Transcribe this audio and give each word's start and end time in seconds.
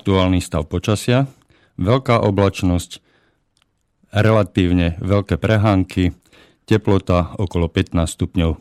aktuálny 0.00 0.40
stav 0.40 0.64
počasia, 0.64 1.28
veľká 1.76 2.24
oblačnosť, 2.24 3.04
relatívne 4.16 4.96
veľké 5.04 5.36
prehánky, 5.36 6.16
teplota 6.64 7.36
okolo 7.36 7.68
15 7.68 8.08
stupňov. 8.08 8.56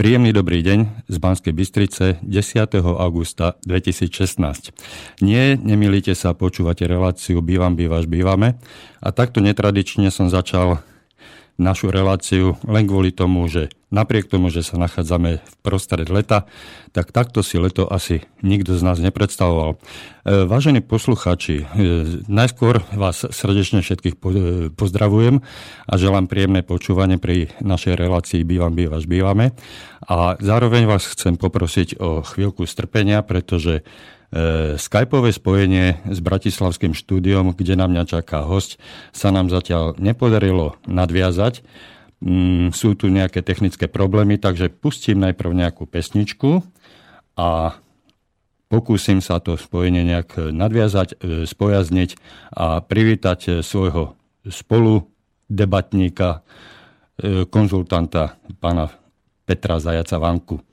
Príjemný 0.00 0.32
dobrý 0.32 0.64
deň 0.64 1.04
z 1.12 1.16
Banskej 1.20 1.52
Bystrice 1.52 2.16
10. 2.24 2.80
augusta 2.80 3.60
2016. 3.68 4.72
Nie, 5.20 5.60
nemilíte 5.60 6.16
sa, 6.16 6.32
počúvate 6.32 6.88
reláciu 6.88 7.44
Bývam, 7.44 7.76
bývaš, 7.76 8.08
bývame. 8.08 8.56
A 9.04 9.12
takto 9.12 9.44
netradične 9.44 10.08
som 10.08 10.32
začal 10.32 10.80
našu 11.60 11.92
reláciu 11.92 12.56
len 12.64 12.88
kvôli 12.88 13.12
tomu, 13.12 13.44
že 13.44 13.68
napriek 13.88 14.28
tomu, 14.28 14.52
že 14.52 14.60
sa 14.60 14.76
nachádzame 14.76 15.40
v 15.40 15.52
prostred 15.64 16.12
leta, 16.12 16.44
tak 16.92 17.12
takto 17.12 17.40
si 17.40 17.56
leto 17.56 17.88
asi 17.88 18.24
nikto 18.44 18.76
z 18.76 18.82
nás 18.84 19.00
nepredstavoval. 19.00 19.74
E, 19.74 19.76
vážení 20.44 20.84
poslucháči, 20.84 21.64
e, 21.64 21.66
najskôr 22.28 22.84
vás 22.92 23.24
srdečne 23.24 23.80
všetkých 23.80 24.16
e, 24.16 24.20
pozdravujem 24.76 25.40
a 25.88 25.94
želám 25.96 26.28
príjemné 26.28 26.60
počúvanie 26.60 27.16
pri 27.16 27.48
našej 27.64 27.96
relácii 27.96 28.44
Bývam, 28.44 28.76
bývaš, 28.76 29.08
bývame. 29.08 29.56
A 30.04 30.36
zároveň 30.40 30.84
vás 30.84 31.08
chcem 31.08 31.40
poprosiť 31.40 32.00
o 32.00 32.20
chvíľku 32.24 32.64
strpenia, 32.68 33.24
pretože 33.24 33.84
Skypeové 34.76 35.32
spojenie 35.32 36.04
s 36.04 36.20
Bratislavským 36.20 36.92
štúdiom, 36.92 37.56
kde 37.56 37.80
na 37.80 37.88
mňa 37.88 38.04
čaká 38.04 38.44
host, 38.44 38.76
sa 39.08 39.32
nám 39.32 39.48
zatiaľ 39.48 39.96
nepodarilo 39.96 40.76
nadviazať. 40.84 41.64
Mm, 42.18 42.74
sú 42.74 42.98
tu 42.98 43.06
nejaké 43.08 43.46
technické 43.46 43.86
problémy, 43.86 44.42
takže 44.42 44.74
pustím 44.74 45.22
najprv 45.22 45.54
nejakú 45.54 45.86
pesničku 45.86 46.66
a 47.38 47.78
pokúsim 48.66 49.22
sa 49.22 49.38
to 49.38 49.54
spojenie 49.54 50.02
nejak 50.02 50.50
nadviazať, 50.50 51.08
e, 51.14 51.46
spojazniť 51.46 52.10
a 52.58 52.82
privítať 52.82 53.40
e, 53.46 53.50
svojho 53.62 54.18
spolu 54.50 55.06
debatníka, 55.48 56.44
konzultanta 57.50 58.38
pána 58.62 58.92
Petra 59.42 59.80
Zajaca 59.80 60.20
Vanku. 60.20 60.67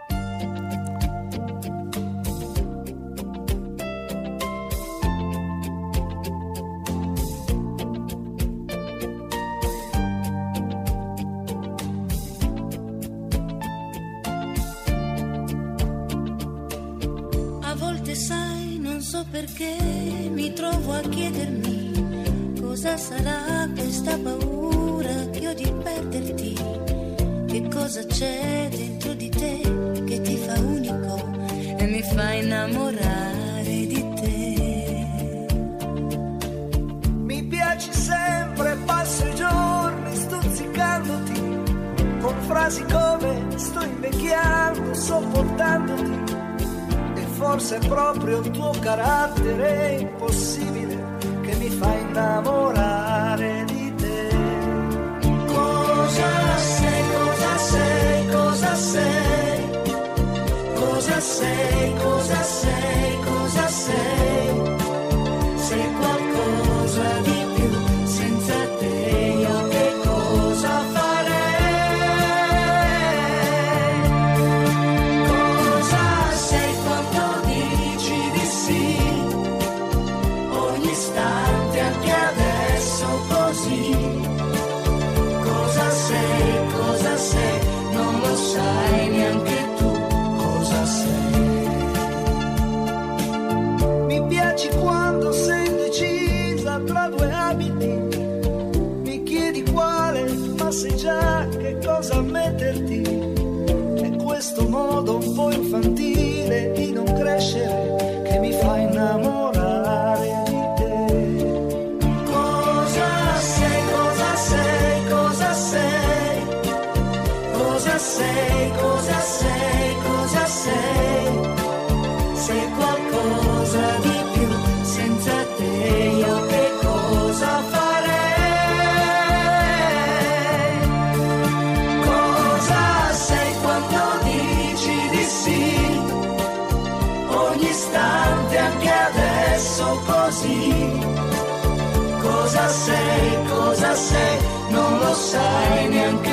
cosa 143.76 143.94
sei, 143.94 144.40
non 144.70 145.00
lo 145.00 145.14
sai 145.14 145.90
neanche. 145.90 146.25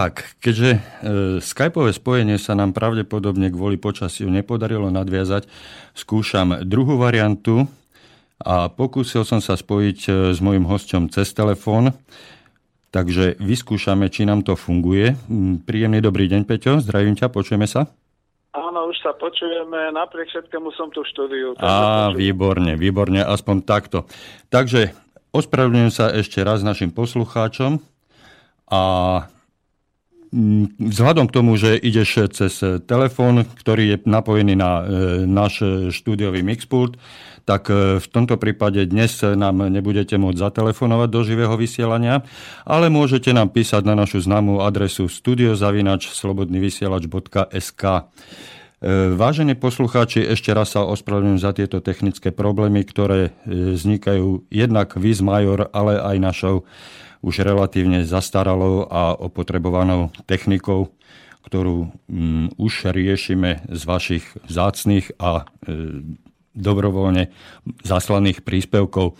Tak, 0.00 0.40
keďže 0.40 0.70
e, 0.72 0.80
skypové 1.44 1.92
spojenie 1.92 2.40
sa 2.40 2.56
nám 2.56 2.72
pravdepodobne 2.72 3.52
kvôli 3.52 3.76
počasiu 3.76 4.32
nepodarilo 4.32 4.88
nadviazať, 4.88 5.44
skúšam 5.92 6.64
druhú 6.64 6.96
variantu 6.96 7.68
a 8.40 8.72
pokúsil 8.72 9.28
som 9.28 9.44
sa 9.44 9.60
spojiť 9.60 9.98
e, 10.08 10.10
s 10.32 10.40
mojim 10.40 10.64
hosťom 10.64 11.12
cez 11.12 11.28
telefón, 11.36 11.92
takže 12.88 13.36
vyskúšame, 13.44 14.08
či 14.08 14.24
nám 14.24 14.40
to 14.40 14.56
funguje. 14.56 15.20
Mm, 15.28 15.68
príjemný 15.68 16.00
dobrý 16.00 16.32
deň, 16.32 16.48
Peťo, 16.48 16.80
zdravím 16.80 17.12
ťa, 17.20 17.28
počujeme 17.28 17.68
sa? 17.68 17.84
Áno, 18.56 18.88
už 18.88 18.96
sa 19.04 19.12
počujeme, 19.12 19.92
napriek 19.92 20.32
všetkému 20.32 20.72
som 20.80 20.88
tu 20.96 21.04
v 21.04 21.12
štúdiu. 21.12 21.52
Á, 21.60 22.08
výborne, 22.16 22.72
výborne, 22.72 23.20
aspoň 23.20 23.68
takto. 23.68 24.08
Takže 24.48 24.96
ospravedlňujem 25.36 25.92
sa 25.92 26.08
ešte 26.08 26.40
raz 26.40 26.64
našim 26.64 26.88
poslucháčom 26.88 27.84
a 28.64 28.80
vzhľadom 30.78 31.26
k 31.26 31.34
tomu, 31.34 31.58
že 31.58 31.74
ideš 31.74 32.30
cez 32.30 32.54
telefón, 32.86 33.42
ktorý 33.58 33.84
je 33.94 33.96
napojený 34.06 34.54
na 34.54 34.70
e, 34.78 34.82
náš 35.26 35.62
štúdiový 35.90 36.46
mixpult, 36.46 36.94
tak 37.42 37.66
e, 37.66 37.98
v 37.98 38.06
tomto 38.06 38.38
prípade 38.38 38.86
dnes 38.86 39.10
nám 39.26 39.66
nebudete 39.66 40.14
môcť 40.14 40.38
zatelefonovať 40.38 41.08
do 41.10 41.20
živého 41.26 41.54
vysielania, 41.58 42.22
ale 42.62 42.86
môžete 42.86 43.34
nám 43.34 43.50
písať 43.50 43.82
na 43.82 43.98
našu 43.98 44.22
známú 44.22 44.62
adresu 44.62 45.10
studiozavinač 45.10 46.14
slobodnyvysielač.sk. 46.14 47.82
Vážení 49.12 49.60
poslucháči, 49.60 50.24
ešte 50.24 50.56
raz 50.56 50.72
sa 50.72 50.88
ospravedlňujem 50.88 51.36
za 51.44 51.52
tieto 51.52 51.84
technické 51.84 52.32
problémy, 52.32 52.80
ktoré 52.80 53.36
vznikajú 53.44 54.48
jednak 54.48 54.96
vis 54.96 55.20
major, 55.20 55.68
ale 55.76 56.00
aj 56.00 56.16
našou 56.16 56.64
už 57.20 57.44
relatívne 57.44 58.04
zastaralou 58.04 58.88
a 58.88 59.16
opotrebovanou 59.16 60.12
technikou, 60.24 60.92
ktorú 61.44 61.88
um, 61.88 62.48
už 62.56 62.92
riešime 62.92 63.64
z 63.68 63.82
vašich 63.84 64.24
zácných 64.48 65.16
a 65.16 65.44
e, 65.44 66.04
dobrovoľne 66.52 67.32
zaslaných 67.84 68.44
príspevkov 68.44 69.16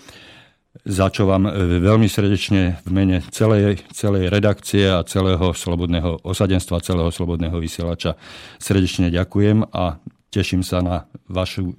za 0.86 1.10
čo 1.10 1.26
vám 1.26 1.50
e, 1.50 1.52
veľmi 1.82 2.06
srdečne 2.06 2.78
v 2.86 2.90
mene 2.94 3.18
celej, 3.34 3.82
celej 3.90 4.30
redakcie 4.30 4.86
a 4.86 5.02
celého 5.02 5.50
slobodného 5.52 6.22
osadenstva, 6.22 6.84
celého 6.84 7.10
slobodného 7.10 7.58
vysielača 7.58 8.14
srdečne 8.62 9.10
ďakujem 9.10 9.66
a 9.74 9.98
teším 10.30 10.62
sa 10.62 10.80
na 10.80 10.96
vašu 11.26 11.74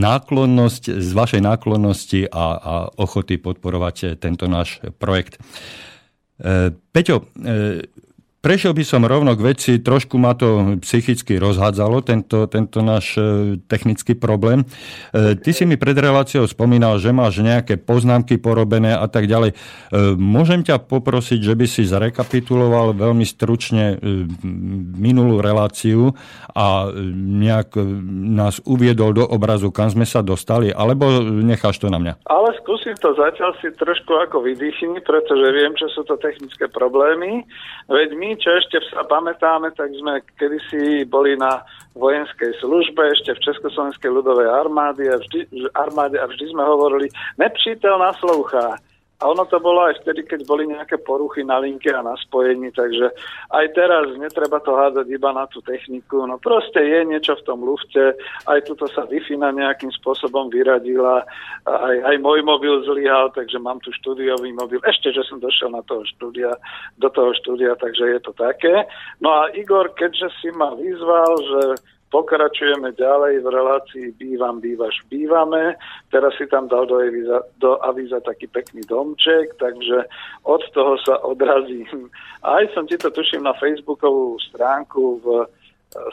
náklonnosť, 0.00 0.82
z 1.00 1.10
vašej 1.12 1.42
náklonnosti 1.42 2.20
a, 2.28 2.46
a 2.58 2.74
ochoty 3.00 3.40
podporovať 3.40 4.20
tento 4.20 4.44
náš 4.46 4.80
projekt. 5.00 5.40
E, 6.38 6.70
Peťo, 6.72 7.30
Prešiel 8.44 8.76
by 8.76 8.84
som 8.84 9.08
rovno 9.08 9.32
k 9.40 9.56
veci, 9.56 9.72
trošku 9.80 10.20
ma 10.20 10.36
to 10.36 10.76
psychicky 10.84 11.40
rozhádzalo, 11.40 12.04
tento, 12.04 12.44
tento 12.44 12.84
náš 12.84 13.16
e, 13.16 13.56
technický 13.64 14.12
problém. 14.12 14.68
E, 15.16 15.32
ty 15.40 15.56
si 15.56 15.64
mi 15.64 15.80
pred 15.80 15.96
reláciou 15.96 16.44
spomínal, 16.44 17.00
že 17.00 17.08
máš 17.08 17.40
nejaké 17.40 17.80
poznámky 17.80 18.36
porobené 18.36 18.92
a 18.92 19.08
tak 19.08 19.32
ďalej. 19.32 19.56
E, 19.56 19.56
môžem 20.20 20.60
ťa 20.60 20.76
poprosiť, 20.76 21.40
že 21.40 21.56
by 21.56 21.64
si 21.64 21.88
zrekapituloval 21.88 22.92
veľmi 22.92 23.24
stručne 23.24 23.96
minulú 25.00 25.40
reláciu 25.40 26.12
a 26.52 26.92
nejak 27.16 27.80
nás 28.28 28.60
uviedol 28.68 29.16
do 29.16 29.24
obrazu, 29.24 29.72
kam 29.72 29.88
sme 29.88 30.04
sa 30.04 30.20
dostali, 30.20 30.68
alebo 30.68 31.24
necháš 31.24 31.80
to 31.80 31.88
na 31.88 31.96
mňa? 31.96 32.20
Ale 32.28 32.52
skúsim 32.60 32.92
to 33.00 33.16
zatiaľ 33.16 33.56
si 33.64 33.72
trošku 33.72 34.12
ako 34.28 34.44
vydýchni, 34.44 35.00
pretože 35.00 35.48
viem, 35.48 35.72
čo 35.80 35.88
sú 35.96 36.04
to 36.04 36.20
technické 36.20 36.68
problémy. 36.68 37.48
Veď 37.88 38.12
my 38.12 38.33
čo 38.38 38.50
ešte 38.54 38.78
sa 38.90 39.02
pamätáme, 39.04 39.70
tak 39.74 39.90
sme 39.94 40.22
kedysi 40.38 41.04
boli 41.04 41.36
na 41.36 41.62
vojenskej 41.94 42.58
službe 42.58 43.02
ešte 43.14 43.34
v 43.34 43.42
Československej 43.50 44.10
ľudovej 44.10 44.48
armáde 44.50 45.06
a 45.10 45.18
vždy, 45.18 45.70
armáde 45.74 46.18
a 46.18 46.26
vždy 46.26 46.50
sme 46.50 46.62
hovorili, 46.66 47.06
nepřítel 47.38 47.98
naslouchá. 47.98 48.78
A 49.22 49.30
ono 49.30 49.46
to 49.46 49.62
bolo 49.62 49.86
aj 49.86 50.02
vtedy, 50.02 50.26
keď 50.26 50.42
boli 50.42 50.66
nejaké 50.66 50.98
poruchy 50.98 51.46
na 51.46 51.62
linke 51.62 51.86
a 51.86 52.02
na 52.02 52.18
spojení, 52.18 52.74
takže 52.74 53.14
aj 53.54 53.66
teraz 53.72 54.10
netreba 54.18 54.58
to 54.58 54.74
hádzať 54.74 55.06
iba 55.06 55.30
na 55.30 55.46
tú 55.46 55.62
techniku. 55.62 56.26
No 56.26 56.34
proste 56.42 56.82
je 56.82 57.06
niečo 57.06 57.38
v 57.38 57.46
tom 57.46 57.62
lufte, 57.62 58.18
aj 58.50 58.58
tuto 58.66 58.90
sa 58.90 59.06
na 59.06 59.50
nejakým 59.54 59.94
spôsobom 59.94 60.50
vyradila, 60.50 61.22
aj, 61.62 61.96
aj 62.10 62.16
môj 62.18 62.42
mobil 62.42 62.82
zlyhal, 62.82 63.30
takže 63.30 63.62
mám 63.62 63.78
tu 63.86 63.94
štúdiový 64.02 64.50
mobil. 64.50 64.82
Ešte, 64.82 65.14
že 65.14 65.22
som 65.22 65.38
došiel 65.38 65.70
na 65.70 65.86
toho 65.86 66.02
štúdia, 66.04 66.50
do 66.98 67.08
toho 67.08 67.30
štúdia, 67.38 67.78
takže 67.78 68.18
je 68.18 68.20
to 68.20 68.34
také. 68.34 68.84
No 69.22 69.30
a 69.30 69.54
Igor, 69.54 69.94
keďže 69.94 70.28
si 70.42 70.50
ma 70.52 70.74
vyzval, 70.74 71.32
že 71.38 71.62
Pokračujeme 72.14 72.94
ďalej 72.94 73.42
v 73.42 73.48
relácii 73.50 74.06
Bývam, 74.14 74.62
bývaš, 74.62 75.02
bývame. 75.10 75.74
Teraz 76.14 76.30
si 76.38 76.46
tam 76.46 76.70
dal 76.70 76.86
do 76.86 77.02
avíza, 77.02 77.42
do 77.58 77.74
avíza 77.82 78.22
taký 78.22 78.46
pekný 78.46 78.86
domček, 78.86 79.58
takže 79.58 80.06
od 80.46 80.62
toho 80.70 80.94
sa 81.02 81.18
odrazím. 81.26 82.06
Aj 82.46 82.62
som 82.70 82.86
ti 82.86 82.94
to 82.94 83.10
tuším 83.10 83.42
na 83.42 83.50
facebookovú 83.58 84.38
stránku 84.46 85.18
v 85.26 85.50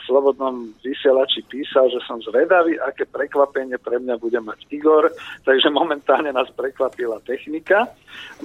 slobodnom 0.06 0.70
vysielači 0.82 1.42
písal, 1.46 1.90
že 1.90 1.98
som 2.06 2.22
zvedavý, 2.22 2.78
aké 2.78 3.06
prekvapenie 3.06 3.78
pre 3.82 3.98
mňa 3.98 4.14
bude 4.18 4.38
mať 4.38 4.58
Igor, 4.70 5.10
takže 5.42 5.74
momentálne 5.74 6.30
nás 6.30 6.46
prekvapila 6.54 7.18
technika. 7.26 7.90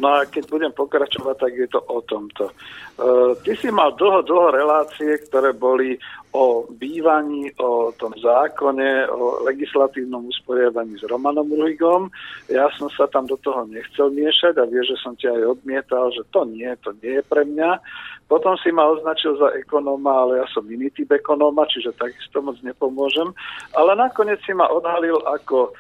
No 0.02 0.18
a 0.18 0.26
keď 0.26 0.50
budem 0.50 0.74
pokračovať, 0.74 1.36
tak 1.38 1.54
je 1.54 1.68
to 1.70 1.80
o 1.86 2.02
tomto. 2.06 2.50
Uh, 2.98 3.38
ty 3.46 3.54
si 3.54 3.70
mal 3.70 3.94
dlho, 3.94 4.26
dlho 4.26 4.50
relácie, 4.50 5.22
ktoré 5.30 5.54
boli 5.54 5.98
o 6.38 6.70
bývaní, 6.70 7.50
o 7.58 7.90
tom 7.98 8.14
zákone, 8.14 9.10
o 9.10 9.42
legislatívnom 9.42 10.30
usporiadaní 10.30 10.94
s 11.02 11.04
Romanom 11.10 11.50
Ruhigom. 11.50 12.14
Ja 12.46 12.70
som 12.78 12.94
sa 12.94 13.10
tam 13.10 13.26
do 13.26 13.42
toho 13.42 13.66
nechcel 13.66 14.14
miešať 14.14 14.62
a 14.62 14.70
vie, 14.70 14.86
že 14.86 14.94
som 15.02 15.18
ti 15.18 15.26
aj 15.26 15.58
odmietal, 15.58 16.14
že 16.14 16.22
to 16.30 16.46
nie, 16.46 16.70
to 16.86 16.94
nie 17.02 17.18
je 17.18 17.24
pre 17.26 17.42
mňa. 17.42 17.82
Potom 18.30 18.54
si 18.62 18.70
ma 18.70 18.86
označil 18.86 19.34
za 19.42 19.50
ekonóma, 19.58 20.30
ale 20.30 20.46
ja 20.46 20.48
som 20.54 20.62
iný 20.70 20.94
typ 20.94 21.10
ekonóma, 21.10 21.66
čiže 21.66 21.98
takisto 21.98 22.46
moc 22.46 22.62
nepomôžem. 22.62 23.34
Ale 23.74 23.98
nakoniec 23.98 24.38
si 24.46 24.54
ma 24.54 24.70
odhalil 24.70 25.18
ako 25.26 25.58
e, 25.66 25.72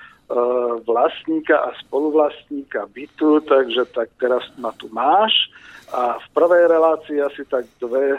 vlastníka 0.89 1.69
a 1.69 1.69
spoluvlastníka 1.85 2.89
bytu, 2.89 3.45
takže 3.45 3.85
tak 3.93 4.09
teraz 4.17 4.41
ma 4.57 4.73
tu 4.73 4.89
máš. 4.89 5.53
A 5.93 6.17
v 6.17 6.27
prvej 6.33 6.65
relácii 6.71 7.21
asi 7.21 7.45
tak 7.45 7.69
dve 7.77 8.17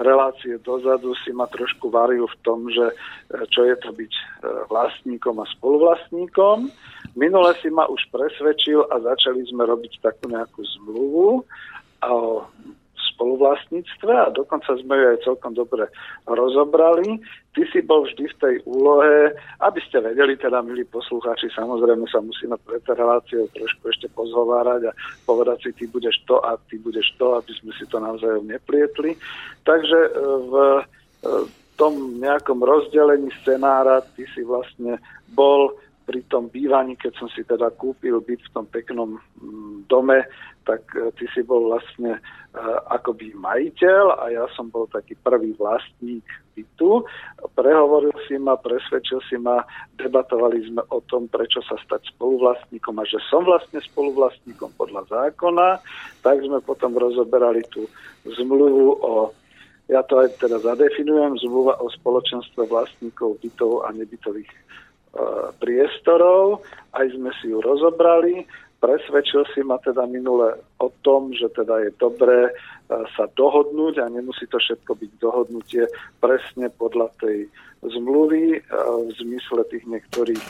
relácie 0.00 0.58
dozadu 0.62 1.14
si 1.26 1.34
ma 1.34 1.46
trošku 1.50 1.90
varil 1.90 2.26
v 2.26 2.36
tom, 2.46 2.70
že 2.70 2.86
e, 2.90 2.94
čo 3.50 3.66
je 3.66 3.76
to 3.82 3.90
byť 3.92 4.12
e, 4.12 4.22
vlastníkom 4.70 5.42
a 5.42 5.46
spoluvlastníkom. 5.58 6.70
Minule 7.18 7.52
si 7.58 7.68
ma 7.68 7.86
už 7.90 8.00
presvedčil 8.14 8.86
a 8.88 9.02
začali 9.02 9.42
sme 9.50 9.66
robiť 9.66 9.98
takú 10.02 10.30
nejakú 10.30 10.62
zmluvu 10.78 11.42
o 11.98 12.16
spoluvlastníctve 13.18 14.12
a 14.14 14.30
dokonca 14.30 14.78
sme 14.78 14.94
ju 14.94 15.04
aj 15.10 15.18
celkom 15.26 15.58
dobre 15.58 15.90
rozobrali. 16.30 17.18
Ty 17.50 17.62
si 17.74 17.82
bol 17.82 18.06
vždy 18.06 18.30
v 18.30 18.38
tej 18.38 18.54
úlohe, 18.70 19.34
aby 19.58 19.80
ste 19.82 19.98
vedeli, 19.98 20.38
teda 20.38 20.62
milí 20.62 20.86
poslucháči, 20.86 21.50
samozrejme 21.50 22.06
sa 22.06 22.22
musíme 22.22 22.54
pred 22.62 22.86
reláciou 22.86 23.50
trošku 23.50 23.90
ešte 23.90 24.06
pozhovárať 24.14 24.94
a 24.94 24.96
povedať 25.26 25.66
si, 25.66 25.70
ty 25.82 25.84
budeš 25.90 26.22
to 26.30 26.38
a 26.38 26.54
ty 26.70 26.78
budeš 26.78 27.10
to, 27.18 27.34
aby 27.34 27.50
sme 27.58 27.74
si 27.74 27.84
to 27.90 27.98
naozaj 27.98 28.38
neplietli. 28.46 29.18
Takže 29.66 29.98
e, 29.98 30.10
v 30.46 30.54
e, 30.54 30.82
tom 31.74 32.22
nejakom 32.22 32.62
rozdelení 32.62 33.34
scenára 33.42 34.06
ty 34.14 34.22
si 34.30 34.46
vlastne 34.46 35.02
bol 35.34 35.74
pri 36.08 36.24
tom 36.32 36.48
bývaní, 36.48 36.96
keď 36.96 37.12
som 37.20 37.28
si 37.28 37.44
teda 37.44 37.68
kúpil 37.76 38.24
byt 38.24 38.40
v 38.40 38.52
tom 38.56 38.64
peknom 38.64 39.20
mm, 39.20 39.84
dome, 39.92 40.24
tak 40.68 40.84
e, 40.92 41.08
ty 41.16 41.24
si 41.32 41.40
bol 41.40 41.72
vlastne 41.72 42.20
uh, 42.20 42.78
akoby 42.92 43.32
majiteľ 43.32 44.04
a 44.20 44.24
ja 44.28 44.44
som 44.52 44.68
bol 44.68 44.84
taký 44.92 45.16
prvý 45.24 45.56
vlastník 45.56 46.22
bytu. 46.52 47.08
Prehovoril 47.56 48.12
si 48.28 48.36
ma, 48.36 48.60
presvedčil 48.60 49.24
si 49.32 49.40
ma, 49.40 49.64
debatovali 49.96 50.68
sme 50.68 50.84
o 50.92 51.00
tom, 51.08 51.24
prečo 51.32 51.64
sa 51.64 51.80
stať 51.80 52.12
spoluvlastníkom 52.12 53.00
a 53.00 53.08
že 53.08 53.16
som 53.32 53.48
vlastne 53.48 53.80
spoluvlastníkom 53.80 54.76
podľa 54.76 55.08
zákona. 55.08 55.80
Tak 56.20 56.36
sme 56.44 56.60
potom 56.60 56.92
rozoberali 56.92 57.64
tú 57.72 57.88
zmluvu 58.28 59.00
o 59.00 59.32
ja 59.88 60.04
to 60.04 60.20
aj 60.20 60.36
teda 60.36 60.60
zadefinujem, 60.60 61.40
zmluva 61.48 61.80
o 61.80 61.88
spoločenstve 61.88 62.68
vlastníkov 62.68 63.40
bytov 63.40 63.88
a 63.88 63.96
nebytových 63.96 64.52
E, 65.08 65.24
priestorov, 65.56 66.60
aj 66.92 67.06
sme 67.16 67.32
si 67.40 67.48
ju 67.48 67.64
rozobrali. 67.64 68.44
Presvedčil 68.78 69.42
si 69.50 69.60
ma 69.66 69.78
teda 69.82 70.06
minule 70.06 70.54
o 70.78 70.88
tom, 71.02 71.34
že 71.34 71.50
teda 71.50 71.82
je 71.82 71.90
dobré 71.98 72.46
e, 72.46 72.52
sa 73.18 73.26
dohodnúť 73.34 73.98
a 73.98 74.06
nemusí 74.06 74.46
to 74.46 74.62
všetko 74.62 74.94
byť 74.94 75.10
dohodnutie 75.18 75.90
presne 76.22 76.70
podľa 76.78 77.10
tej 77.18 77.50
zmluvy 77.82 78.54
e, 78.54 78.60
v 79.02 79.10
zmysle 79.18 79.66
tých 79.66 79.82
niektorých 79.82 80.46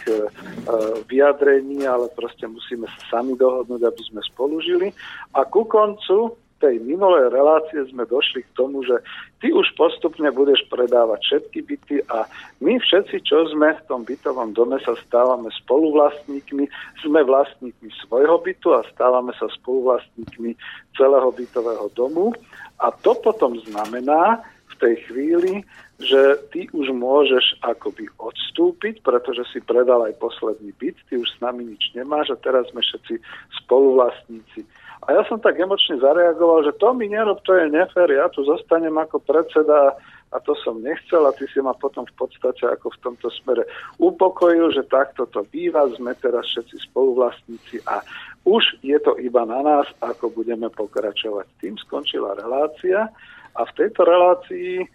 vyjadrení, 1.08 1.88
ale 1.88 2.12
proste 2.12 2.44
musíme 2.44 2.84
sa 2.84 3.18
sami 3.18 3.32
dohodnúť, 3.32 3.80
aby 3.80 4.02
sme 4.04 4.20
spolužili. 4.20 4.92
A 5.32 5.48
ku 5.48 5.64
koncu 5.64 6.36
tej 6.58 6.82
minulej 6.82 7.30
relácie 7.30 7.86
sme 7.90 8.02
došli 8.06 8.42
k 8.42 8.54
tomu, 8.58 8.82
že 8.82 8.98
ty 9.38 9.54
už 9.54 9.74
postupne 9.78 10.26
budeš 10.34 10.66
predávať 10.66 11.22
všetky 11.22 11.58
byty 11.62 11.96
a 12.10 12.26
my 12.58 12.78
všetci, 12.82 13.22
čo 13.22 13.46
sme 13.54 13.74
v 13.78 13.84
tom 13.86 14.02
bytovom 14.02 14.52
dome, 14.54 14.82
sa 14.82 14.98
stávame 15.06 15.50
spoluvlastníkmi, 15.64 16.66
sme 17.02 17.20
vlastníkmi 17.22 17.90
svojho 18.06 18.42
bytu 18.42 18.74
a 18.74 18.86
stávame 18.90 19.30
sa 19.38 19.46
spoluvlastníkmi 19.62 20.58
celého 20.98 21.30
bytového 21.30 21.86
domu. 21.94 22.34
A 22.82 22.90
to 22.90 23.14
potom 23.18 23.58
znamená 23.66 24.42
v 24.70 24.74
tej 24.78 24.94
chvíli, 25.10 25.66
že 25.98 26.38
ty 26.54 26.70
už 26.70 26.94
môžeš 26.94 27.58
akoby 27.66 28.06
odstúpiť, 28.22 29.02
pretože 29.02 29.42
si 29.50 29.58
predal 29.58 30.06
aj 30.06 30.14
posledný 30.22 30.70
byt, 30.78 30.94
ty 31.10 31.18
už 31.18 31.26
s 31.26 31.38
nami 31.42 31.66
nič 31.66 31.90
nemáš 31.98 32.30
a 32.30 32.38
teraz 32.38 32.70
sme 32.70 32.82
všetci 32.82 33.18
spoluvlastníci. 33.66 34.62
A 35.08 35.16
ja 35.16 35.24
som 35.24 35.40
tak 35.40 35.56
emočne 35.56 35.96
zareagoval, 36.04 36.68
že 36.68 36.76
to 36.76 36.92
mi 36.92 37.08
nerob, 37.08 37.40
to 37.40 37.56
je 37.56 37.72
nefér, 37.72 38.12
ja 38.12 38.28
tu 38.28 38.44
zostanem 38.44 38.92
ako 38.92 39.24
predseda 39.24 39.96
a 40.28 40.36
to 40.44 40.52
som 40.60 40.84
nechcel 40.84 41.24
a 41.24 41.32
ty 41.32 41.48
si 41.48 41.64
ma 41.64 41.72
potom 41.72 42.04
v 42.04 42.12
podstate 42.20 42.68
ako 42.68 42.92
v 42.92 43.00
tomto 43.00 43.32
smere 43.40 43.64
upokojil, 43.96 44.68
že 44.68 44.84
takto 44.84 45.24
to 45.32 45.40
býva, 45.48 45.88
sme 45.96 46.12
teraz 46.20 46.44
všetci 46.52 46.92
spoluvlastníci 46.92 47.80
a 47.88 48.04
už 48.44 48.84
je 48.84 49.00
to 49.00 49.16
iba 49.16 49.48
na 49.48 49.64
nás, 49.64 49.88
ako 50.04 50.28
budeme 50.28 50.68
pokračovať. 50.68 51.48
Tým 51.64 51.80
skončila 51.80 52.36
relácia 52.36 53.08
a 53.56 53.60
v 53.64 53.72
tejto 53.80 54.04
relácii 54.04 54.84
e, 54.84 54.86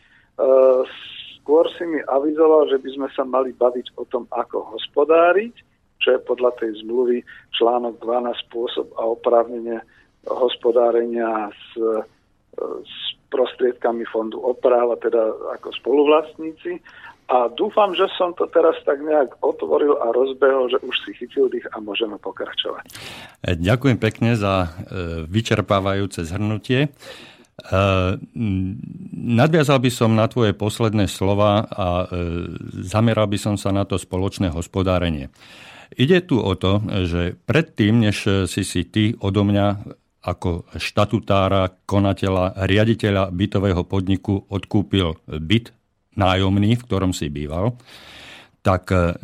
si 1.73 1.83
mi 1.89 1.99
avizoval, 2.05 2.69
že 2.69 2.77
by 2.77 2.89
sme 2.93 3.07
sa 3.17 3.25
mali 3.25 3.49
baviť 3.57 3.97
o 3.97 4.05
tom, 4.05 4.29
ako 4.29 4.77
hospodáriť, 4.77 5.53
čo 6.05 6.13
je 6.13 6.19
podľa 6.21 6.53
tej 6.61 6.85
zmluvy 6.85 7.25
článok 7.57 7.97
12 7.97 8.45
spôsob 8.45 8.93
a 9.01 9.09
oprávnenie 9.09 9.81
hospodárenia 10.27 11.51
s, 11.51 11.67
s 12.83 12.97
prostriedkami 13.33 14.05
fondu 14.05 14.37
oprava, 14.37 14.93
teda 15.01 15.33
ako 15.57 15.73
spoluvlastníci. 15.73 16.77
A 17.31 17.49
dúfam, 17.49 17.95
že 17.97 18.05
som 18.13 18.35
to 18.35 18.45
teraz 18.51 18.77
tak 18.85 18.99
nejak 19.01 19.39
otvoril 19.41 19.97
a 19.97 20.13
rozbehol, 20.13 20.69
že 20.69 20.77
už 20.83 20.95
si 21.01 21.17
chytil 21.17 21.49
dých 21.49 21.65
a 21.71 21.81
môžeme 21.81 22.19
pokračovať. 22.19 22.83
Ďakujem 23.41 23.97
pekne 23.97 24.35
za 24.35 24.67
e, 24.67 24.67
vyčerpávajúce 25.25 26.27
zhrnutie. 26.27 26.79
E, 26.83 26.89
nadviazal 29.17 29.79
by 29.79 29.89
som 29.89 30.13
na 30.13 30.27
tvoje 30.27 30.51
posledné 30.51 31.07
slova 31.07 31.63
a 31.63 31.87
e, 32.03 32.07
zameral 32.85 33.31
by 33.31 33.39
som 33.39 33.55
sa 33.55 33.71
na 33.71 33.87
to 33.87 33.95
spoločné 33.95 34.51
hospodárenie. 34.51 35.31
Ide 35.95 36.27
tu 36.27 36.43
o 36.43 36.53
to, 36.59 36.83
že 37.07 37.39
predtým, 37.47 38.03
než 38.03 38.49
si 38.49 38.61
si 38.65 38.81
ty 38.83 39.13
odo 39.21 39.45
mňa 39.45 39.67
ako 40.23 40.63
štatutára, 40.79 41.67
konateľa, 41.83 42.63
riaditeľa 42.63 43.29
bytového 43.35 43.83
podniku 43.83 44.47
odkúpil 44.47 45.19
byt 45.27 45.75
nájomný, 46.15 46.79
v 46.79 46.85
ktorom 46.87 47.11
si 47.11 47.27
býval, 47.27 47.75
tak 48.63 48.89
e, 48.95 49.19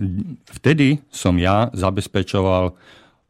vtedy 0.60 1.00
som 1.08 1.40
ja 1.40 1.72
zabezpečoval 1.72 2.76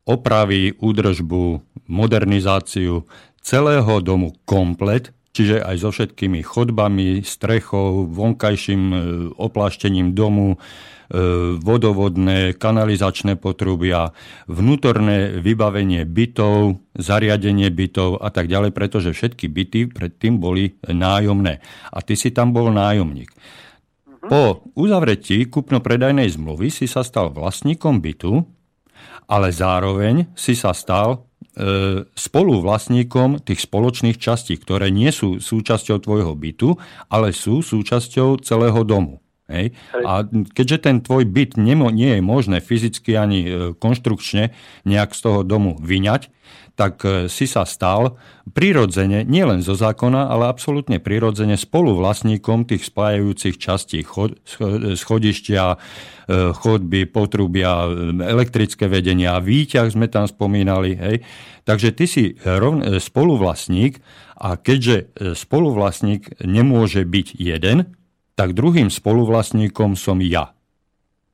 opravy, 0.09 0.73
údržbu, 0.81 1.61
modernizáciu 1.85 3.05
celého 3.45 3.93
domu 4.01 4.33
komplet, 4.49 5.13
čiže 5.37 5.61
aj 5.61 5.75
so 5.77 5.89
všetkými 5.93 6.41
chodbami, 6.41 7.21
strechou, 7.21 8.09
vonkajším 8.09 8.81
e, 8.89 8.97
opláštením 9.37 10.17
domu, 10.17 10.57
vodovodné, 11.57 12.53
kanalizačné 12.53 13.33
potrubia, 13.41 14.13
vnútorné 14.45 15.41
vybavenie 15.41 16.05
bytov, 16.05 16.77
zariadenie 16.93 17.73
bytov 17.73 18.21
a 18.21 18.29
tak 18.29 18.45
ďalej, 18.45 18.71
pretože 18.77 19.17
všetky 19.17 19.49
byty 19.49 19.79
predtým 19.89 20.37
boli 20.37 20.77
nájomné. 20.85 21.65
A 21.89 21.97
ty 22.05 22.13
si 22.13 22.29
tam 22.29 22.53
bol 22.53 22.69
nájomník. 22.69 23.33
Po 24.29 24.61
uzavretí 24.77 25.49
kupno-predajnej 25.49 26.29
zmluvy 26.37 26.69
si 26.69 26.85
sa 26.85 27.01
stal 27.01 27.33
vlastníkom 27.33 27.97
bytu, 28.03 28.45
ale 29.25 29.49
zároveň 29.49 30.29
si 30.37 30.53
sa 30.53 30.75
stal 30.75 31.25
e, 31.55 32.03
spoluvlastníkom 32.03 33.41
tých 33.41 33.65
spoločných 33.65 34.19
častí, 34.21 34.59
ktoré 34.59 34.93
nie 34.93 35.09
sú 35.09 35.41
súčasťou 35.41 35.97
tvojho 36.03 36.33
bytu, 36.37 36.75
ale 37.09 37.33
sú 37.33 37.65
súčasťou 37.65 38.43
celého 38.43 38.81
domu. 38.85 39.23
Hej? 39.49 39.73
A 40.05 40.23
keďže 40.29 40.77
ten 40.85 41.01
tvoj 41.01 41.25
byt 41.25 41.57
nemo, 41.57 41.89
nie 41.89 42.17
je 42.17 42.21
možné 42.21 42.61
fyzicky 42.61 43.17
ani 43.17 43.39
e, 43.43 43.49
konštrukčne 43.73 44.53
nejak 44.85 45.11
z 45.17 45.19
toho 45.25 45.39
domu 45.41 45.75
vyňať, 45.81 46.29
tak 46.77 47.01
e, 47.03 47.27
si 47.27 47.49
sa 47.49 47.65
stal 47.65 48.15
prirodzene, 48.53 49.25
nielen 49.25 49.65
zo 49.65 49.73
zákona, 49.73 50.29
ale 50.29 50.47
absolútne 50.47 51.01
prirodzene 51.01 51.57
spoluvlastníkom 51.57 52.69
tých 52.69 52.87
spájajúcich 52.87 53.57
častí 53.57 54.05
chod, 54.05 54.37
schodišťa, 54.95 55.63
e, 55.65 55.77
chodby, 56.53 57.09
potrubia, 57.09 57.89
elektrické 58.21 58.85
vedenia, 58.85 59.41
výťah 59.41 59.89
sme 59.89 60.07
tam 60.07 60.29
spomínali. 60.29 60.93
Hej. 60.95 61.25
Takže 61.65 61.89
ty 61.97 62.05
si 62.05 62.23
rovn, 62.45 63.01
spoluvlastník 63.01 64.01
a 64.39 64.55
keďže 64.57 65.11
spoluvlastník 65.35 66.41
nemôže 66.41 67.03
byť 67.05 67.27
jeden, 67.37 67.98
tak 68.39 68.55
druhým 68.55 68.87
spoluvlastníkom 68.87 69.99
som 69.99 70.23
ja. 70.23 70.55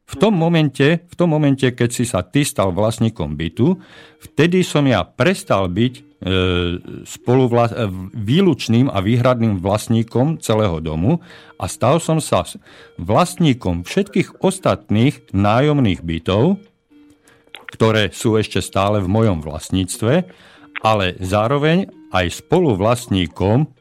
V 0.10 0.18
tom 0.18 0.34
momente, 0.34 1.06
v 1.06 1.16
tom 1.18 1.30
momente, 1.34 1.70
keď 1.70 1.90
si 1.94 2.06
sa 2.06 2.26
ty 2.26 2.42
stal 2.42 2.74
vlastníkom 2.74 3.38
bytu, 3.38 3.78
vtedy 4.26 4.66
som 4.66 4.86
ja 4.90 5.06
prestal 5.06 5.70
byť 5.70 5.94
e, 5.98 6.02
spoluvla- 7.06 7.74
e, 7.74 7.90
výlučným 8.14 8.90
a 8.90 9.02
výhradným 9.06 9.62
vlastníkom 9.62 10.42
celého 10.42 10.82
domu 10.82 11.22
a 11.62 11.66
stal 11.70 12.02
som 12.02 12.22
sa 12.22 12.46
vlastníkom 12.98 13.86
všetkých 13.86 14.42
ostatných 14.42 15.30
nájomných 15.34 16.02
bytov, 16.02 16.62
ktoré 17.74 18.14
sú 18.14 18.38
ešte 18.38 18.62
stále 18.62 19.02
v 19.02 19.10
mojom 19.10 19.42
vlastníctve, 19.42 20.14
ale 20.86 21.18
zároveň 21.18 21.90
aj 22.14 22.46
spoluvlastníkom 22.46 23.74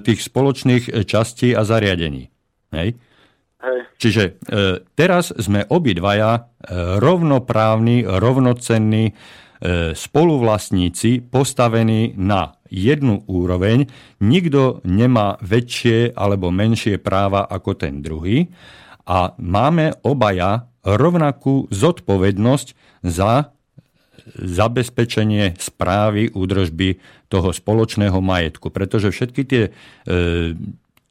tých 0.00 0.20
spoločných 0.24 0.84
e, 0.88 1.04
častí 1.04 1.52
a 1.52 1.62
zariadení. 1.62 2.28
Hej? 2.72 2.96
Hej. 3.60 3.80
Čiže 4.00 4.24
e, 4.24 4.32
teraz 4.96 5.36
sme 5.36 5.68
obidvaja 5.68 6.48
rovnoprávni, 7.00 8.04
rovnocenní 8.04 9.12
spoluvlastníci 9.92 11.20
postavení 11.28 12.16
na 12.16 12.56
jednu 12.72 13.20
úroveň. 13.28 13.84
Nikto 14.24 14.80
nemá 14.88 15.36
väčšie 15.44 16.16
alebo 16.16 16.48
menšie 16.48 16.96
práva 16.96 17.44
ako 17.44 17.76
ten 17.76 18.00
druhý 18.00 18.48
a 19.04 19.36
máme 19.36 20.00
obaja 20.00 20.70
rovnakú 20.80 21.68
zodpovednosť 21.68 22.68
za 23.04 23.52
zabezpečenie 24.36 25.58
správy, 25.58 26.30
údržby 26.30 27.00
toho 27.30 27.54
spoločného 27.54 28.18
majetku. 28.18 28.70
Pretože 28.70 29.10
všetky 29.10 29.42
tie 29.46 29.62
e, 29.68 29.70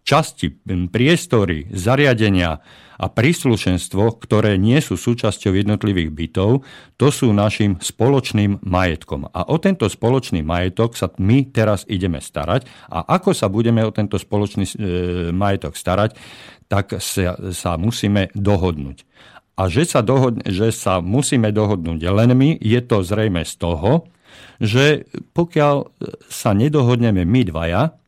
časti, 0.10 0.50
priestory, 0.90 1.70
zariadenia 1.70 2.58
a 3.00 3.06
príslušenstvo, 3.08 4.20
ktoré 4.20 4.60
nie 4.60 4.82
sú 4.84 5.00
súčasťou 5.00 5.56
jednotlivých 5.56 6.12
bytov, 6.12 6.68
to 7.00 7.08
sú 7.14 7.32
našim 7.32 7.80
spoločným 7.80 8.60
majetkom. 8.60 9.32
A 9.32 9.48
o 9.48 9.56
tento 9.56 9.88
spoločný 9.88 10.44
majetok 10.44 11.00
sa 11.00 11.08
my 11.16 11.48
teraz 11.54 11.88
ideme 11.88 12.20
starať. 12.20 12.68
A 12.92 13.08
ako 13.08 13.32
sa 13.32 13.48
budeme 13.48 13.86
o 13.88 13.96
tento 13.96 14.20
spoločný 14.20 14.66
e, 14.68 14.72
majetok 15.32 15.80
starať, 15.80 16.20
tak 16.68 17.00
sa, 17.00 17.40
sa 17.56 17.80
musíme 17.80 18.34
dohodnúť. 18.36 19.08
A 19.60 19.68
že 19.68 19.84
sa, 19.84 20.00
dohod- 20.00 20.40
že 20.48 20.72
sa 20.72 21.04
musíme 21.04 21.52
dohodnúť 21.52 22.00
len 22.08 22.32
my, 22.32 22.56
je 22.64 22.80
to 22.80 23.04
zrejme 23.04 23.44
z 23.44 23.54
toho, 23.60 24.08
že 24.64 25.04
pokiaľ 25.36 25.92
sa 26.32 26.56
nedohodneme 26.56 27.28
my 27.28 27.42
dvaja, 27.44 28.00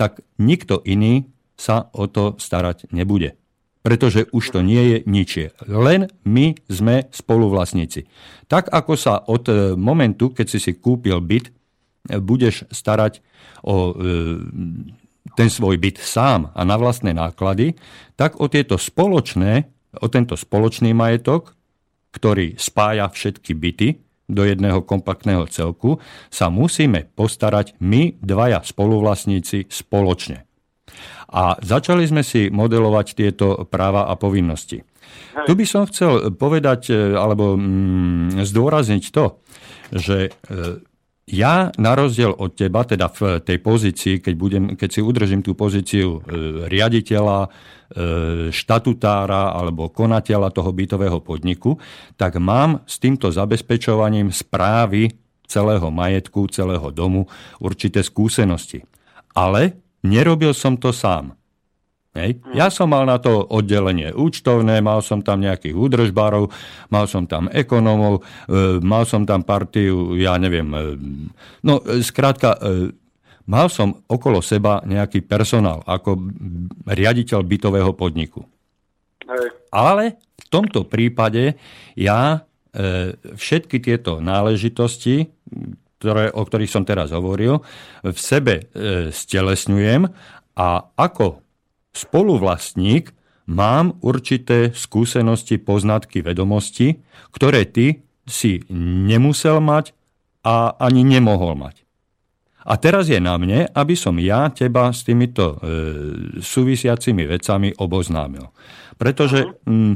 tak 0.00 0.24
nikto 0.40 0.80
iný 0.88 1.28
sa 1.58 1.92
o 1.92 2.08
to 2.08 2.40
starať 2.40 2.88
nebude. 2.94 3.36
Pretože 3.82 4.30
už 4.30 4.44
to 4.54 4.60
nie 4.62 4.82
je 4.94 4.98
ničie. 5.04 5.46
Len 5.66 6.08
my 6.24 6.54
sme 6.70 7.10
spoluvlastníci. 7.10 8.06
Tak 8.46 8.70
ako 8.70 8.92
sa 8.94 9.22
od 9.26 9.44
e, 9.48 9.54
momentu, 9.74 10.30
keď 10.30 10.46
si 10.46 10.58
si 10.60 10.72
kúpil 10.76 11.18
byt, 11.18 11.50
budeš 12.20 12.68
starať 12.70 13.20
o 13.64 13.90
e, 13.90 13.92
ten 15.34 15.48
svoj 15.50 15.76
byt 15.78 16.00
sám 16.00 16.52
a 16.52 16.60
na 16.62 16.78
vlastné 16.78 17.12
náklady, 17.12 17.74
tak 18.18 18.38
o 18.40 18.46
tieto 18.50 18.78
spoločné 18.78 19.77
o 19.96 20.06
tento 20.12 20.36
spoločný 20.36 20.92
majetok, 20.92 21.56
ktorý 22.12 22.56
spája 22.60 23.08
všetky 23.08 23.52
byty 23.56 23.88
do 24.28 24.44
jedného 24.44 24.84
kompaktného 24.84 25.48
celku, 25.48 25.96
sa 26.28 26.52
musíme 26.52 27.08
postarať 27.16 27.80
my, 27.80 28.20
dvaja 28.20 28.60
spoluvlastníci, 28.60 29.72
spoločne. 29.72 30.44
A 31.28 31.56
začali 31.60 32.08
sme 32.08 32.24
si 32.24 32.48
modelovať 32.48 33.06
tieto 33.16 33.68
práva 33.68 34.08
a 34.08 34.16
povinnosti. 34.16 34.84
Tu 35.44 35.52
by 35.56 35.64
som 35.64 35.88
chcel 35.88 36.32
povedať, 36.36 36.92
e, 36.92 37.16
alebo 37.16 37.56
mm, 37.56 38.44
zdôrazniť 38.44 39.04
to, 39.12 39.40
že 39.92 40.28
e, 40.28 40.30
ja 41.28 41.70
na 41.76 41.92
rozdiel 41.94 42.34
od 42.34 42.56
teba, 42.58 42.82
teda 42.82 43.12
v 43.12 43.38
tej 43.44 43.58
pozícii, 43.62 44.14
keď, 44.18 44.34
budem, 44.34 44.64
keď 44.74 44.88
si 44.90 45.00
udržím 45.04 45.44
tú 45.44 45.54
pozíciu 45.54 46.18
e, 46.18 46.20
riaditeľa, 46.66 47.38
e, 47.44 47.48
štatutára 48.50 49.54
alebo 49.54 49.92
konateľa 49.94 50.50
toho 50.50 50.74
bytového 50.74 51.22
podniku, 51.22 51.78
tak 52.18 52.42
mám 52.42 52.82
s 52.88 52.98
týmto 52.98 53.30
zabezpečovaním 53.30 54.34
správy 54.34 55.14
celého 55.46 55.88
majetku, 55.88 56.50
celého 56.50 56.90
domu 56.90 57.30
určité 57.62 58.02
skúsenosti. 58.02 58.82
Ale 59.32 59.78
nerobil 60.02 60.50
som 60.50 60.74
to 60.76 60.90
sám. 60.90 61.37
Hej. 62.16 62.40
Ja 62.56 62.72
som 62.72 62.88
mal 62.90 63.04
na 63.04 63.20
to 63.20 63.44
oddelenie 63.46 64.16
účtovné, 64.16 64.80
mal 64.80 65.04
som 65.04 65.20
tam 65.20 65.44
nejakých 65.44 65.76
údržbárov, 65.76 66.48
mal 66.88 67.04
som 67.04 67.28
tam 67.28 67.52
ekonómov, 67.52 68.24
e, 68.48 68.80
mal 68.80 69.04
som 69.04 69.28
tam 69.28 69.44
partiu, 69.44 70.16
ja 70.16 70.40
neviem, 70.40 70.66
e, 70.72 70.80
no 71.62 71.84
e, 71.84 72.00
skrátka, 72.00 72.56
mal 73.44 73.68
som 73.68 73.92
okolo 74.08 74.40
seba 74.40 74.80
nejaký 74.88 75.20
personál 75.28 75.84
ako 75.84 76.16
riaditeľ 76.88 77.40
bytového 77.44 77.92
podniku. 77.92 78.40
Hej. 79.28 79.52
Ale 79.68 80.16
v 80.40 80.46
tomto 80.48 80.88
prípade 80.88 81.60
ja 81.92 82.40
všetky 83.34 83.80
tieto 83.80 84.20
náležitosti, 84.20 85.28
ktoré, 85.98 86.30
o 86.30 86.44
ktorých 86.44 86.72
som 86.72 86.84
teraz 86.84 87.10
hovoril, 87.10 87.64
v 88.04 88.18
sebe 88.20 88.68
stelesňujem 89.10 90.04
a 90.54 90.68
ako 90.94 91.47
spoluvlastník 91.92 93.12
mám 93.48 93.96
určité 94.04 94.76
skúsenosti, 94.76 95.56
poznatky, 95.56 96.20
vedomosti, 96.20 97.00
ktoré 97.32 97.64
ty 97.64 98.04
si 98.28 98.60
nemusel 98.72 99.64
mať 99.64 99.96
a 100.44 100.76
ani 100.76 101.02
nemohol 101.02 101.56
mať. 101.56 101.88
A 102.68 102.76
teraz 102.76 103.08
je 103.08 103.16
na 103.16 103.40
mne, 103.40 103.64
aby 103.72 103.96
som 103.96 104.12
ja 104.20 104.52
teba 104.52 104.92
s 104.92 105.00
týmito 105.00 105.56
e, 105.56 105.58
súvisiacimi 106.44 107.24
vecami 107.24 107.72
oboznámil. 107.80 108.52
Pretože 109.00 109.56
mm, 109.64 109.94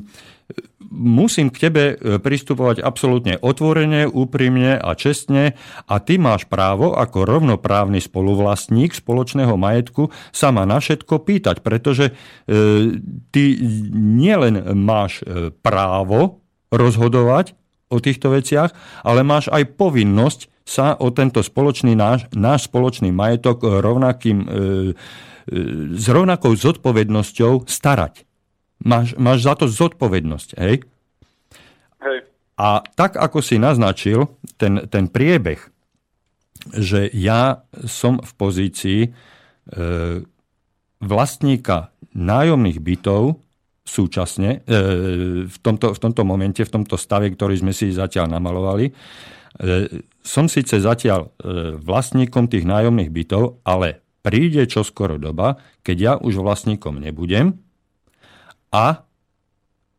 musím 0.92 1.48
k 1.48 1.68
tebe 1.68 1.84
e, 1.92 2.20
pristupovať 2.20 2.84
absolútne 2.84 3.40
otvorene, 3.40 4.04
úprimne 4.04 4.76
a 4.76 4.92
čestne 4.92 5.56
a 5.88 5.94
ty 5.98 6.20
máš 6.20 6.44
právo 6.46 6.92
ako 6.92 7.24
rovnoprávny 7.24 7.98
spoluvlastník 7.98 8.92
spoločného 8.92 9.56
majetku 9.56 10.12
sa 10.30 10.52
ma 10.52 10.68
na 10.68 10.78
všetko 10.78 11.24
pýtať, 11.24 11.64
pretože 11.64 12.12
e, 12.12 12.12
ty 13.32 13.44
nielen 13.96 14.76
máš 14.76 15.24
e, 15.24 15.50
právo 15.50 16.44
rozhodovať 16.68 17.56
o 17.92 18.00
týchto 18.00 18.32
veciach, 18.32 18.72
ale 19.04 19.20
máš 19.24 19.52
aj 19.52 19.76
povinnosť 19.76 20.48
sa 20.64 20.96
o 20.96 21.10
tento 21.12 21.42
spoločný 21.42 21.92
náš, 21.92 22.30
náš 22.32 22.70
spoločný 22.70 23.10
majetok 23.10 23.66
rovnakým, 23.82 24.46
s 25.98 26.06
rovnakou 26.06 26.54
zodpovednosťou 26.54 27.66
starať. 27.66 28.24
Máš, 28.82 29.14
máš 29.14 29.46
za 29.46 29.54
to 29.54 29.70
zodpovednosť, 29.70 30.58
hej? 30.58 30.82
Hej. 32.02 32.18
A 32.58 32.82
tak, 32.98 33.16
ako 33.16 33.38
si 33.40 33.56
naznačil, 33.56 34.26
ten, 34.58 34.86
ten 34.90 35.06
priebeh, 35.06 35.58
že 36.74 37.10
ja 37.10 37.66
som 37.86 38.22
v 38.22 38.32
pozícii 38.38 39.00
e, 39.06 39.10
vlastníka 41.02 41.90
nájomných 42.14 42.78
bytov 42.78 43.42
súčasne, 43.82 44.62
e, 44.62 44.78
v, 45.46 45.56
tomto, 45.58 45.90
v 45.90 45.98
tomto 45.98 46.22
momente, 46.22 46.62
v 46.62 46.70
tomto 46.70 46.94
stave, 46.94 47.34
ktorý 47.34 47.58
sme 47.58 47.74
si 47.74 47.90
zatiaľ 47.90 48.30
namalovali, 48.30 48.86
e, 48.86 48.92
som 50.22 50.46
síce 50.46 50.78
zatiaľ 50.78 51.26
e, 51.26 51.78
vlastníkom 51.82 52.46
tých 52.46 52.62
nájomných 52.62 53.10
bytov, 53.10 53.58
ale 53.66 54.02
príde 54.22 54.70
čoskoro 54.70 55.18
doba, 55.18 55.58
keď 55.82 55.96
ja 55.98 56.12
už 56.14 56.38
vlastníkom 56.38 57.02
nebudem 57.02 57.58
a 58.72 59.04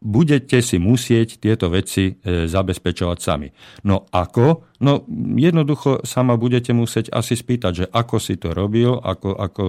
budete 0.04 0.60
si 0.60 0.76
musieť 0.84 1.40
tieto 1.40 1.72
veci 1.72 2.12
e, 2.12 2.44
zabezpečovať 2.44 3.18
sami. 3.24 3.48
No 3.88 4.04
ako? 4.12 4.76
No 4.84 5.08
jednoducho 5.40 6.04
sama 6.04 6.36
budete 6.36 6.76
musieť 6.76 7.08
asi 7.16 7.40
spýtať, 7.40 7.72
že 7.72 7.86
ako 7.88 8.20
si 8.20 8.36
to 8.36 8.52
robil, 8.52 9.00
ako, 9.00 9.32
ako 9.32 9.64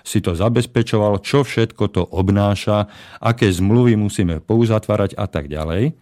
si 0.00 0.24
to 0.24 0.32
zabezpečoval, 0.32 1.20
čo 1.20 1.44
všetko 1.44 1.84
to 1.92 2.02
obnáša, 2.08 2.88
aké 3.20 3.52
zmluvy 3.52 4.00
musíme 4.00 4.40
pouzatvárať 4.40 5.20
a 5.20 5.28
tak 5.28 5.52
ďalej. 5.52 5.92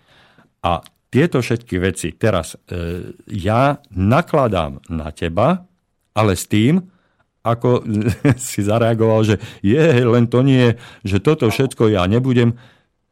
A 0.63 0.79
tieto 1.11 1.43
všetky 1.43 1.83
veci 1.83 2.15
teraz 2.15 2.55
e, 2.55 3.11
ja 3.27 3.83
nakladám 3.91 4.87
na 4.87 5.11
teba, 5.11 5.67
ale 6.15 6.39
s 6.39 6.47
tým, 6.47 6.79
ako 7.55 7.85
si 8.51 8.61
zareagoval, 8.61 9.25
že 9.25 9.37
je, 9.65 9.81
len 10.05 10.29
to 10.29 10.45
nie, 10.45 10.77
že 11.07 11.23
toto 11.23 11.49
všetko 11.49 11.93
ja 11.93 12.05
nebudem. 12.05 12.57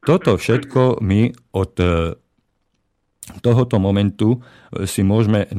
Toto 0.06 0.38
všetko 0.38 1.02
my 1.02 1.34
od 1.50 1.72
e, 1.82 2.14
tohoto 3.42 3.76
momentu 3.82 4.38
e, 4.38 4.86
si 4.86 5.02
môžeme 5.02 5.50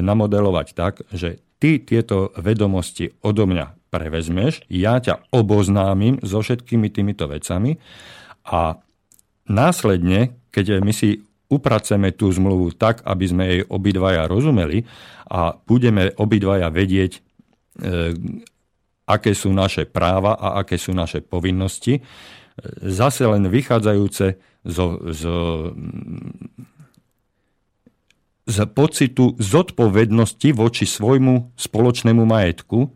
namodelovať 0.00 0.66
tak, 0.78 1.02
že 1.10 1.42
ty 1.58 1.82
tieto 1.82 2.30
vedomosti 2.38 3.10
odo 3.20 3.44
mňa 3.50 3.90
prevezmeš, 3.90 4.64
ja 4.70 5.02
ťa 5.02 5.34
oboznámim 5.34 6.22
so 6.22 6.38
všetkými 6.40 6.88
týmito 6.94 7.26
vecami 7.26 7.82
a 8.46 8.78
následne, 9.50 10.38
keď 10.54 10.78
my 10.78 10.94
si 10.94 11.26
upraceme 11.50 12.14
tú 12.14 12.30
zmluvu 12.30 12.78
tak, 12.78 13.02
aby 13.02 13.24
sme 13.26 13.44
jej 13.50 13.62
obidvaja 13.66 14.30
rozumeli 14.30 14.86
a 15.26 15.58
budeme 15.58 16.14
obidvaja 16.14 16.70
vedieť, 16.70 17.12
e, 17.18 17.20
aké 19.10 19.34
sú 19.34 19.50
naše 19.50 19.90
práva 19.90 20.38
a 20.38 20.62
aké 20.62 20.78
sú 20.78 20.94
naše 20.94 21.18
povinnosti, 21.18 21.98
e, 21.98 22.02
zase 22.86 23.26
len 23.26 23.50
vychádzajúce 23.50 24.38
zo, 24.62 24.86
zo, 25.10 25.36
z 28.46 28.56
pocitu 28.70 29.34
zodpovednosti 29.40 30.48
voči 30.54 30.86
svojmu 30.86 31.58
spoločnému 31.58 32.22
majetku, 32.22 32.94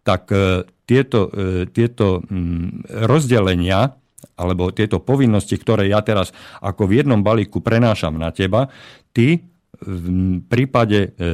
tak 0.00 0.32
e, 0.32 0.64
tieto, 0.88 1.28
e, 1.30 1.68
tieto 1.68 2.24
rozdelenia 2.88 4.00
alebo 4.40 4.72
tieto 4.72 5.04
povinnosti, 5.04 5.56
ktoré 5.60 5.92
ja 5.92 6.00
teraz 6.00 6.32
ako 6.64 6.88
v 6.88 7.04
jednom 7.04 7.20
balíku 7.20 7.60
prenášam 7.60 8.16
na 8.16 8.32
teba, 8.32 8.72
ty 9.12 9.44
v 9.80 10.04
prípade 10.46 10.98
e, 11.00 11.28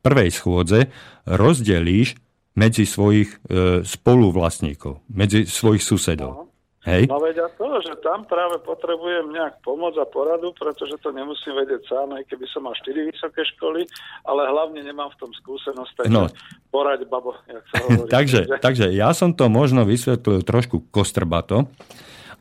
prvej 0.00 0.30
schôdze 0.30 0.88
rozdelíš 1.26 2.14
medzi 2.54 2.84
svojich 2.84 3.38
e, 3.48 3.82
spoluvlastníkov, 3.82 5.02
medzi 5.08 5.48
svojich 5.48 5.82
susedov. 5.82 6.52
Hej. 6.82 7.06
No 7.06 7.22
veď 7.22 7.46
a 7.46 7.48
to, 7.54 7.78
že 7.78 7.94
tam 8.02 8.26
práve 8.26 8.58
potrebujem 8.66 9.30
nejak 9.30 9.62
pomoc 9.62 9.94
a 10.02 10.02
poradu, 10.02 10.50
pretože 10.50 10.98
to 10.98 11.14
nemusím 11.14 11.54
vedieť 11.54 11.86
sám, 11.86 12.18
aj 12.18 12.26
keby 12.26 12.42
som 12.50 12.66
mal 12.66 12.74
4 12.74 13.06
vysoké 13.06 13.46
školy, 13.54 13.86
ale 14.26 14.50
hlavne 14.50 14.82
nemám 14.82 15.14
v 15.14 15.18
tom 15.22 15.30
skúsenosť, 15.30 15.92
takže 16.02 16.10
no. 16.10 16.26
poraď 16.74 17.06
babo, 17.06 17.38
jak 17.46 17.62
sa 17.70 17.76
hovorí. 17.86 18.10
takže, 18.10 18.40
takže 18.58 18.86
ja 18.90 19.14
som 19.14 19.30
to 19.30 19.46
možno 19.46 19.86
vysvetlil 19.86 20.42
trošku 20.42 20.90
kostrbato, 20.90 21.70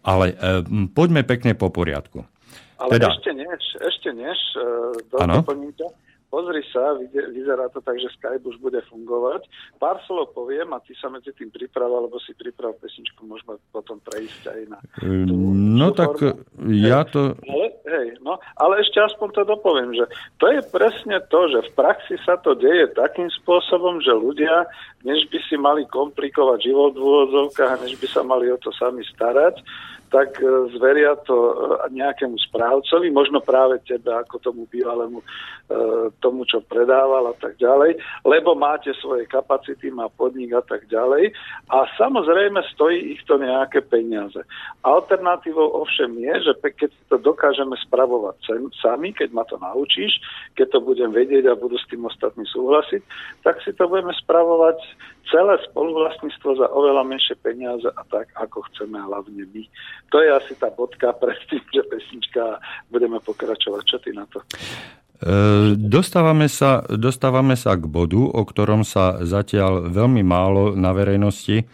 ale 0.01 0.33
e, 0.33 0.65
poďme 0.89 1.21
pekne 1.21 1.53
po 1.53 1.69
poriadku. 1.69 2.25
Ale 2.81 2.97
teda... 2.97 3.13
ešte 3.13 3.29
než, 3.37 3.61
ešte 3.77 4.09
než 4.09 4.39
doplníte, 5.13 5.85
pozri 6.31 6.63
sa, 6.71 6.95
vyzerá 7.11 7.67
to 7.75 7.83
tak, 7.83 7.99
že 7.99 8.07
Skype 8.15 8.47
už 8.47 8.57
bude 8.63 8.79
fungovať. 8.87 9.43
Pár 9.75 9.99
slov 10.07 10.31
poviem 10.31 10.71
a 10.71 10.79
ty 10.79 10.95
sa 10.95 11.11
medzi 11.11 11.35
tým 11.35 11.51
priprav, 11.51 11.91
alebo 11.91 12.15
si 12.23 12.31
priprav 12.31 12.79
pesničku, 12.79 13.27
môžeme 13.27 13.59
potom 13.75 13.99
prejsť 13.99 14.43
aj 14.47 14.61
na 14.71 14.79
tú, 15.27 15.35
No 15.51 15.91
tú 15.91 15.99
tak 15.99 16.15
formu. 16.15 16.71
ja 16.71 17.03
to... 17.03 17.35
Ale, 17.43 17.67
hej, 17.83 18.07
no, 18.23 18.39
ale 18.55 18.79
ešte 18.79 19.03
aspoň 19.03 19.27
to 19.35 19.41
dopoviem, 19.43 19.91
že 19.91 20.07
to 20.39 20.47
je 20.47 20.63
presne 20.71 21.19
to, 21.27 21.51
že 21.51 21.59
v 21.67 21.71
praxi 21.75 22.15
sa 22.23 22.39
to 22.39 22.55
deje 22.55 22.87
takým 22.95 23.27
spôsobom, 23.43 23.99
že 23.99 24.15
ľudia, 24.15 24.71
než 25.03 25.27
by 25.27 25.39
si 25.51 25.59
mali 25.59 25.83
komplikovať 25.91 26.63
život 26.63 26.95
v 26.95 27.03
úvodzovkách, 27.03 27.83
než 27.83 27.99
by 27.99 28.07
sa 28.07 28.23
mali 28.23 28.47
o 28.47 28.57
to 28.57 28.71
sami 28.71 29.03
starať, 29.03 29.59
tak 30.11 30.35
e, 30.43 30.45
zveria 30.75 31.15
to 31.23 31.33
e, 31.33 31.55
nejakému 31.95 32.35
správcovi, 32.51 33.07
možno 33.15 33.39
práve 33.39 33.79
tebe 33.87 34.11
ako 34.11 34.43
tomu 34.43 34.67
bývalému, 34.67 35.23
e, 35.23 35.25
tomu, 36.19 36.43
čo 36.43 36.59
predával 36.67 37.31
a 37.31 37.35
tak 37.39 37.55
ďalej, 37.55 37.95
lebo 38.27 38.51
máte 38.51 38.91
svoje 38.99 39.23
kapacity, 39.31 39.87
má 39.87 40.11
podnik 40.11 40.51
a 40.51 40.61
tak 40.61 40.91
ďalej. 40.91 41.31
A 41.71 41.87
samozrejme 41.95 42.59
stojí 42.75 43.15
ich 43.15 43.23
to 43.23 43.39
nejaké 43.39 43.79
peniaze. 43.87 44.43
Alternatívou 44.83 45.79
ovšem 45.79 46.11
je, 46.19 46.51
že 46.51 46.53
keď 46.59 46.91
to 47.07 47.17
dokážeme 47.17 47.73
spravovať 47.87 48.35
sami, 48.83 49.15
keď 49.15 49.31
ma 49.31 49.47
to 49.47 49.55
naučíš, 49.63 50.19
keď 50.59 50.75
to 50.75 50.79
budem 50.83 51.15
vedieť 51.15 51.47
a 51.47 51.55
budú 51.55 51.79
s 51.79 51.87
tým 51.87 52.03
ostatní 52.03 52.43
súhlasiť, 52.51 53.01
tak 53.47 53.63
si 53.63 53.71
to 53.71 53.87
budeme 53.87 54.11
spravovať 54.19 54.75
celé 55.29 55.59
spoluvlastníctvo 55.69 56.49
za 56.57 56.67
oveľa 56.71 57.03
menšie 57.05 57.35
peniaze 57.39 57.85
a 57.85 58.01
tak, 58.09 58.31
ako 58.33 58.65
chceme 58.71 58.97
hlavne 58.97 59.45
my. 59.45 59.63
To 60.11 60.17
je 60.23 60.29
asi 60.31 60.53
tá 60.57 60.73
bodka 60.73 61.13
pred 61.13 61.37
tým, 61.51 61.61
že 61.69 61.83
pesnička 61.85 62.57
budeme 62.89 63.21
pokračovať. 63.21 63.81
Čo 63.85 63.97
ty 64.01 64.09
na 64.15 64.25
to? 64.27 64.41
E, 65.21 65.77
dostávame 65.77 66.49
sa, 66.49 66.81
dostávame 66.89 67.53
sa 67.53 67.77
k 67.77 67.85
bodu, 67.85 68.19
o 68.19 68.41
ktorom 68.41 68.81
sa 68.81 69.21
zatiaľ 69.21 69.93
veľmi 69.93 70.25
málo 70.25 70.73
na 70.73 70.89
verejnosti 70.91 71.61
e, 71.61 71.65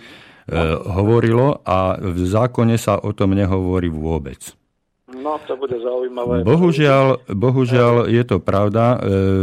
hovorilo 0.84 1.64
a 1.64 1.96
v 1.96 2.28
zákone 2.28 2.76
sa 2.76 3.00
o 3.00 3.16
tom 3.16 3.32
nehovorí 3.32 3.88
vôbec. 3.88 4.58
No, 5.08 5.40
to 5.48 5.56
bude 5.56 5.80
zaujímavé. 5.80 6.44
Bohužiaľ, 6.44 7.24
bohužiaľ 7.32 8.12
je 8.12 8.24
to 8.28 8.44
pravda. 8.44 8.86
E, 8.96 8.98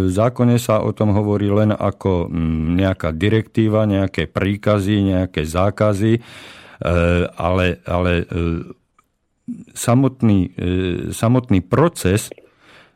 v 0.05 0.11
zákone 0.13 0.61
sa 0.61 0.85
o 0.85 0.93
tom 0.93 1.17
hovorí 1.17 1.49
len 1.49 1.73
ako 1.73 2.29
nejaká 2.77 3.17
direktíva, 3.17 3.89
nejaké 3.89 4.29
príkazy, 4.29 5.17
nejaké 5.17 5.49
zákazy, 5.49 6.21
ale, 7.41 7.81
ale 7.89 8.13
samotný, 9.75 10.39
e, 10.57 10.69
samotný 11.13 11.61
proces 11.61 12.33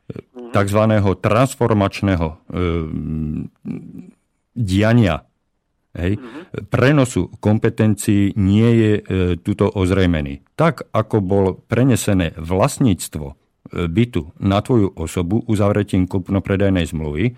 mhm. 0.08 0.52
tzv. 0.52 0.80
transformačného 1.20 2.26
e, 2.28 2.36
diania, 4.56 5.28
hej, 5.98 6.22
prenosu 6.70 7.28
kompetencií 7.42 8.38
nie 8.38 8.70
je 8.78 8.92
e, 8.98 9.02
tuto 9.42 9.68
ozrejmený. 9.68 10.46
Tak, 10.54 10.94
ako 10.94 11.16
bol 11.20 11.46
prenesené 11.66 12.32
vlastníctvo 12.38 13.34
bytu 13.68 14.32
na 14.40 14.64
tvoju 14.64 14.96
osobu 14.96 15.44
uzavretím 15.44 16.08
kupno-predajnej 16.08 16.88
zmluvy, 16.88 17.36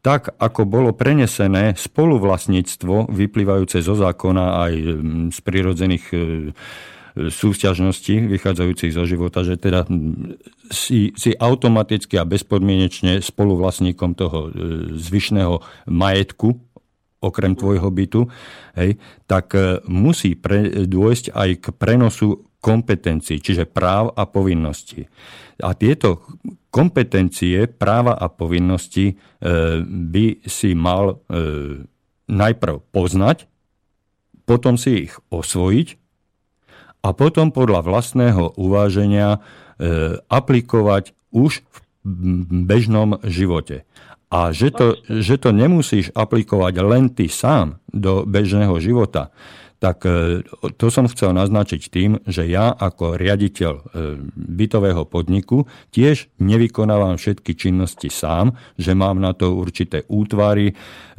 tak 0.00 0.32
ako 0.38 0.64
bolo 0.64 0.94
prenesené 0.94 1.74
spoluvlastníctvo 1.74 3.10
vyplývajúce 3.10 3.82
zo 3.82 3.98
zákona 3.98 4.44
aj 4.62 4.72
z 5.34 5.38
prirodzených 5.42 6.04
súťažnosti 7.16 8.14
vychádzajúcich 8.28 8.92
zo 8.92 9.08
života, 9.08 9.40
že 9.40 9.56
teda 9.56 9.88
si, 10.68 11.16
si 11.16 11.32
automaticky 11.32 12.20
a 12.20 12.28
bezpodmienečne 12.28 13.24
spoluvlastníkom 13.24 14.12
toho 14.12 14.52
zvyšného 14.94 15.64
majetku, 15.88 16.60
okrem 17.26 17.58
tvojho 17.58 17.90
bytu, 17.90 18.30
hej, 18.78 18.96
tak 19.26 19.52
musí 19.90 20.38
pre, 20.38 20.86
dôjsť 20.86 21.34
aj 21.34 21.50
k 21.58 21.66
prenosu 21.74 22.46
kompetencií, 22.66 23.38
čiže 23.38 23.70
práv 23.70 24.10
a 24.18 24.26
povinností. 24.26 25.06
A 25.62 25.78
tieto 25.78 26.26
kompetencie, 26.74 27.70
práva 27.70 28.18
a 28.18 28.26
povinnosti 28.26 29.06
e, 29.08 29.14
by 29.86 30.44
si 30.44 30.74
mal 30.74 31.14
e, 31.14 31.16
najprv 32.26 32.76
poznať, 32.90 33.46
potom 34.44 34.74
si 34.74 35.08
ich 35.08 35.14
osvojiť 35.30 35.88
a 37.06 37.08
potom 37.14 37.54
podľa 37.54 37.80
vlastného 37.86 38.58
uváženia 38.58 39.38
e, 39.38 39.38
aplikovať 40.26 41.14
už 41.30 41.62
v 42.06 42.18
bežnom 42.66 43.18
živote. 43.22 43.88
A 44.36 44.52
že 44.52 44.68
to, 44.68 45.00
že 45.08 45.40
to 45.40 45.48
nemusíš 45.48 46.12
aplikovať 46.12 46.74
len 46.84 47.08
ty 47.08 47.24
sám 47.24 47.80
do 47.88 48.28
bežného 48.28 48.76
života, 48.76 49.32
tak 49.76 50.08
e, 50.08 50.40
to 50.80 50.86
som 50.88 51.04
chcel 51.08 51.36
naznačiť 51.36 51.82
tým, 51.92 52.10
že 52.24 52.48
ja 52.48 52.72
ako 52.72 53.20
riaditeľ 53.20 53.72
e, 53.76 53.82
bytového 54.32 55.04
podniku 55.04 55.68
tiež 55.92 56.32
nevykonávam 56.40 57.20
všetky 57.20 57.52
činnosti 57.52 58.08
sám, 58.08 58.56
že 58.80 58.96
mám 58.96 59.20
na 59.20 59.36
to 59.36 59.52
určité 59.52 60.08
útvary, 60.08 60.72
e, 60.72 60.74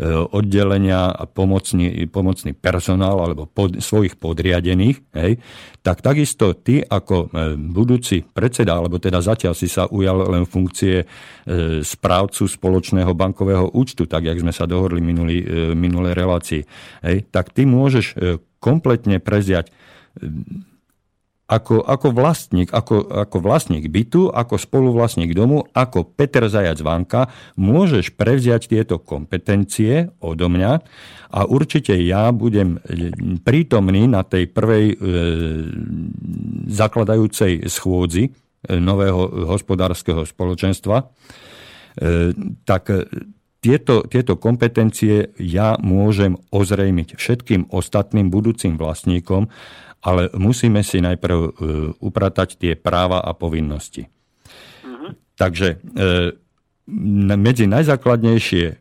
oddelenia 0.09 1.13
a 1.13 1.29
pomocný, 1.29 2.09
pomocný 2.09 2.57
personál 2.57 3.21
alebo 3.21 3.45
pod, 3.45 3.77
svojich 3.77 4.17
podriadených, 4.17 4.97
hej, 5.13 5.37
tak 5.85 6.03
takisto 6.03 6.51
ty 6.51 6.83
ako 6.83 7.31
budúci 7.55 8.19
predseda, 8.19 8.75
alebo 8.75 8.99
teda 8.99 9.23
zatiaľ 9.23 9.55
si 9.55 9.71
sa 9.71 9.87
ujal 9.87 10.27
len 10.27 10.43
funkcie 10.43 11.07
správcu 11.79 12.43
spoločného 12.43 13.15
bankového 13.15 13.71
účtu, 13.71 14.03
tak 14.03 14.27
jak 14.27 14.35
sme 14.35 14.51
sa 14.51 14.67
dohodli 14.67 14.99
minulé 15.71 16.11
relácii, 16.11 16.61
hej, 17.07 17.17
tak 17.31 17.55
ty 17.55 17.63
môžeš 17.63 18.19
kompletne 18.59 19.21
preziať 19.21 19.73
ako, 21.47 21.79
ako, 21.79 22.07
vlastník, 22.11 22.67
ako, 22.75 23.07
ako 23.07 23.37
vlastník 23.39 23.87
bytu, 23.87 24.27
ako 24.27 24.59
spoluvlastník 24.59 25.31
domu, 25.31 25.63
ako 25.71 26.03
Peter 26.03 26.43
Zajac 26.51 26.75
Vanka, 26.83 27.31
môžeš 27.55 28.19
prevziať 28.19 28.67
tieto 28.67 28.99
kompetencie 28.99 30.11
odo 30.19 30.51
mňa 30.51 30.71
a 31.31 31.39
určite 31.47 31.95
ja 32.03 32.35
budem 32.35 32.83
prítomný 33.47 34.11
na 34.11 34.27
tej 34.27 34.51
prvej 34.51 34.85
e, 34.91 34.95
zakladajúcej 36.67 37.63
schôdzi 37.71 38.27
nového 38.67 39.47
hospodárskeho 39.47 40.27
spoločenstva. 40.27 40.99
E, 40.99 41.05
tak 42.67 42.91
tieto, 43.57 44.05
tieto 44.05 44.37
kompetencie 44.37 45.33
ja 45.41 45.75
môžem 45.81 46.37
ozrejmiť 46.53 47.17
všetkým 47.17 47.73
ostatným 47.73 48.29
budúcim 48.29 48.77
vlastníkom, 48.77 49.49
ale 50.05 50.29
musíme 50.37 50.85
si 50.85 51.01
najprv 51.01 51.37
e, 51.37 51.49
upratať 51.97 52.61
tie 52.61 52.73
práva 52.77 53.17
a 53.19 53.33
povinnosti. 53.33 54.05
Uh-huh. 54.85 55.17
Takže 55.35 55.67
e, 55.73 55.77
medzi 57.35 57.65
najzákladnejšie 57.65 58.65
e, 58.69 58.75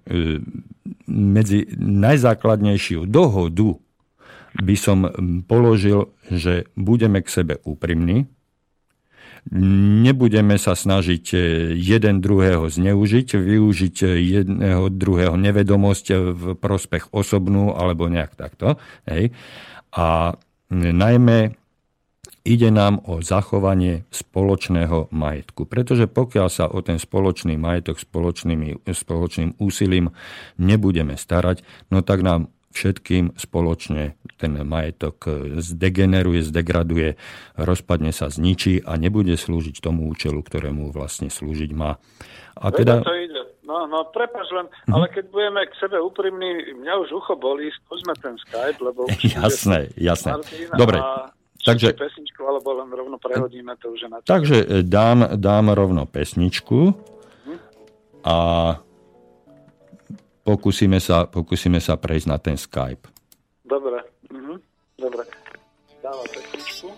medzi 1.06 1.66
najzákladnejšiu 1.80 3.06
dohodu 3.10 3.78
by 4.56 4.76
som 4.78 5.08
položil, 5.44 6.14
že 6.32 6.70
budeme 6.78 7.20
k 7.20 7.28
sebe 7.28 7.54
úprimní, 7.66 8.24
Nebudeme 9.54 10.58
sa 10.58 10.74
snažiť 10.74 11.24
e, 11.30 11.36
jeden 11.78 12.18
druhého 12.18 12.66
zneužiť, 12.66 13.38
využiť 13.38 13.96
e, 14.02 14.06
jedného 14.42 14.90
druhého 14.90 15.38
nevedomosť 15.38 16.06
v 16.34 16.42
prospech 16.58 17.14
osobnú 17.14 17.70
alebo 17.70 18.10
nejak 18.10 18.34
takto. 18.34 18.74
Hej. 19.06 19.30
A 19.94 20.34
najmä 20.74 21.54
ide 22.46 22.70
nám 22.70 23.02
o 23.06 23.22
zachovanie 23.22 24.06
spoločného 24.10 25.10
majetku. 25.10 25.66
Pretože 25.66 26.06
pokiaľ 26.06 26.48
sa 26.50 26.66
o 26.70 26.78
ten 26.82 26.98
spoločný 26.98 27.58
majetok 27.58 27.98
spoločným 27.98 29.58
úsilím 29.58 30.14
nebudeme 30.58 31.18
starať, 31.18 31.66
no 31.90 32.02
tak 32.02 32.22
nám 32.22 32.50
všetkým 32.76 33.40
spoločne 33.40 34.20
ten 34.36 34.52
majetok 34.60 35.24
zdegeneruje, 35.56 36.44
zdegraduje, 36.44 37.16
rozpadne 37.56 38.12
sa, 38.12 38.28
zničí 38.28 38.84
a 38.84 39.00
nebude 39.00 39.32
slúžiť 39.32 39.80
tomu 39.80 40.12
účelu, 40.12 40.44
ktorému 40.44 40.92
vlastne 40.92 41.32
slúžiť 41.32 41.72
má. 41.72 41.96
A 42.56 42.68
teda... 42.68 43.00
To 43.00 43.16
ide. 43.16 43.42
No, 43.66 43.82
no 43.90 44.06
prepáč 44.14 44.46
len, 44.54 44.70
hm. 44.86 44.94
ale 44.94 45.10
keď 45.10 45.24
budeme 45.34 45.60
k 45.66 45.74
sebe 45.82 45.98
úprimní, 45.98 46.78
mňa 46.86 47.02
už 47.02 47.18
ucho 47.18 47.34
bolí, 47.34 47.66
skúsme 47.82 48.14
ten 48.22 48.38
Skype, 48.38 48.78
lebo... 48.78 49.10
jasné, 49.42 49.90
jasné. 49.98 50.38
Dobre. 50.78 51.02
Takže, 51.66 51.98
pesničku, 51.98 52.46
alebo 52.46 52.78
len 52.78 52.86
rovno 52.94 53.18
prehodíme 53.18 53.74
to 53.82 53.90
už 53.90 54.06
na 54.06 54.22
Takže 54.22 54.56
e, 54.62 54.66
dám, 54.86 55.34
dám 55.34 55.74
rovno 55.74 56.06
pesničku 56.06 56.94
hm? 57.42 57.58
a 58.22 58.36
pokúsime 60.46 61.02
sa, 61.02 61.26
pokúsime 61.26 61.82
sa 61.82 61.98
prejsť 61.98 62.26
na 62.30 62.38
ten 62.38 62.54
Skype. 62.54 63.10
Dobre. 63.66 63.98
Mhm. 64.30 64.62
Dobre. 64.94 65.26
Dávam 65.98 66.26
pesničku. 66.30 66.94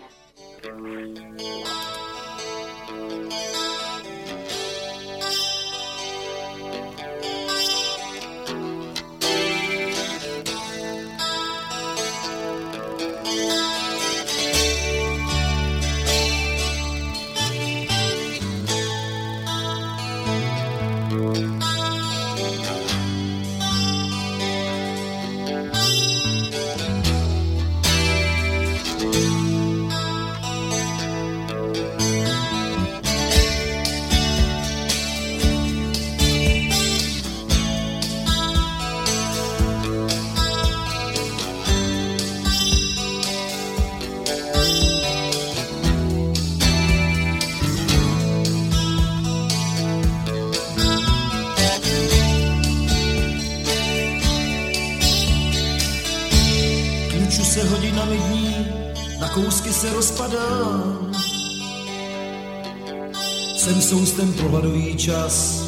Čas, 65.09 65.63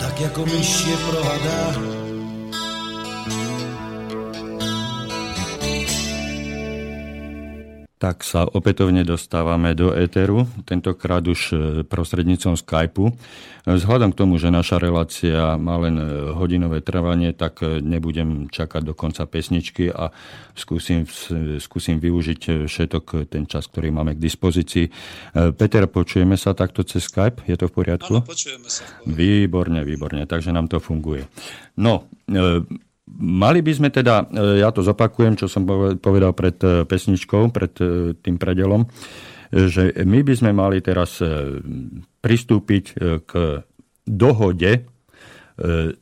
tak 0.00 0.20
jako 0.20 0.46
myš 0.46 0.86
je 0.86 0.96
pro 0.96 1.22
tak 8.04 8.20
sa 8.20 8.44
opätovne 8.44 9.00
dostávame 9.00 9.72
do 9.72 9.88
éteru, 9.96 10.44
tentokrát 10.68 11.24
už 11.24 11.40
e, 11.40 11.54
prostrednícom 11.88 12.52
Skypeu. 12.52 13.16
Vzhľadom 13.64 14.12
k 14.12 14.18
tomu, 14.20 14.36
že 14.36 14.52
naša 14.52 14.76
relácia 14.76 15.56
má 15.56 15.80
len 15.80 15.96
e, 15.96 16.04
hodinové 16.36 16.84
trvanie, 16.84 17.32
tak 17.32 17.64
e, 17.64 17.80
nebudem 17.80 18.52
čakať 18.52 18.84
do 18.84 18.92
konca 18.92 19.24
pesničky 19.24 19.88
a 19.88 20.12
skúsim, 20.52 21.08
skúsim 21.56 21.96
využiť 21.96 22.68
všetok 22.68 23.24
ten 23.32 23.48
čas, 23.48 23.72
ktorý 23.72 23.88
máme 23.88 24.12
k 24.12 24.20
dispozícii. 24.20 24.92
Peter, 25.56 25.88
počujeme 25.88 26.36
sa 26.36 26.52
takto 26.52 26.84
cez 26.84 27.08
Skype? 27.08 27.48
Je 27.48 27.56
to 27.56 27.72
v 27.72 27.88
poriadku? 27.88 28.20
Áno, 28.20 28.28
počujeme 28.28 28.68
sa. 28.68 28.84
Výborne, 29.08 29.80
výborne, 29.80 30.28
takže 30.28 30.52
nám 30.52 30.68
to 30.68 30.76
funguje. 30.76 31.24
No, 31.80 32.04
Mali 33.14 33.62
by 33.62 33.72
sme 33.74 33.88
teda, 33.94 34.26
e, 34.26 34.58
ja 34.58 34.74
to 34.74 34.82
zopakujem, 34.82 35.38
čo 35.38 35.46
som 35.46 35.62
povedal 36.02 36.34
pred 36.34 36.58
e, 36.62 36.82
pesničkou, 36.82 37.54
pred 37.54 37.72
e, 37.78 37.84
tým 38.18 38.36
predelom, 38.38 38.90
že 39.54 39.94
my 40.02 40.26
by 40.26 40.34
sme 40.34 40.50
mali 40.50 40.82
teraz 40.82 41.22
pristúpiť 42.18 42.84
k 43.22 43.62
dohode 44.02 44.72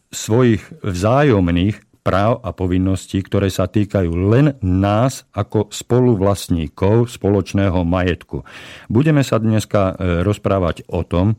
svojich 0.09 0.63
vzájomných 0.81 2.01
práv 2.01 2.41
a 2.41 2.57
povinností, 2.57 3.21
ktoré 3.21 3.53
sa 3.53 3.69
týkajú 3.69 4.09
len 4.33 4.57
nás 4.65 5.29
ako 5.37 5.69
spoluvlastníkov 5.69 7.13
spoločného 7.13 7.85
majetku. 7.85 8.41
Budeme 8.89 9.21
sa 9.21 9.37
dneska 9.37 10.01
rozprávať 10.25 10.89
o 10.89 11.05
tom, 11.05 11.37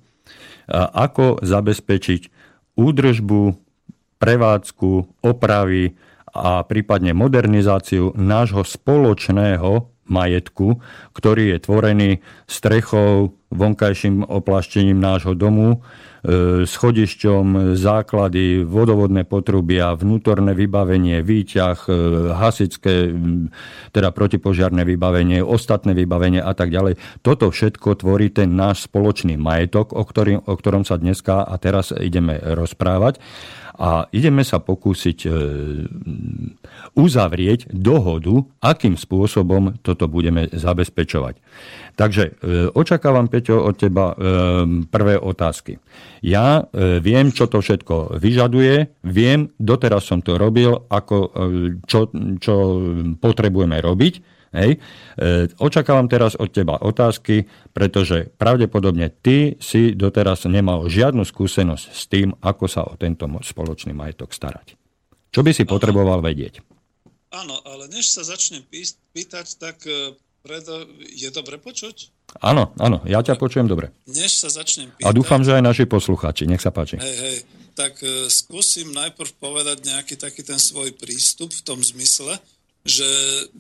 ako 0.70 1.42
zabezpečiť 1.42 2.30
údržbu, 2.78 3.42
prevádzku, 4.24 5.20
opravy 5.20 6.00
a 6.32 6.64
prípadne 6.64 7.12
modernizáciu 7.12 8.16
nášho 8.16 8.64
spoločného 8.64 9.94
majetku, 10.08 10.84
ktorý 11.16 11.56
je 11.56 11.58
tvorený 11.64 12.12
strechou, 12.44 13.36
vonkajším 13.54 14.28
oplaštením 14.28 15.00
nášho 15.00 15.38
domu, 15.38 15.80
e, 15.80 16.66
schodišťom, 16.68 17.78
základy, 17.78 18.68
vodovodné 18.68 19.24
potrubia, 19.24 19.96
vnútorné 19.96 20.52
vybavenie, 20.58 21.24
výťah, 21.24 21.78
e, 21.88 21.92
hasické, 22.36 23.14
teda 23.96 24.10
protipožiarné 24.12 24.84
vybavenie, 24.84 25.40
ostatné 25.40 25.96
vybavenie 25.96 26.44
a 26.44 26.52
tak 26.52 26.74
ďalej. 26.74 27.00
Toto 27.24 27.48
všetko 27.54 28.04
tvorí 28.04 28.28
ten 28.34 28.58
náš 28.58 28.90
spoločný 28.92 29.40
majetok, 29.40 29.96
o, 29.96 30.04
ktorom 30.58 30.84
sa 30.84 31.00
dneska 31.00 31.48
a 31.48 31.56
teraz 31.62 31.96
ideme 31.96 32.36
rozprávať 32.42 33.24
a 33.74 34.06
ideme 34.14 34.46
sa 34.46 34.62
pokúsiť 34.62 35.20
e, 35.26 35.30
uzavrieť 36.94 37.74
dohodu, 37.74 38.46
akým 38.62 38.94
spôsobom 38.94 39.82
toto 39.82 40.06
budeme 40.06 40.46
zabezpečovať. 40.54 41.42
Takže 41.98 42.24
e, 42.24 42.32
očakávam, 42.70 43.30
Peťo, 43.30 43.66
od 43.66 43.76
teba 43.78 44.14
e, 44.14 44.16
prvé 44.90 45.18
otázky. 45.18 45.82
Ja 46.24 46.64
viem, 47.04 47.36
čo 47.36 47.52
to 47.52 47.60
všetko 47.60 48.16
vyžaduje, 48.16 49.04
viem, 49.04 49.52
doteraz 49.60 50.08
som 50.08 50.24
to 50.24 50.40
robil, 50.40 50.88
ako, 50.88 51.36
čo, 51.84 52.08
čo 52.40 52.56
potrebujeme 53.20 53.76
robiť, 53.84 54.33
Hej. 54.54 54.78
E, 54.78 55.50
očakávam 55.58 56.06
teraz 56.06 56.38
od 56.38 56.54
teba 56.54 56.78
otázky, 56.78 57.50
pretože 57.74 58.30
pravdepodobne 58.38 59.10
ty 59.10 59.58
si 59.58 59.98
doteraz 59.98 60.46
nemal 60.46 60.86
žiadnu 60.86 61.26
skúsenosť 61.26 61.86
s 61.89 62.04
tým, 62.06 62.38
ako 62.38 62.66
sa 62.70 62.86
o 62.86 62.94
tento 62.94 63.26
spoločný 63.26 63.98
majetok 63.98 64.30
starať. 64.30 64.78
Čo 65.34 65.42
by 65.42 65.52
si 65.58 65.66
potreboval 65.66 66.22
vedieť? 66.22 66.62
Áno, 67.34 67.58
ale 67.66 67.89
než 67.89 68.13
sa 68.13 68.22
začnem 68.22 68.62
pýtať, 69.10 69.58
tak 69.58 69.82
e, 69.89 70.13
preto 70.46 70.86
je 71.02 71.30
dobre 71.34 71.58
počuť? 71.58 72.13
Áno, 72.46 72.74
áno, 72.78 73.02
ja 73.10 73.26
ťa 73.26 73.42
počujem 73.42 73.66
dobre. 73.66 73.89
Než 74.06 74.38
sa 74.38 74.54
začnem 74.54 74.94
pýtať... 74.94 75.10
A 75.10 75.16
dúfam, 75.16 75.42
že 75.42 75.58
aj 75.58 75.63
naši 75.66 75.86
poslucháči, 75.89 76.46
nech 76.46 76.62
sa 76.62 76.70
páči. 76.70 77.02
Hej, 77.02 77.18
hej, 77.18 77.38
tak 77.74 77.98
uh, 78.06 78.30
skúsim 78.30 78.94
najprv 78.94 79.34
povedať 79.42 79.82
nejaký 79.86 80.13
taký 80.18 80.46
ten 80.46 80.62
svoj 80.62 80.94
prístup 80.94 81.50
v 81.50 81.62
tom 81.66 81.82
zmysle, 81.82 82.38
že 82.84 83.08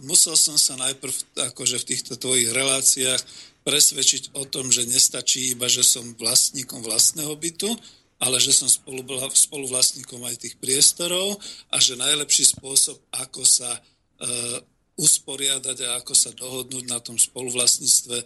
musel 0.03 0.35
som 0.35 0.59
sa 0.59 0.75
najprv 0.75 1.15
akože 1.55 1.79
v 1.79 1.87
týchto 1.95 2.13
tvojich 2.19 2.51
reláciách 2.51 3.21
presvedčiť 3.63 4.35
o 4.35 4.43
tom, 4.43 4.67
že 4.67 4.83
nestačí 4.83 5.55
iba, 5.55 5.71
že 5.71 5.87
som 5.87 6.03
vlastníkom 6.19 6.83
vlastného 6.83 7.31
bytu, 7.39 7.71
ale 8.19 8.39
že 8.39 8.51
som 8.51 8.67
spolu, 8.67 9.03
spoluvlastníkom 9.31 10.19
aj 10.27 10.35
tých 10.43 10.55
priestorov 10.59 11.39
a 11.71 11.79
že 11.79 11.99
najlepší 11.99 12.55
spôsob, 12.55 12.99
ako 13.15 13.43
sa 13.47 13.71
e, 13.71 13.79
usporiadať 14.99 15.77
a 15.87 16.03
ako 16.03 16.13
sa 16.15 16.31
dohodnúť 16.35 16.85
na 16.87 16.99
tom 16.99 17.15
spoluvlastníctve 17.15 18.17
e, 18.19 18.25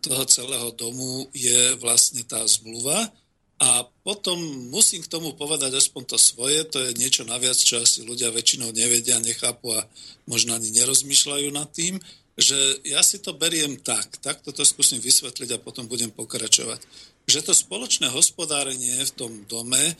toho 0.00 0.24
celého 0.28 0.68
domu 0.76 1.28
je 1.36 1.76
vlastne 1.80 2.24
tá 2.24 2.40
zmluva. 2.48 3.12
A 3.58 3.82
potom 4.06 4.38
musím 4.70 5.02
k 5.02 5.10
tomu 5.10 5.34
povedať 5.34 5.74
aspoň 5.74 6.14
to 6.14 6.18
svoje, 6.18 6.62
to 6.70 6.78
je 6.78 6.94
niečo 6.94 7.26
naviac, 7.26 7.58
čo 7.58 7.82
asi 7.82 8.06
ľudia 8.06 8.30
väčšinou 8.30 8.70
nevedia, 8.70 9.18
nechápu 9.18 9.74
a 9.74 9.82
možno 10.30 10.54
ani 10.54 10.70
nerozmýšľajú 10.70 11.48
nad 11.50 11.66
tým, 11.74 11.98
že 12.38 12.54
ja 12.86 13.02
si 13.02 13.18
to 13.18 13.34
beriem 13.34 13.82
tak, 13.82 14.22
tak 14.22 14.46
toto 14.46 14.62
skúsim 14.62 15.02
vysvetliť 15.02 15.58
a 15.58 15.62
potom 15.62 15.90
budem 15.90 16.14
pokračovať. 16.14 16.78
Že 17.26 17.50
to 17.50 17.52
spoločné 17.52 18.14
hospodárenie 18.14 18.94
v 18.94 19.12
tom 19.18 19.42
dome, 19.50 19.82
e, 19.82 19.94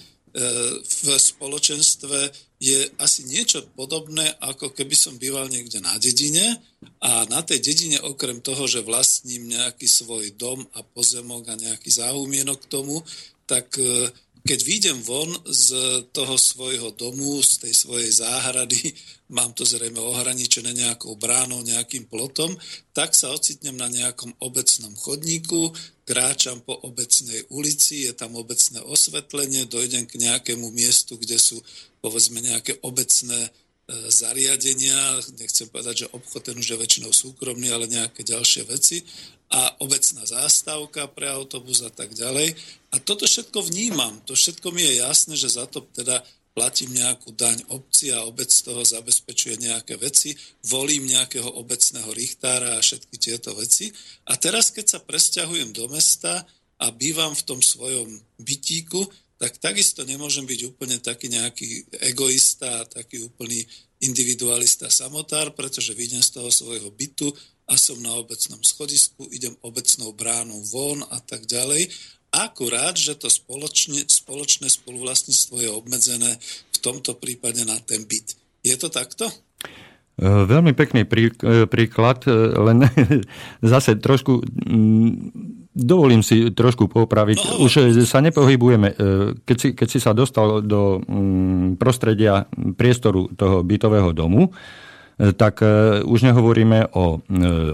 v 0.79 1.07
spoločenstve 1.19 2.31
je 2.63 2.87
asi 3.03 3.27
niečo 3.27 3.67
podobné, 3.75 4.39
ako 4.39 4.71
keby 4.71 4.95
som 4.95 5.19
býval 5.19 5.51
niekde 5.51 5.83
na 5.83 5.99
dedine 5.99 6.63
a 7.03 7.27
na 7.27 7.43
tej 7.43 7.59
dedine 7.59 7.99
okrem 8.07 8.39
toho, 8.39 8.71
že 8.71 8.87
vlastním 8.87 9.51
nejaký 9.51 9.91
svoj 9.91 10.31
dom 10.39 10.63
a 10.79 10.87
pozemok 10.87 11.43
a 11.51 11.59
nejaký 11.59 11.91
záhumienok 11.91 12.59
k 12.63 12.71
tomu, 12.71 13.03
tak 13.49 13.81
e, 13.81 14.13
keď 14.45 14.61
výjdem 14.65 14.99
von 15.03 15.33
z 15.49 15.73
toho 16.13 16.37
svojho 16.37 16.93
domu, 16.93 17.41
z 17.41 17.65
tej 17.65 17.75
svojej 17.75 18.13
záhrady, 18.13 18.93
mám 19.37 19.57
to 19.57 19.65
zrejme 19.65 19.97
ohraničené 19.97 20.77
nejakou 20.77 21.17
bránou, 21.17 21.65
nejakým 21.65 22.07
plotom, 22.07 22.53
tak 22.93 23.17
sa 23.17 23.33
ocitnem 23.33 23.75
na 23.75 23.89
nejakom 23.89 24.37
obecnom 24.45 24.93
chodníku, 24.97 25.73
kráčam 26.05 26.61
po 26.65 26.77
obecnej 26.85 27.49
ulici, 27.53 28.09
je 28.09 28.13
tam 28.13 28.37
obecné 28.37 28.81
osvetlenie, 28.85 29.69
dojdem 29.69 30.05
k 30.05 30.21
nejakému 30.21 30.69
miestu, 30.73 31.17
kde 31.17 31.41
sú 31.41 31.61
povedzme 32.01 32.41
nejaké 32.41 32.81
obecné 32.85 33.49
E, 33.89 34.13
zariadenia, 34.13 35.17
nechcem 35.41 35.65
povedať, 35.73 36.05
že 36.05 36.13
obchod 36.13 36.53
ten 36.53 36.61
už 36.61 36.77
je 36.77 36.77
väčšinou 36.77 37.09
súkromný, 37.09 37.73
ale 37.73 37.89
nejaké 37.89 38.21
ďalšie 38.21 38.69
veci 38.69 39.01
a 39.49 39.81
obecná 39.81 40.29
zástavka 40.29 41.09
pre 41.09 41.29
autobus 41.33 41.81
a 41.81 41.89
tak 41.89 42.13
ďalej. 42.13 42.53
A 42.93 43.01
toto 43.01 43.25
všetko 43.25 43.65
vnímam, 43.65 44.21
to 44.29 44.37
všetko 44.37 44.69
mi 44.73 44.85
je 44.85 45.01
jasné, 45.01 45.35
že 45.41 45.49
za 45.49 45.65
to 45.65 45.89
teda 45.97 46.21
platím 46.53 46.91
nejakú 46.99 47.33
daň 47.39 47.63
obci 47.71 48.11
a 48.11 48.27
obec 48.27 48.51
z 48.51 48.67
toho 48.67 48.83
zabezpečuje 48.83 49.63
nejaké 49.63 49.95
veci, 49.95 50.35
volím 50.67 51.07
nejakého 51.07 51.47
obecného 51.47 52.11
richtára 52.11 52.75
a 52.75 52.83
všetky 52.83 53.15
tieto 53.15 53.55
veci. 53.55 53.95
A 54.27 54.35
teraz, 54.35 54.75
keď 54.75 54.99
sa 54.99 55.01
presťahujem 55.01 55.71
do 55.71 55.87
mesta 55.87 56.43
a 56.83 56.91
bývam 56.91 57.31
v 57.31 57.47
tom 57.47 57.63
svojom 57.63 58.11
bytíku, 58.43 59.07
tak 59.39 59.55
takisto 59.63 60.03
nemôžem 60.03 60.43
byť 60.43 60.61
úplne 60.67 60.99
taký 60.99 61.31
nejaký 61.31 61.87
egoista, 62.11 62.83
taký 62.91 63.23
úplný 63.23 63.63
individualista 64.01 64.87
samotár, 64.91 65.51
pretože 65.55 65.95
vidím 65.95 66.23
z 66.23 66.39
toho 66.39 66.51
svojho 66.51 66.91
bytu 66.95 67.35
a 67.69 67.77
som 67.77 68.01
na 68.01 68.15
obecnom 68.17 68.63
schodisku, 68.65 69.29
idem 69.29 69.53
obecnou 69.61 70.15
bránou 70.17 70.63
von 70.73 71.05
a 71.13 71.21
tak 71.21 71.45
ďalej. 71.45 71.91
Akurát, 72.33 72.97
že 72.97 73.17
to 73.17 73.29
spoločne, 73.33 74.05
spoločné 74.05 74.69
spoluvlastníctvo 74.69 75.65
je 75.65 75.71
obmedzené 75.73 76.31
v 76.73 76.79
tomto 76.81 77.17
prípade 77.17 77.65
na 77.65 77.77
ten 77.81 78.05
byt. 78.05 78.37
Je 78.61 78.77
to 78.77 78.93
takto? 78.93 79.29
E, 80.19 80.25
veľmi 80.25 80.77
pekný 80.77 81.07
e, 81.07 81.67
príklad, 81.67 82.29
e, 82.29 82.33
len 82.59 82.85
zase 83.73 83.97
trošku 83.97 84.45
dovolím 85.79 86.27
si 86.27 86.51
trošku 86.51 86.91
popraviť. 86.91 87.63
Už 87.63 88.03
sa 88.03 88.19
nepohybujeme. 88.19 88.89
Keď 89.47 89.57
si, 89.57 89.69
keď 89.79 89.87
si 89.87 89.99
sa 90.03 90.11
dostal 90.11 90.59
do 90.67 90.99
prostredia 91.79 92.51
priestoru 92.75 93.31
toho 93.39 93.63
bytového 93.63 94.11
domu, 94.11 94.51
tak 95.19 95.67
už 96.07 96.21
nehovoríme 96.31 96.95
o 96.95 97.19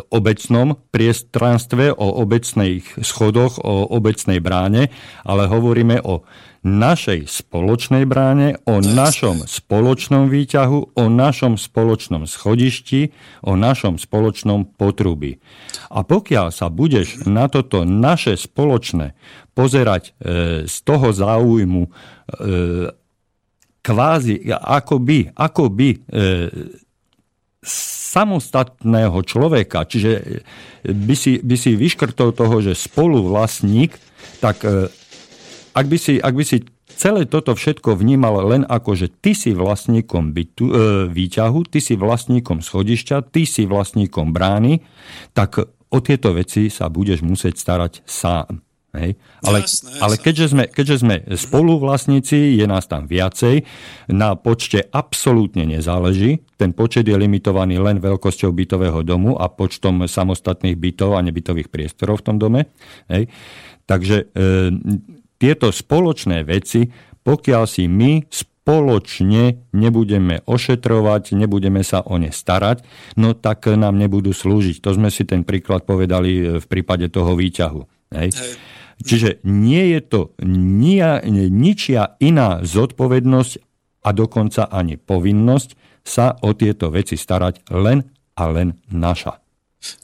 obecnom 0.08 0.80
priestranstve, 0.88 1.92
o 1.92 2.08
obecných 2.24 3.04
schodoch, 3.04 3.60
o 3.60 3.84
obecnej 3.92 4.40
bráne, 4.40 4.88
ale 5.28 5.44
hovoríme 5.44 6.00
o 6.00 6.24
našej 6.64 7.28
spoločnej 7.28 8.08
bráne, 8.08 8.56
o 8.64 8.80
našom 8.80 9.44
spoločnom 9.44 10.32
výťahu, 10.32 10.96
o 10.96 11.04
našom 11.12 11.60
spoločnom 11.60 12.24
schodišti, 12.24 13.12
o 13.44 13.52
našom 13.52 14.00
spoločnom 14.00 14.72
potrubi. 14.72 15.36
A 15.92 16.00
pokiaľ 16.00 16.48
sa 16.48 16.72
budeš 16.72 17.28
na 17.28 17.52
toto 17.52 17.84
naše 17.84 18.40
spoločné 18.40 19.12
pozerať 19.52 20.02
e, 20.08 20.12
z 20.64 20.76
toho 20.88 21.12
záujmu 21.12 21.82
e, 21.84 21.90
kvázi 23.84 24.48
akoby, 24.48 25.36
akoby 25.36 25.88
e, 25.92 25.96
samostatného 28.14 29.18
človeka, 29.26 29.88
čiže 29.88 30.44
by 30.84 31.14
si, 31.16 31.40
by 31.40 31.56
si 31.58 31.74
vyškrtol 31.74 32.36
toho, 32.36 32.60
že 32.60 32.76
spoluvlastník, 32.76 33.96
tak 34.38 34.62
e, 34.62 34.86
ak 35.74 35.86
by 35.88 35.98
si, 35.98 36.20
ak 36.20 36.34
by 36.36 36.44
si 36.44 36.62
celé 36.94 37.26
toto 37.26 37.56
všetko 37.56 37.98
vnímal 37.98 38.46
len 38.46 38.62
ako, 38.68 38.94
že 38.94 39.10
ty 39.10 39.34
si 39.34 39.56
vlastníkom 39.56 40.30
bytu, 40.30 40.64
e, 40.70 40.72
výťahu, 41.10 41.66
ty 41.66 41.82
si 41.82 41.98
vlastníkom 41.98 42.62
schodišťa, 42.62 43.32
ty 43.34 43.48
si 43.48 43.66
vlastníkom 43.66 44.30
brány, 44.30 44.84
tak 45.34 45.64
o 45.66 45.98
tieto 45.98 46.36
veci 46.36 46.70
sa 46.70 46.86
budeš 46.86 47.24
musieť 47.26 47.58
starať 47.58 47.92
sám. 48.06 48.62
Hej. 48.94 49.18
Ale, 49.42 49.66
jasné, 49.66 49.98
ale 49.98 50.14
keďže, 50.22 50.46
sme, 50.54 50.64
keďže 50.70 50.96
sme 51.02 51.16
spoluvlastníci, 51.34 52.54
je 52.54 52.66
nás 52.70 52.86
tam 52.86 53.10
viacej, 53.10 53.66
na 54.14 54.38
počte 54.38 54.86
absolútne 54.94 55.66
nezáleží. 55.66 56.46
Ten 56.54 56.70
počet 56.70 57.10
je 57.10 57.18
limitovaný 57.18 57.82
len 57.82 57.98
veľkosťou 57.98 58.54
bytového 58.54 59.02
domu 59.02 59.34
a 59.34 59.50
počtom 59.50 60.06
samostatných 60.06 60.78
bytov 60.78 61.18
a 61.18 61.24
nebytových 61.26 61.74
priestorov 61.74 62.22
v 62.22 62.26
tom 62.30 62.36
dome. 62.38 62.70
Hej. 63.10 63.26
Takže 63.84 64.16
e, 64.16 64.24
tieto 65.42 65.74
spoločné 65.74 66.46
veci 66.46 66.88
pokiaľ 67.24 67.64
si 67.64 67.88
my 67.88 68.28
spoločne 68.28 69.72
nebudeme 69.72 70.44
ošetrovať, 70.44 71.32
nebudeme 71.32 71.80
sa 71.80 72.04
o 72.04 72.20
ne 72.20 72.28
starať, 72.28 72.84
no 73.16 73.32
tak 73.32 73.64
nám 73.72 73.96
nebudú 73.96 74.36
slúžiť. 74.36 74.84
To 74.84 74.92
sme 74.92 75.08
si 75.08 75.24
ten 75.24 75.42
príklad 75.42 75.88
povedali 75.88 76.30
e, 76.36 76.42
v 76.60 76.66
prípade 76.68 77.08
toho 77.08 77.32
výťahu. 77.32 77.80
Hej. 78.12 78.28
Hej. 78.36 78.52
Čiže 79.02 79.42
nie 79.46 79.96
je 79.96 80.00
to 80.04 80.20
nia, 80.46 81.18
ničia 81.50 82.14
iná 82.22 82.62
zodpovednosť 82.62 83.52
a 84.04 84.08
dokonca 84.12 84.68
ani 84.68 85.00
povinnosť 85.00 85.70
sa 86.04 86.36
o 86.44 86.52
tieto 86.52 86.92
veci 86.92 87.16
starať 87.16 87.72
len 87.72 88.04
a 88.36 88.42
len 88.52 88.76
naša. 88.92 89.40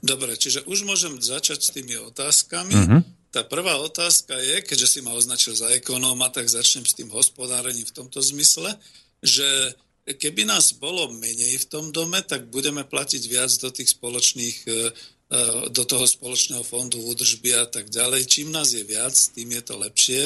Dobre, 0.01 0.37
čiže 0.37 0.65
už 0.69 0.85
môžem 0.85 1.17
začať 1.21 1.59
s 1.61 1.73
tými 1.73 1.97
otázkami. 2.01 2.75
Uh-huh. 2.75 3.01
Tá 3.31 3.47
prvá 3.47 3.79
otázka 3.81 4.37
je, 4.37 4.65
keďže 4.65 4.99
si 4.99 5.01
ma 5.01 5.15
označil 5.15 5.55
za 5.55 5.71
ekonóma, 5.73 6.33
tak 6.33 6.51
začnem 6.51 6.85
s 6.85 6.97
tým 6.97 7.09
hospodárením 7.15 7.87
v 7.87 7.97
tomto 7.97 8.21
zmysle, 8.21 8.77
že 9.23 9.47
keby 10.05 10.49
nás 10.49 10.75
bolo 10.75 11.13
menej 11.15 11.61
v 11.63 11.69
tom 11.69 11.93
dome, 11.95 12.21
tak 12.25 12.49
budeme 12.51 12.83
platiť 12.83 13.23
viac 13.31 13.53
do 13.61 13.71
tých 13.71 13.95
spoločných 13.95 14.57
e, 14.67 14.71
do 15.71 15.83
toho 15.87 16.11
spoločného 16.11 16.67
fondu 16.67 16.99
údržby 17.07 17.55
a 17.55 17.63
tak 17.63 17.87
ďalej. 17.87 18.27
Čím 18.27 18.51
nás 18.51 18.75
je 18.75 18.83
viac, 18.83 19.15
tým 19.15 19.55
je 19.55 19.63
to 19.63 19.79
lepšie. 19.79 20.23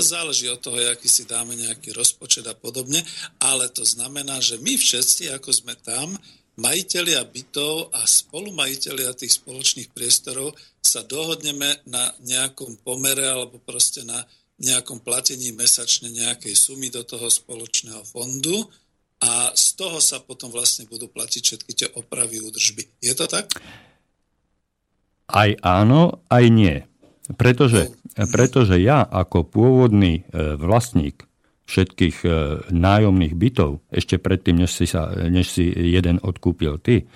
Záleží 0.00 0.48
od 0.48 0.56
toho, 0.64 0.80
aký 0.80 1.12
si 1.12 1.28
dáme 1.28 1.52
nejaký 1.52 1.92
rozpočet 1.92 2.48
a 2.48 2.56
podobne, 2.56 3.04
ale 3.36 3.68
to 3.68 3.84
znamená, 3.84 4.40
že 4.40 4.56
my 4.56 4.80
všetci, 4.80 5.28
ako 5.36 5.52
sme 5.52 5.76
tam, 5.84 6.16
majiteľia 6.56 7.20
bytov 7.28 7.92
a 7.92 8.04
spolumajiteľia 8.08 9.12
tých 9.12 9.44
spoločných 9.44 9.92
priestorov 9.92 10.56
sa 10.80 11.04
dohodneme 11.04 11.84
na 11.88 12.08
nejakom 12.24 12.80
pomere 12.80 13.28
alebo 13.28 13.60
proste 13.60 14.08
na 14.08 14.24
nejakom 14.60 15.00
platení 15.04 15.52
mesačne 15.56 16.12
nejakej 16.12 16.56
sumy 16.56 16.88
do 16.88 17.04
toho 17.04 17.28
spoločného 17.28 18.04
fondu 18.08 18.56
a 19.20 19.52
z 19.52 19.66
toho 19.76 20.00
sa 20.00 20.20
potom 20.20 20.48
vlastne 20.48 20.88
budú 20.88 21.08
platiť 21.12 21.42
všetky 21.44 21.72
tie 21.76 21.88
opravy 21.96 22.40
údržby. 22.40 22.88
Je 23.04 23.12
to 23.12 23.28
tak? 23.28 23.52
Aj 25.30 25.50
áno, 25.62 26.22
aj 26.26 26.44
nie. 26.50 26.76
Pretože, 27.38 27.94
pretože 28.34 28.82
ja 28.82 29.06
ako 29.06 29.46
pôvodný 29.46 30.26
e, 30.26 30.58
vlastník 30.58 31.26
všetkých 31.70 32.16
e, 32.26 32.28
nájomných 32.74 33.34
bytov, 33.38 33.78
ešte 33.94 34.18
predtým, 34.18 34.66
než 34.66 34.74
si, 34.74 34.90
sa, 34.90 35.14
než 35.14 35.46
si 35.54 35.70
jeden 35.70 36.18
odkúpil 36.18 36.82
ty, 36.82 37.06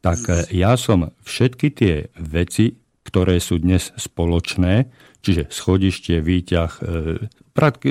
tak 0.00 0.24
e, 0.32 0.48
ja 0.56 0.80
som 0.80 1.12
všetky 1.28 1.66
tie 1.76 2.08
veci, 2.16 2.80
ktoré 3.04 3.36
sú 3.36 3.60
dnes 3.60 3.92
spoločné, 4.00 4.88
čiže 5.20 5.52
schodište, 5.52 6.24
výťah, 6.24 6.72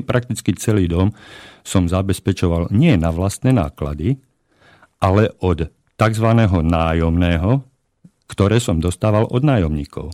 prakticky 0.05 0.55
celý 0.57 0.89
dom, 0.89 1.13
som 1.61 1.85
zabezpečoval 1.85 2.73
nie 2.73 2.97
na 2.97 3.13
vlastné 3.13 3.53
náklady, 3.53 4.17
ale 4.97 5.29
od 5.43 5.69
tzv. 5.99 6.27
nájomného, 6.63 7.68
ktoré 8.29 8.61
som 8.61 8.77
dostával 8.77 9.25
od 9.25 9.41
nájomníkov. 9.41 10.13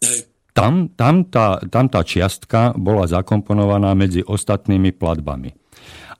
Hej 0.00 0.30
tam, 0.60 0.90
tam, 0.92 1.24
tá, 1.30 1.62
tam 1.70 1.86
tá 1.88 2.02
čiastka 2.02 2.74
bola 2.74 3.06
zakomponovaná 3.06 3.94
medzi 3.94 4.20
ostatnými 4.20 4.92
platbami. 4.92 5.54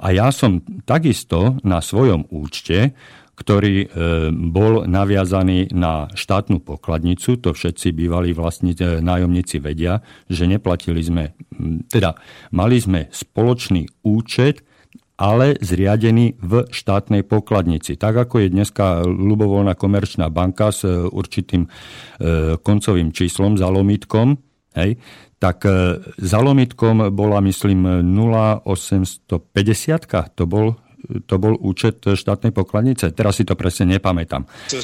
A 0.00 0.16
ja 0.16 0.33
som 0.33 0.64
takisto 0.88 1.61
na 1.61 1.85
svojom 1.85 2.24
účte, 2.33 2.96
ktorý 3.37 3.85
e, 3.85 3.87
bol 4.33 4.85
naviazaný 4.85 5.72
na 5.72 6.09
štátnu 6.12 6.61
pokladnicu, 6.61 7.40
to 7.40 7.57
všetci 7.57 7.92
bývalí 7.92 8.37
vlastní 8.37 8.76
e, 8.76 9.00
nájomníci 9.00 9.61
vedia, 9.61 10.05
že 10.29 10.44
neplatili 10.44 11.00
sme, 11.00 11.37
teda 11.88 12.16
mali 12.53 12.81
sme 12.81 13.09
spoločný 13.12 13.88
účet, 14.05 14.64
ale 15.20 15.61
zriadený 15.61 16.40
v 16.40 16.64
štátnej 16.72 17.28
pokladnici. 17.28 18.00
Tak 18.00 18.24
ako 18.26 18.40
je 18.40 18.48
dneska 18.48 19.04
ľubovoľná 19.04 19.76
komerčná 19.76 20.33
banka 20.33 20.72
s 20.72 20.88
e, 20.88 21.04
určitým 21.04 21.68
e, 21.68 21.70
koncovým 22.56 23.12
číslom, 23.12 23.61
zalomitkom, 23.61 24.40
hej, 24.80 24.96
tak 25.37 25.68
e, 25.68 26.00
zalomitkom 26.16 27.12
bola, 27.12 27.44
myslím, 27.44 28.00
0850, 28.00 29.44
to 30.33 30.48
bol 30.48 30.80
to 31.00 31.40
bol 31.40 31.56
účet 31.56 32.04
štátnej 32.04 32.52
pokladnice. 32.52 33.16
Teraz 33.16 33.40
si 33.40 33.48
to 33.48 33.56
presne 33.56 33.96
nepamätám. 33.96 34.44
To 34.68 34.76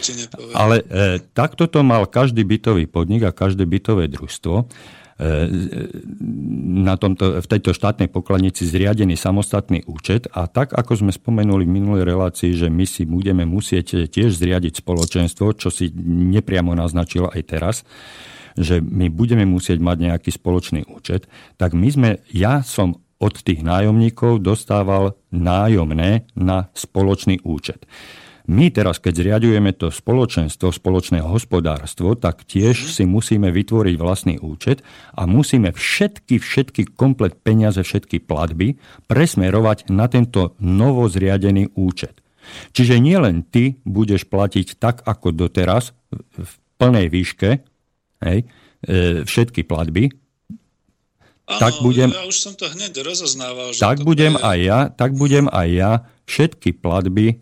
Ale 0.57 0.81
e, 0.83 1.21
takto 1.37 1.69
to 1.69 1.85
mal 1.85 2.09
každý 2.09 2.43
bytový 2.43 2.89
podnik 2.89 3.29
a 3.29 3.37
každé 3.37 3.69
bytové 3.69 4.09
družstvo 4.09 4.65
na 6.77 6.95
tomto, 7.01 7.41
v 7.41 7.47
tejto 7.49 7.73
štátnej 7.73 8.13
pokladnici 8.13 8.69
zriadený 8.69 9.17
samostatný 9.17 9.89
účet 9.89 10.29
a 10.29 10.45
tak, 10.45 10.77
ako 10.77 10.93
sme 10.93 11.13
spomenuli 11.13 11.65
v 11.65 11.75
minulej 11.81 12.05
relácii, 12.05 12.53
že 12.53 12.69
my 12.69 12.85
si 12.85 13.09
budeme 13.09 13.49
musieť 13.49 14.13
tiež 14.13 14.37
zriadiť 14.37 14.85
spoločenstvo, 14.85 15.57
čo 15.57 15.73
si 15.73 15.89
nepriamo 16.05 16.77
naznačil 16.77 17.33
aj 17.33 17.43
teraz, 17.49 17.77
že 18.61 18.85
my 18.85 19.09
budeme 19.09 19.49
musieť 19.49 19.81
mať 19.81 19.97
nejaký 20.05 20.31
spoločný 20.37 20.85
účet, 20.85 21.25
tak 21.57 21.73
my 21.73 21.89
sme, 21.89 22.11
ja 22.29 22.61
som 22.61 23.01
od 23.17 23.41
tých 23.41 23.65
nájomníkov 23.65 24.45
dostával 24.45 25.17
nájomné 25.33 26.29
na 26.37 26.69
spoločný 26.77 27.41
účet. 27.41 27.89
My 28.47 28.71
teraz, 28.71 29.03
keď 29.03 29.27
zriadujeme 29.27 29.75
to 29.75 29.91
spoločenstvo, 29.91 30.71
spoločné 30.71 31.19
hospodárstvo, 31.19 32.15
tak 32.15 32.47
tiež 32.47 32.87
mhm. 32.87 32.89
si 32.95 33.03
musíme 33.05 33.49
vytvoriť 33.51 33.95
vlastný 33.99 34.39
účet 34.39 34.87
a 35.19 35.27
musíme 35.27 35.75
všetky, 35.75 36.39
všetky 36.39 36.95
komplet 36.95 37.35
peniaze, 37.43 37.83
všetky 37.83 38.23
platby 38.23 38.79
presmerovať 39.11 39.91
na 39.91 40.07
tento 40.07 40.55
novozriadený 40.63 41.75
účet. 41.75 42.23
Čiže 42.71 43.03
nielen 43.03 43.43
ty 43.43 43.83
budeš 43.83 44.31
platiť 44.31 44.79
tak, 44.79 45.03
ako 45.03 45.35
doteraz, 45.35 45.91
v 46.15 46.53
plnej 46.79 47.11
výške, 47.11 47.51
hej, 48.23 48.39
e, 48.87 49.27
všetky 49.27 49.67
platby, 49.67 50.15
Áno, 51.47 51.63
tak 51.63 51.79
budem, 51.79 52.11
ja 52.11 52.27
už 52.27 52.39
som 52.43 52.55
to 52.59 52.67
hneď 52.67 53.07
rozoznával. 53.07 53.71
Že 53.71 53.79
tak 53.79 53.97
budem 54.03 54.35
je... 54.35 54.43
aj 54.43 54.59
ja, 54.67 54.81
tak 54.91 55.11
budem 55.15 55.47
aj 55.47 55.69
ja 55.71 55.93
všetky 56.27 56.75
platby 56.75 57.39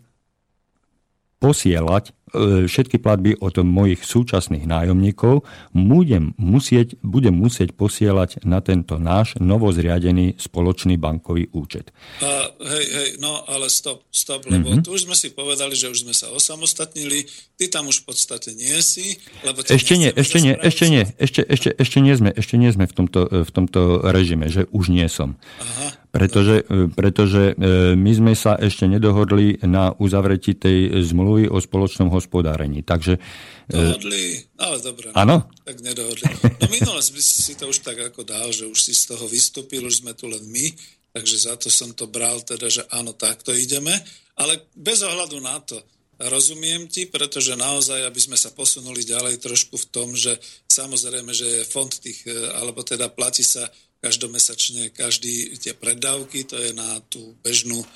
posielať 1.39 2.15
všetky 2.33 2.97
platby 2.99 3.37
od 3.37 3.61
mojich 3.61 4.01
súčasných 4.01 4.65
nájomníkov, 4.65 5.45
budem 5.71 6.33
musieť, 6.41 6.97
budem 7.05 7.37
musieť 7.37 7.77
posielať 7.77 8.43
na 8.43 8.59
tento 8.65 8.97
náš 8.97 9.37
novozriadený 9.37 10.35
spoločný 10.41 10.97
bankový 10.97 11.53
účet. 11.53 11.93
A, 12.25 12.49
hej, 12.49 12.85
hej, 12.85 13.09
no 13.21 13.45
ale 13.45 13.69
stop, 13.69 14.03
stop, 14.09 14.49
lebo 14.49 14.73
mm-hmm. 14.73 14.83
tu 14.83 14.97
už 14.97 15.05
sme 15.05 15.15
si 15.15 15.31
povedali, 15.31 15.77
že 15.77 15.93
už 15.93 16.09
sme 16.09 16.13
sa 16.17 16.33
osamostatnili, 16.33 17.29
ty 17.55 17.69
tam 17.69 17.87
už 17.87 18.03
v 18.03 18.05
podstate 18.09 18.57
nie 18.57 18.75
si, 18.81 19.21
lebo 19.45 19.61
ešte 19.61 19.95
nie, 19.95 20.09
ešte 20.09 20.37
nie, 20.41 20.53
ešte 20.57 20.85
nie, 20.89 21.03
ešte, 21.21 21.41
ešte, 21.45 21.69
ešte 21.77 21.97
nie 22.01 22.13
sme, 22.17 22.29
ešte 22.33 22.55
nie 22.57 22.69
sme 22.73 22.85
v 22.89 22.93
tomto, 22.93 23.21
v 23.45 23.51
tomto 23.53 24.01
režime, 24.09 24.49
že 24.49 24.65
už 24.73 24.89
nie 24.89 25.05
som. 25.07 25.37
Aha. 25.61 26.05
Pretože, 26.15 26.63
e, 26.63 26.87
pretože 26.87 27.43
e, 27.51 27.53
my 27.99 28.11
sme 28.15 28.33
sa 28.39 28.55
ešte 28.55 28.87
nedohodli 28.87 29.59
na 29.67 29.91
uzavretí 29.99 30.55
tej 30.55 31.03
zmluvy 31.03 31.51
o 31.51 31.59
spoločnom 31.59 32.07
hospodárení. 32.15 32.81
Takže, 32.81 33.19
e, 33.67 33.75
Dohodli, 33.75 34.47
ale 34.57 34.77
dobre. 34.81 35.11
Áno? 35.13 35.51
Tak 35.67 35.83
nedohodli. 35.83 36.25
No 36.63 36.67
minule 36.71 37.01
si 37.03 37.53
to 37.59 37.69
už 37.69 37.83
tak 37.83 37.99
ako 37.99 38.23
dal, 38.23 38.49
že 38.55 38.65
už 38.65 38.79
si 38.79 38.95
z 38.95 39.11
toho 39.11 39.27
vystúpil, 39.27 39.83
už 39.83 40.01
sme 40.01 40.15
tu 40.15 40.31
len 40.31 40.43
my, 40.47 40.65
takže 41.11 41.51
za 41.51 41.53
to 41.59 41.67
som 41.67 41.91
to 41.91 42.07
bral 42.07 42.39
teda, 42.41 42.71
že 42.71 42.83
áno, 42.89 43.11
takto 43.13 43.51
ideme. 43.51 43.93
Ale 44.35 44.67
bez 44.75 45.03
ohľadu 45.03 45.39
na 45.39 45.59
to, 45.63 45.79
Rozumiem 46.15 46.87
ti, 46.87 47.11
pretože 47.11 47.59
naozaj, 47.59 48.07
aby 48.07 48.19
sme 48.23 48.39
sa 48.39 48.47
posunuli 48.47 49.03
ďalej 49.03 49.35
trošku 49.35 49.75
v 49.75 49.89
tom, 49.91 50.15
že 50.15 50.39
samozrejme, 50.71 51.27
že 51.35 51.43
je 51.43 51.67
fond 51.67 51.91
tých, 51.91 52.23
alebo 52.55 52.87
teda 52.87 53.11
platí 53.11 53.43
sa 53.43 53.67
každomesačne 53.99 54.95
každý 54.95 55.59
tie 55.59 55.75
predávky, 55.75 56.47
to 56.47 56.55
je 56.55 56.71
na 56.71 57.03
tú 57.11 57.35
bežnú 57.43 57.83
e, 57.83 57.87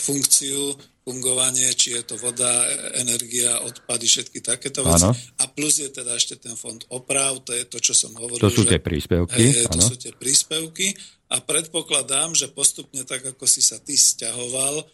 funkciu, 0.00 0.80
fungovanie, 1.02 1.66
či 1.74 1.98
je 1.98 2.02
to 2.06 2.14
voda, 2.14 2.46
energia, 2.94 3.58
odpady, 3.66 4.06
všetky 4.06 4.38
takéto 4.38 4.86
veci. 4.86 5.02
Ano. 5.02 5.10
A 5.42 5.50
plus 5.50 5.82
je 5.82 5.90
teda 5.90 6.14
ešte 6.14 6.38
ten 6.38 6.54
fond 6.54 6.78
oprav, 6.94 7.42
to 7.42 7.50
je 7.50 7.66
to, 7.66 7.82
čo 7.82 7.90
som 7.90 8.14
hovoril. 8.14 8.38
To 8.38 8.54
sú 8.54 8.62
že, 8.62 8.78
tie 8.78 8.80
príspevky. 8.80 9.42
Hej, 9.42 9.66
to 9.66 9.82
sú 9.82 9.96
tie 9.98 10.14
príspevky 10.14 10.94
a 11.34 11.42
predpokladám, 11.42 12.38
že 12.38 12.54
postupne 12.54 13.02
tak, 13.02 13.26
ako 13.26 13.44
si 13.50 13.64
sa 13.64 13.82
ty 13.82 13.98
stiahoval 13.98 14.86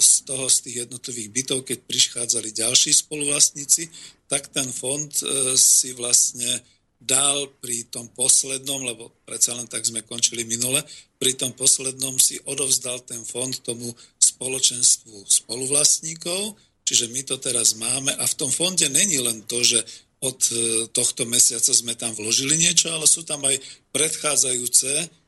z 0.00 0.12
toho, 0.28 0.44
z 0.48 0.56
tých 0.68 0.76
jednotlivých 0.88 1.28
bytov, 1.32 1.58
keď 1.64 1.78
prichádzali 1.88 2.52
ďalší 2.52 2.92
spoluvlastníci, 2.92 3.88
tak 4.28 4.52
ten 4.52 4.68
fond 4.68 5.08
e, 5.08 5.56
si 5.56 5.96
vlastne 5.96 6.60
dal 7.00 7.48
pri 7.60 7.88
tom 7.88 8.08
poslednom, 8.12 8.84
lebo 8.84 9.12
predsa 9.28 9.56
len 9.56 9.68
tak 9.68 9.84
sme 9.84 10.04
končili 10.04 10.44
minule, 10.44 10.80
pri 11.20 11.36
tom 11.36 11.52
poslednom 11.56 12.16
si 12.20 12.36
odovzdal 12.44 13.00
ten 13.04 13.24
fond 13.24 13.52
tomu 13.64 13.92
spoločenstvu 14.34 15.24
spoluvlastníkov, 15.24 16.58
čiže 16.82 17.08
my 17.14 17.22
to 17.22 17.38
teraz 17.38 17.78
máme 17.78 18.10
a 18.18 18.24
v 18.26 18.38
tom 18.38 18.50
fonde 18.50 18.90
není 18.90 19.22
len 19.22 19.46
to, 19.46 19.62
že 19.62 19.80
od 20.24 20.40
e, 20.50 20.56
tohto 20.90 21.28
mesiaca 21.28 21.70
sme 21.70 21.94
tam 21.94 22.10
vložili 22.16 22.58
niečo, 22.58 22.90
ale 22.90 23.06
sú 23.06 23.22
tam 23.22 23.44
aj 23.46 23.60
predchádzajúce 23.94 25.22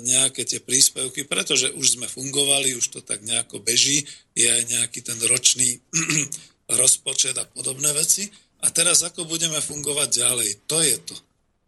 nejaké 0.00 0.48
tie 0.48 0.60
príspevky, 0.64 1.28
pretože 1.28 1.68
už 1.76 2.00
sme 2.00 2.08
fungovali, 2.08 2.72
už 2.72 2.96
to 2.96 3.00
tak 3.04 3.20
nejako 3.20 3.60
beží, 3.60 4.08
je 4.32 4.48
aj 4.48 4.62
nejaký 4.72 5.04
ten 5.04 5.20
ročný 5.28 5.76
rozpočet 6.80 7.36
a 7.36 7.44
podobné 7.44 7.92
veci. 7.92 8.32
A 8.64 8.72
teraz 8.72 9.04
ako 9.04 9.28
budeme 9.28 9.60
fungovať 9.60 10.08
ďalej? 10.08 10.50
To 10.64 10.80
je 10.80 10.96
to 11.04 11.16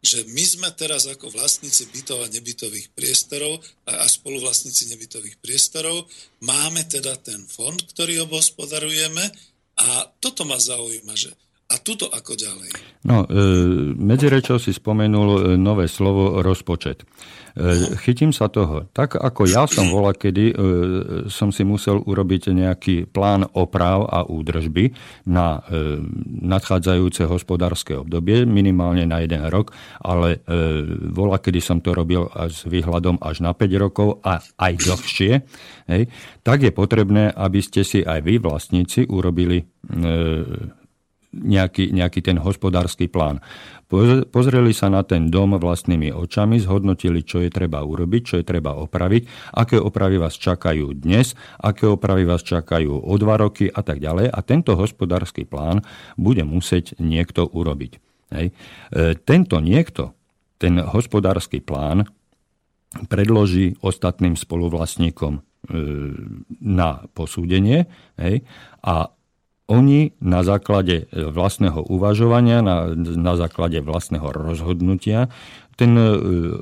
že 0.02 0.26
my 0.34 0.42
sme 0.42 0.68
teraz 0.74 1.06
ako 1.06 1.30
vlastníci 1.30 1.86
bytov 1.94 2.26
a 2.26 2.32
nebytových 2.32 2.90
priestorov 2.90 3.62
a, 3.86 4.02
a 4.02 4.06
spoluvlastníci 4.10 4.90
nebytových 4.90 5.38
priestorov 5.38 6.10
máme 6.42 6.82
teda 6.90 7.14
ten 7.22 7.46
fond, 7.46 7.78
ktorý 7.78 8.26
obhospodarujeme 8.26 9.22
a 9.78 10.10
toto 10.18 10.42
ma 10.42 10.58
zaujíma, 10.58 11.14
že 11.14 11.30
a 11.72 11.76
tuto 11.80 12.06
ako 12.12 12.36
ďalej? 12.36 12.70
No, 13.08 13.24
e, 13.24 13.32
medzi 13.96 14.28
rečou 14.28 14.60
si 14.60 14.76
spomenul 14.76 15.28
e, 15.32 15.40
nové 15.56 15.88
slovo 15.88 16.44
rozpočet. 16.44 17.08
E, 17.52 17.96
chytím 18.00 18.32
sa 18.32 18.48
toho. 18.48 18.88
Tak 18.96 19.20
ako 19.20 19.44
ja 19.44 19.68
som 19.68 19.92
volal, 19.92 20.16
kedy 20.16 20.44
e, 20.52 20.54
som 21.28 21.52
si 21.52 21.68
musel 21.68 22.00
urobiť 22.00 22.48
nejaký 22.48 22.96
plán 23.12 23.44
oprav 23.52 24.08
a 24.08 24.24
údržby 24.24 24.96
na 25.28 25.60
e, 25.68 26.00
nadchádzajúce 26.48 27.28
hospodárske 27.28 27.92
obdobie, 27.92 28.48
minimálne 28.48 29.04
na 29.04 29.20
jeden 29.20 29.44
rok, 29.52 29.74
ale 30.00 30.40
volá, 31.12 31.38
kedy 31.38 31.60
som 31.60 31.78
to 31.80 31.92
robil 31.92 32.28
s 32.34 32.64
výhľadom 32.64 33.20
až 33.20 33.44
na 33.44 33.52
5 33.52 33.84
rokov 33.84 34.20
a 34.24 34.40
aj 34.58 34.72
dlhšie, 34.82 35.32
hej, 35.88 36.02
tak 36.42 36.64
je 36.64 36.72
potrebné, 36.72 37.30
aby 37.32 37.60
ste 37.62 37.84
si 37.84 38.00
aj 38.02 38.24
vy 38.24 38.40
vlastníci 38.40 39.06
urobili 39.08 39.64
nejaký, 41.32 41.90
nejaký 41.96 42.20
ten 42.20 42.36
hospodársky 42.38 43.08
plán. 43.08 43.40
Pozreli 44.32 44.72
sa 44.72 44.88
na 44.88 45.04
ten 45.04 45.28
dom 45.28 45.52
vlastnými 45.60 46.16
očami, 46.16 46.56
zhodnotili, 46.56 47.20
čo 47.28 47.44
je 47.44 47.52
treba 47.52 47.84
urobiť, 47.84 48.22
čo 48.24 48.34
je 48.40 48.44
treba 48.44 48.72
opraviť, 48.72 49.52
aké 49.52 49.76
opravy 49.76 50.16
vás 50.16 50.40
čakajú 50.40 50.96
dnes, 50.96 51.36
aké 51.60 51.84
opravy 51.84 52.24
vás 52.24 52.40
čakajú 52.40 53.04
o 53.04 53.14
dva 53.20 53.36
roky 53.36 53.68
a 53.68 53.84
tak 53.84 54.00
ďalej. 54.00 54.32
A 54.32 54.38
tento 54.40 54.72
hospodársky 54.80 55.44
plán 55.44 55.84
bude 56.16 56.40
musieť 56.40 56.96
niekto 56.96 57.44
urobiť. 57.52 57.92
Hej. 58.32 58.46
E, 58.48 58.52
tento 59.28 59.60
niekto, 59.60 60.16
ten 60.56 60.80
hospodársky 60.80 61.60
plán, 61.60 62.08
predloží 63.12 63.76
ostatným 63.80 64.36
spoluvlastníkom 64.36 65.36
e, 65.36 65.40
na 66.60 67.04
posúdenie 67.12 67.88
hej, 68.16 68.44
a 68.84 69.12
oni 69.70 70.14
na 70.18 70.42
základe 70.42 71.06
e, 71.06 71.22
vlastného 71.30 71.86
uvažovania, 71.86 72.60
na, 72.60 72.90
na 72.96 73.34
základe 73.38 73.78
vlastného 73.78 74.26
rozhodnutia 74.34 75.30
ten 75.78 75.96
e, 75.96 76.04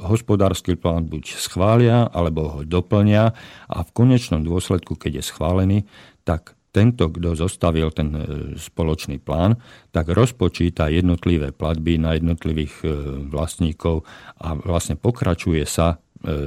hospodársky 0.06 0.78
plán 0.78 1.10
buď 1.10 1.34
schvália, 1.34 2.06
alebo 2.12 2.46
ho 2.46 2.60
doplnia 2.62 3.34
a 3.66 3.78
v 3.82 3.90
konečnom 3.90 4.44
dôsledku, 4.46 4.94
keď 4.94 5.20
je 5.20 5.24
schválený, 5.26 5.78
tak 6.22 6.54
tento, 6.70 7.10
kto 7.10 7.34
zostavil 7.34 7.90
ten 7.90 8.14
e, 8.14 8.20
spoločný 8.54 9.18
plán, 9.18 9.58
tak 9.90 10.12
rozpočíta 10.12 10.92
jednotlivé 10.92 11.50
platby 11.50 11.98
na 11.98 12.14
jednotlivých 12.14 12.86
vlastníkov 13.26 14.06
a 14.38 14.54
vlastne 14.54 14.94
pokračuje 14.94 15.66
sa 15.66 15.98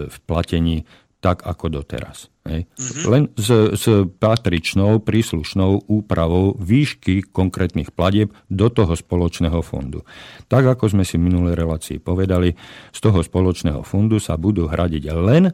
v 0.06 0.18
platení 0.30 0.86
tak 1.18 1.41
ako 1.49 1.82
doteraz. 1.82 2.33
Hej. 2.44 2.68
Mm-hmm. 2.68 3.06
Len 3.08 3.24
s, 3.39 3.50
s 3.80 3.86
patričnou, 4.20 5.00
príslušnou 5.00 5.88
úpravou 5.88 6.60
výšky 6.60 7.24
konkrétnych 7.24 7.96
platieb 7.96 8.36
do 8.52 8.68
toho 8.68 9.00
spoločného 9.00 9.64
fondu. 9.64 10.04
Tak 10.52 10.76
ako 10.76 10.91
sme 10.91 11.08
si 11.08 11.16
v 11.16 11.32
minulej 11.32 11.56
relácii 11.56 12.04
povedali, 12.04 12.52
z 12.91 13.00
toho 13.00 13.24
spoločného 13.24 13.88
fondu 13.88 14.20
sa 14.20 14.36
budú 14.36 14.68
hradiť 14.68 15.04
len 15.16 15.44
e, 15.48 15.54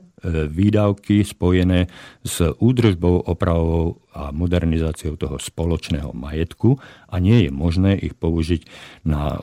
výdavky 0.50 1.22
spojené 1.22 1.94
s 2.26 2.42
údržbou, 2.58 3.22
opravou 3.22 4.02
a 4.10 4.34
modernizáciou 4.34 5.14
toho 5.14 5.38
spoločného 5.38 6.10
majetku 6.18 6.82
a 7.06 7.22
nie 7.22 7.46
je 7.46 7.52
možné 7.54 8.02
ich 8.02 8.18
použiť 8.18 8.66
na 9.06 9.38
e, 9.38 9.40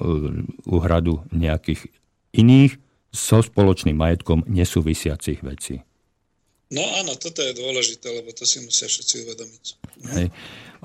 úhradu 0.67 1.23
nejakých 1.31 1.95
iných 2.35 2.83
so 3.15 3.39
spoločným 3.39 3.95
majetkom 3.95 4.43
nesúvisiacich 4.51 5.47
vecí. 5.47 5.87
No 6.75 6.83
áno, 6.99 7.15
toto 7.15 7.47
je 7.47 7.55
dôležité, 7.55 8.11
lebo 8.11 8.35
to 8.35 8.43
si 8.43 8.59
musia 8.59 8.91
všetci 8.91 9.15
uvedomiť. 9.23 9.65
Hej. 10.19 10.27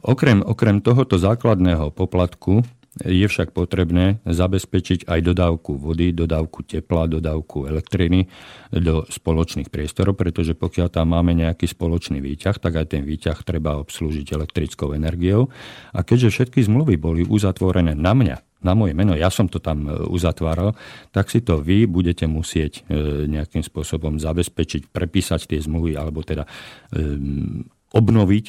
Okrem, 0.06 0.46
okrem 0.46 0.78
tohoto 0.78 1.18
základného 1.18 1.90
poplatku 1.90 2.62
je 3.02 3.24
však 3.24 3.56
potrebné 3.56 4.20
zabezpečiť 4.28 5.08
aj 5.08 5.20
dodávku 5.24 5.80
vody, 5.80 6.12
dodávku 6.12 6.68
tepla, 6.68 7.08
dodávku 7.08 7.64
elektriny 7.64 8.28
do 8.68 9.08
spoločných 9.08 9.72
priestorov, 9.72 10.20
pretože 10.20 10.54
pokiaľ 10.60 10.88
tam 10.92 11.16
máme 11.16 11.32
nejaký 11.32 11.72
spoločný 11.72 12.20
výťah, 12.20 12.60
tak 12.60 12.76
aj 12.76 12.92
ten 12.92 13.08
výťah 13.08 13.40
treba 13.48 13.80
obslúžiť 13.80 14.36
elektrickou 14.36 14.92
energiou. 14.92 15.48
A 15.96 16.04
keďže 16.04 16.36
všetky 16.36 16.68
zmluvy 16.68 17.00
boli 17.00 17.24
uzatvorené 17.24 17.96
na 17.96 18.12
mňa, 18.12 18.51
na 18.62 18.74
moje 18.78 18.94
meno, 18.94 19.18
ja 19.18 19.34
som 19.34 19.50
to 19.50 19.58
tam 19.58 19.90
e, 19.90 19.94
uzatváral, 20.10 20.78
tak 21.10 21.34
si 21.34 21.42
to 21.42 21.60
vy 21.62 21.90
budete 21.90 22.30
musieť 22.30 22.86
e, 22.88 23.26
nejakým 23.26 23.66
spôsobom 23.66 24.22
zabezpečiť, 24.22 24.94
prepísať 24.94 25.50
tie 25.50 25.60
zmluvy 25.62 25.98
alebo 25.98 26.22
teda 26.22 26.46
um, 26.94 27.66
obnoviť 27.92 28.46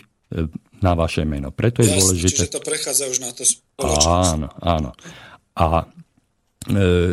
na 0.81 0.93
vaše 0.97 1.29
meno. 1.29 1.53
Preto 1.53 1.85
je 1.85 1.93
Jasne, 1.93 2.01
dôležité... 2.01 2.43
Čiže 2.49 2.57
to 2.57 2.65
prechádza 2.65 3.05
už 3.13 3.19
na 3.21 3.31
to 3.37 3.45
spoločnosť. 3.45 4.09
Áno, 4.09 4.49
áno. 4.65 4.91
A 5.61 5.85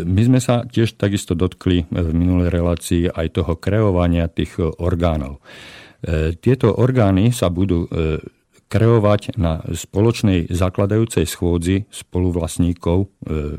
my 0.05 0.21
sme 0.23 0.39
sa 0.39 0.63
tiež 0.63 0.95
takisto 0.95 1.35
dotkli 1.35 1.89
v 1.89 2.11
minulej 2.13 2.53
relácii 2.53 3.11
aj 3.11 3.27
toho 3.33 3.59
kreovania 3.59 4.29
tých 4.29 4.61
orgánov. 4.61 5.41
Tieto 6.39 6.71
orgány 6.79 7.33
sa 7.33 7.49
budú 7.49 7.89
kreovať 8.69 9.33
na 9.41 9.65
spoločnej 9.65 10.53
zakladajúcej 10.53 11.25
schôdzi 11.25 11.89
spoluvlastníkov 11.89 12.97
e, 13.01 13.07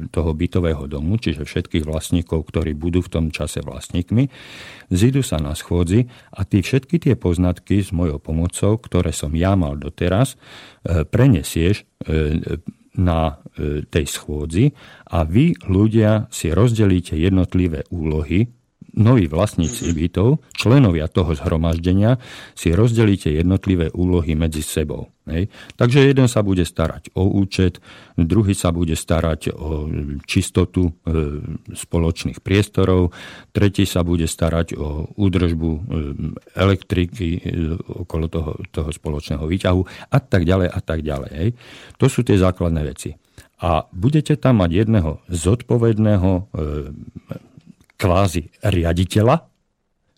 toho 0.06 0.30
bytového 0.30 0.86
domu, 0.86 1.18
čiže 1.18 1.42
všetkých 1.42 1.82
vlastníkov, 1.82 2.46
ktorí 2.46 2.78
budú 2.78 3.02
v 3.02 3.10
tom 3.10 3.26
čase 3.34 3.58
vlastníkmi, 3.66 4.30
zídu 4.86 5.26
sa 5.26 5.42
na 5.42 5.58
schôdzi 5.58 6.06
a 6.30 6.46
ty 6.46 6.62
všetky 6.62 7.02
tie 7.02 7.14
poznatky 7.18 7.82
s 7.82 7.90
mojou 7.90 8.22
pomocou, 8.22 8.78
ktoré 8.78 9.10
som 9.10 9.34
ja 9.34 9.58
mal 9.58 9.74
doteraz, 9.82 10.38
e, 10.86 11.02
prenesieš 11.02 11.82
e, 11.82 11.84
na 12.90 13.38
tej 13.86 14.06
schôdzi 14.10 14.74
a 15.14 15.22
vy 15.22 15.54
ľudia 15.70 16.26
si 16.34 16.50
rozdelíte 16.50 17.14
jednotlivé 17.14 17.86
úlohy 17.94 18.50
noví 18.94 19.30
vlastníci 19.30 19.92
bytov, 19.94 20.42
členovia 20.54 21.06
toho 21.06 21.34
zhromaždenia, 21.34 22.18
si 22.58 22.74
rozdelíte 22.74 23.30
jednotlivé 23.30 23.90
úlohy 23.94 24.34
medzi 24.34 24.62
sebou. 24.62 25.10
Hej. 25.30 25.46
Takže 25.78 26.10
jeden 26.10 26.26
sa 26.26 26.42
bude 26.42 26.66
starať 26.66 27.14
o 27.14 27.30
účet, 27.30 27.78
druhý 28.18 28.50
sa 28.50 28.74
bude 28.74 28.98
starať 28.98 29.54
o 29.54 29.86
čistotu 30.26 30.90
e, 30.90 30.92
spoločných 31.70 32.42
priestorov, 32.42 33.14
tretí 33.54 33.86
sa 33.86 34.02
bude 34.02 34.26
starať 34.26 34.74
o 34.74 35.06
údržbu 35.14 35.70
e, 35.70 35.80
elektriky 36.58 37.28
e, 37.38 37.40
okolo 38.02 38.26
toho, 38.26 38.52
toho 38.74 38.90
spoločného 38.90 39.46
výťahu 39.46 39.80
a 40.10 40.18
tak 40.18 40.42
ďalej 40.42 40.68
a 40.72 40.80
tak 40.82 41.06
ďalej. 41.06 41.30
Hej. 41.30 41.50
To 42.02 42.10
sú 42.10 42.26
tie 42.26 42.34
základné 42.34 42.82
veci. 42.82 43.14
A 43.60 43.86
budete 43.92 44.34
tam 44.40 44.64
mať 44.64 44.70
jedného 44.72 45.20
zodpovedného 45.28 46.48
kvázi 48.00 48.48
riaditeľa, 48.64 49.44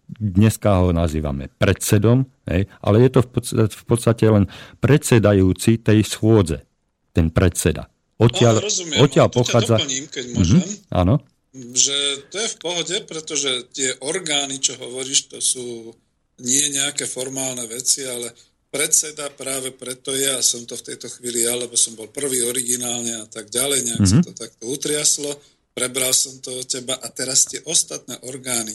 dneska 0.07 0.87
ho 0.87 0.95
nazývame 0.95 1.51
predsedom, 1.59 2.23
hej, 2.47 2.71
ale 2.79 2.97
je 3.03 3.11
to 3.11 3.21
v 3.27 3.29
podstate, 3.35 3.75
v 3.75 3.85
podstate 3.91 4.25
len 4.31 4.45
predsedajúci 4.79 5.83
tej 5.83 6.07
schôdze, 6.07 6.63
ten 7.11 7.35
predseda. 7.35 7.91
Odtiaľ, 8.23 8.63
no, 8.63 9.03
odtiaľ 9.03 9.29
pochádza... 9.35 9.83
Doplním, 9.83 10.07
keď 10.07 10.25
mhm, 10.31 10.35
môžem. 10.39 10.61
Mm-hmm, 10.63 10.95
áno. 10.95 11.15
Že 11.53 11.97
to 12.33 12.37
je 12.41 12.49
v 12.49 12.59
pohode, 12.63 12.97
pretože 13.05 13.51
tie 13.77 13.93
orgány, 14.01 14.57
čo 14.57 14.79
hovoríš, 14.79 15.29
to 15.29 15.39
sú 15.43 15.93
nie 16.41 16.65
nejaké 16.73 17.05
formálne 17.05 17.69
veci, 17.69 18.09
ale 18.09 18.33
predseda 18.73 19.29
práve 19.37 19.69
preto 19.69 20.17
ja 20.17 20.41
som 20.41 20.65
to 20.65 20.81
v 20.81 20.87
tejto 20.95 21.13
chvíli 21.13 21.45
ja, 21.45 21.53
lebo 21.53 21.77
som 21.77 21.93
bol 21.93 22.09
prvý 22.09 22.41
originálne 22.49 23.21
a 23.21 23.27
tak 23.29 23.53
ďalej, 23.53 23.85
nejak 23.85 24.01
mm-hmm. 24.01 24.23
sa 24.25 24.27
to 24.27 24.33
takto 24.33 24.65
utriaslo 24.65 25.29
prebral 25.73 26.13
som 26.13 26.37
to 26.45 26.61
od 26.61 26.69
teba 26.69 26.95
a 26.97 27.09
teraz 27.09 27.49
tie 27.49 27.61
ostatné 27.65 28.21
orgány. 28.29 28.73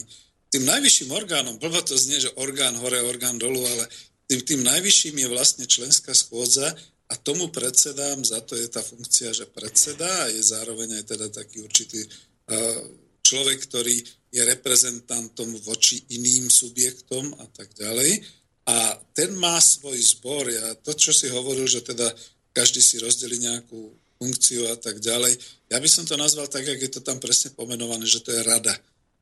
Tým 0.48 0.64
najvyšším 0.64 1.12
orgánom, 1.12 1.60
blbo 1.60 1.80
to 1.84 1.94
znie, 1.94 2.18
že 2.18 2.32
orgán 2.40 2.76
hore, 2.80 3.04
orgán 3.04 3.36
dolu, 3.36 3.60
ale 3.60 3.84
tým, 4.28 4.40
tým 4.44 4.60
najvyšším 4.64 5.16
je 5.24 5.28
vlastne 5.28 5.64
členská 5.64 6.12
schôdza 6.16 6.72
a 7.08 7.14
tomu 7.16 7.48
predsedám, 7.48 8.20
za 8.24 8.40
to 8.44 8.56
je 8.56 8.68
tá 8.68 8.84
funkcia, 8.84 9.32
že 9.32 9.48
predseda 9.48 10.28
a 10.28 10.30
je 10.32 10.42
zároveň 10.44 11.00
aj 11.00 11.04
teda 11.08 11.26
taký 11.32 11.64
určitý 11.64 12.04
uh, 12.04 12.80
človek, 13.24 13.58
ktorý 13.64 13.96
je 14.28 14.42
reprezentantom 14.44 15.48
voči 15.64 16.04
iným 16.12 16.52
subjektom 16.52 17.32
a 17.40 17.46
tak 17.48 17.72
ďalej. 17.76 18.20
A 18.68 19.00
ten 19.16 19.32
má 19.40 19.56
svoj 19.56 19.96
zbor. 19.96 20.44
A 20.52 20.76
to, 20.84 20.92
čo 20.92 21.16
si 21.16 21.32
hovoril, 21.32 21.64
že 21.64 21.80
teda 21.80 22.04
každý 22.52 22.84
si 22.84 23.00
rozdeli 23.00 23.40
nejakú 23.40 23.88
funkciu 24.18 24.66
a 24.68 24.76
tak 24.76 24.98
ďalej. 24.98 25.38
Ja 25.70 25.78
by 25.78 25.88
som 25.88 26.02
to 26.02 26.18
nazval 26.18 26.50
tak, 26.50 26.66
jak 26.66 26.82
je 26.82 26.90
to 26.90 27.00
tam 27.00 27.22
presne 27.22 27.54
pomenované, 27.54 28.04
že 28.04 28.20
to 28.20 28.34
je 28.34 28.42
rada. 28.42 28.74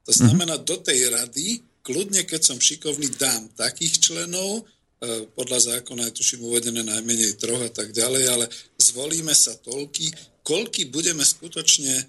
To 0.09 0.13
znamená, 0.15 0.57
do 0.57 0.81
tej 0.81 1.13
rady, 1.13 1.61
kľudne, 1.85 2.25
keď 2.25 2.41
som 2.55 2.59
šikovný, 2.59 3.13
dám 3.21 3.51
takých 3.59 4.01
členov, 4.01 4.63
e, 4.63 5.27
podľa 5.37 5.77
zákona 5.77 6.09
je 6.11 6.17
tuším 6.17 6.47
uvedené 6.47 6.81
najmenej 6.87 7.37
troch 7.37 7.61
a 7.61 7.71
tak 7.71 7.93
ďalej, 7.93 8.25
ale 8.31 8.47
zvolíme 8.79 9.35
sa 9.35 9.53
toľky, 9.61 10.09
koľky 10.47 10.87
budeme 10.95 11.27
skutočne 11.27 11.95
e, 11.99 12.05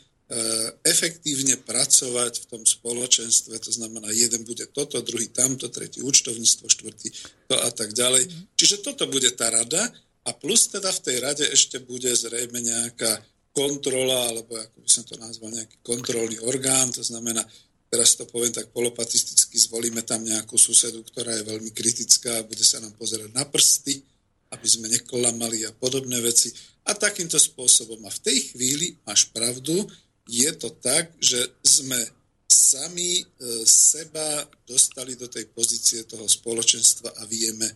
efektívne 0.85 1.57
pracovať 1.57 2.33
v 2.38 2.45
tom 2.45 2.61
spoločenstve, 2.61 3.57
to 3.57 3.71
znamená, 3.73 4.13
jeden 4.13 4.45
bude 4.45 4.69
toto, 4.69 5.01
druhý 5.01 5.33
tamto, 5.33 5.73
tretí 5.73 5.99
účtovníctvo, 6.05 6.69
štvrtý 6.69 7.09
to 7.49 7.57
a 7.57 7.69
tak 7.73 7.97
ďalej. 7.97 8.29
Čiže 8.53 8.85
toto 8.85 9.09
bude 9.09 9.33
tá 9.33 9.49
rada 9.49 9.89
a 10.28 10.36
plus 10.36 10.67
teda 10.67 10.91
v 10.91 11.03
tej 11.07 11.17
rade 11.23 11.45
ešte 11.47 11.80
bude 11.80 12.11
zrejme 12.11 12.59
nejaká 12.59 13.23
kontrola, 13.55 14.30
alebo 14.30 14.59
ako 14.59 14.78
by 14.84 14.89
som 14.91 15.03
to 15.07 15.15
nazval, 15.17 15.49
nejaký 15.49 15.80
kontrolný 15.82 16.38
orgán, 16.43 16.91
to 16.91 17.01
znamená, 17.01 17.41
teraz 17.88 18.19
to 18.19 18.28
poviem 18.28 18.51
tak 18.51 18.69
polopatisticky, 18.75 19.55
zvolíme 19.57 20.03
tam 20.03 20.21
nejakú 20.21 20.59
susedu, 20.59 21.01
ktorá 21.07 21.32
je 21.32 21.47
veľmi 21.47 21.71
kritická 21.71 22.38
a 22.38 22.45
bude 22.45 22.61
sa 22.61 22.84
nám 22.84 22.93
pozerať 22.99 23.32
na 23.34 23.47
prsty, 23.47 24.03
aby 24.51 24.67
sme 24.67 24.91
neklamali 24.91 25.65
a 25.65 25.71
podobné 25.73 26.19
veci. 26.21 26.51
A 26.88 26.95
takýmto 26.95 27.36
spôsobom. 27.36 27.99
A 28.07 28.11
v 28.11 28.23
tej 28.23 28.38
chvíli, 28.53 28.95
máš 29.03 29.28
pravdu, 29.32 29.89
je 30.28 30.51
to 30.55 30.71
tak, 30.80 31.11
že 31.19 31.39
sme 31.63 31.99
sami 32.47 33.19
e, 33.19 33.23
seba 33.67 34.43
dostali 34.63 35.15
do 35.19 35.28
tej 35.28 35.51
pozície 35.51 36.03
toho 36.07 36.28
spoločenstva 36.28 37.15
a 37.19 37.23
vieme 37.28 37.67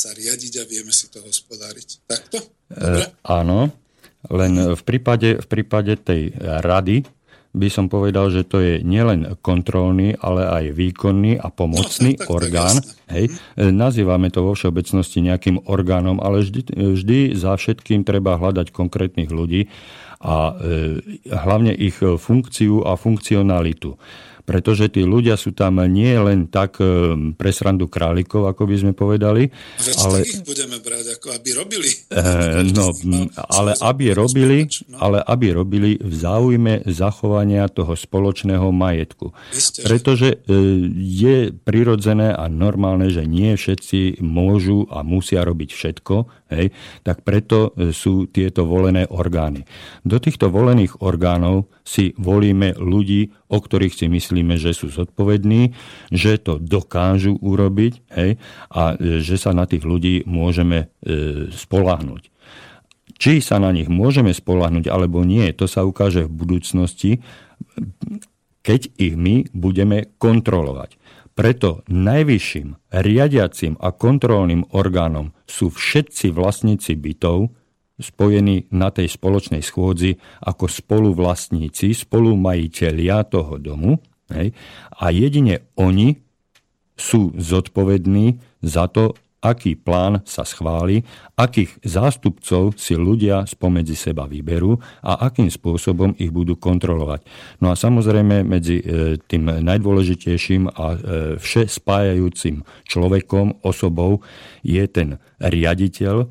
sa 0.00 0.16
riadiť 0.16 0.52
a 0.60 0.64
vieme 0.64 0.88
si 0.96 1.12
to 1.12 1.20
hospodáriť. 1.20 1.88
Takto? 2.08 2.40
E, 2.72 3.04
áno, 3.28 3.68
len 4.32 4.52
v 4.72 4.82
prípade, 4.88 5.36
v 5.44 5.46
prípade 5.46 6.00
tej 6.00 6.32
rady 6.40 7.04
by 7.50 7.66
som 7.66 7.90
povedal, 7.90 8.30
že 8.30 8.46
to 8.46 8.62
je 8.62 8.74
nielen 8.86 9.34
kontrolný, 9.42 10.14
ale 10.22 10.46
aj 10.46 10.64
výkonný 10.70 11.34
a 11.34 11.50
pomocný 11.50 12.14
no, 12.14 12.30
orgán. 12.30 12.78
Hej. 13.10 13.34
E, 13.58 13.68
nazývame 13.74 14.30
to 14.30 14.46
vo 14.46 14.54
všeobecnosti 14.54 15.20
nejakým 15.20 15.66
orgánom, 15.66 16.22
ale 16.22 16.46
vždy, 16.46 16.70
vždy 16.96 17.18
za 17.34 17.58
všetkým 17.58 18.06
treba 18.06 18.38
hľadať 18.38 18.70
konkrétnych 18.70 19.34
ľudí 19.34 19.66
a 20.22 20.54
e, 20.54 21.02
hlavne 21.26 21.74
ich 21.74 21.98
funkciu 21.98 22.86
a 22.86 22.94
funkcionalitu 22.94 23.98
pretože 24.50 24.90
tí 24.90 25.06
ľudia 25.06 25.38
sú 25.38 25.54
tam 25.54 25.78
nie 25.86 26.10
len 26.18 26.50
tak 26.50 26.82
e, 26.82 27.14
pre 27.38 27.54
srandu 27.54 27.86
králikov, 27.86 28.50
ako 28.50 28.66
by 28.66 28.76
sme 28.82 28.92
povedali. 28.98 29.46
Veď 29.78 29.94
ale 30.02 30.26
ich 30.26 30.42
budeme 30.42 30.82
brať, 30.82 31.14
ako 31.14 31.38
aby 31.38 31.50
robili. 31.54 31.90
E, 32.10 32.66
no, 32.74 32.90
ale 33.46 33.78
aby 33.78 34.10
robili, 34.10 34.66
no. 34.90 34.98
ale 34.98 35.22
aby 35.22 35.54
robili 35.54 36.02
v 36.02 36.14
záujme 36.18 36.82
zachovania 36.90 37.70
toho 37.70 37.94
spoločného 37.94 38.74
majetku. 38.74 39.30
Isté, 39.54 39.86
Pretože 39.86 40.34
e, 40.34 40.36
je 40.98 41.54
prirodzené 41.54 42.34
a 42.34 42.50
normálne, 42.50 43.06
že 43.06 43.22
nie 43.30 43.54
všetci 43.54 44.18
môžu 44.18 44.90
a 44.90 45.06
musia 45.06 45.46
robiť 45.46 45.70
všetko, 45.70 46.14
hej, 46.50 46.74
tak 47.06 47.22
preto 47.22 47.70
e, 47.78 47.94
sú 47.94 48.26
tieto 48.26 48.66
volené 48.66 49.06
orgány. 49.06 49.62
Do 50.02 50.18
týchto 50.18 50.50
volených 50.50 50.98
orgánov 51.06 51.70
si 51.86 52.10
volíme 52.18 52.74
ľudí, 52.74 53.30
o 53.50 53.58
ktorých 53.58 53.92
si 53.92 54.06
myslíme, 54.06 54.54
že 54.56 54.70
sú 54.70 54.88
zodpovední, 54.88 55.74
že 56.14 56.38
to 56.38 56.62
dokážu 56.62 57.34
urobiť 57.42 57.92
hej, 58.14 58.38
a 58.70 58.94
e, 58.94 59.18
že 59.18 59.36
sa 59.36 59.50
na 59.50 59.66
tých 59.66 59.82
ľudí 59.82 60.22
môžeme 60.24 60.86
e, 61.02 61.50
spolahnuť. 61.50 62.30
Či 63.20 63.44
sa 63.44 63.60
na 63.60 63.74
nich 63.74 63.90
môžeme 63.90 64.32
spolahnuť 64.32 64.88
alebo 64.88 65.26
nie, 65.26 65.50
to 65.52 65.68
sa 65.68 65.84
ukáže 65.84 66.24
v 66.24 66.32
budúcnosti, 66.32 67.10
keď 68.64 68.80
ich 68.96 69.18
my 69.18 69.50
budeme 69.52 70.08
kontrolovať. 70.16 70.96
Preto 71.36 71.86
najvyšším 71.88 72.92
riadiacim 72.92 73.76
a 73.80 73.92
kontrolným 73.92 74.68
orgánom 74.76 75.32
sú 75.48 75.72
všetci 75.72 76.32
vlastníci 76.36 76.96
bytov, 76.96 77.52
spojení 78.00 78.68
na 78.74 78.90
tej 78.90 79.12
spoločnej 79.12 79.62
schôdzi 79.62 80.16
ako 80.42 80.66
spoluvlastníci, 80.66 81.92
spolumajiteľia 81.94 83.28
toho 83.28 83.60
domu. 83.60 84.00
Hej, 84.30 84.54
a 84.94 85.10
jedine 85.10 85.68
oni 85.74 86.14
sú 86.94 87.32
zodpovední 87.34 88.38
za 88.62 88.86
to, 88.92 89.16
aký 89.40 89.72
plán 89.72 90.20
sa 90.28 90.44
schváli, 90.44 91.00
akých 91.32 91.80
zástupcov 91.80 92.76
si 92.76 92.92
ľudia 92.92 93.48
spomedzi 93.48 93.96
seba 93.96 94.28
vyberú 94.28 94.76
a 95.00 95.24
akým 95.32 95.48
spôsobom 95.48 96.12
ich 96.20 96.28
budú 96.28 96.60
kontrolovať. 96.60 97.24
No 97.64 97.72
a 97.72 97.74
samozrejme 97.74 98.44
medzi 98.44 98.84
e, 98.84 99.16
tým 99.16 99.64
najdôležitejším 99.64 100.76
a 100.76 100.86
e, 100.92 100.96
vše 101.40 101.72
spájajúcim 101.72 102.68
človekom, 102.84 103.64
osobou 103.64 104.20
je 104.60 104.84
ten 104.84 105.16
riaditeľ, 105.40 106.28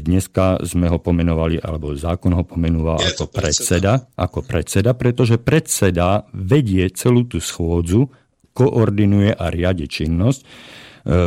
dneska 0.00 0.64
sme 0.64 0.88
ho 0.88 0.96
pomenovali, 0.96 1.60
alebo 1.60 1.92
zákon 1.92 2.32
ho 2.32 2.44
pomenúval 2.48 2.96
ako 2.96 3.28
predseda, 3.28 4.00
predseda, 4.00 4.16
ako 4.16 4.38
predseda, 4.40 4.90
pretože 4.96 5.36
predseda 5.36 6.24
vedie 6.32 6.88
celú 6.96 7.28
tú 7.28 7.44
schôdzu, 7.44 8.08
koordinuje 8.56 9.36
a 9.36 9.52
riadi 9.52 9.84
činnosť, 9.84 10.40
e, 10.40 10.46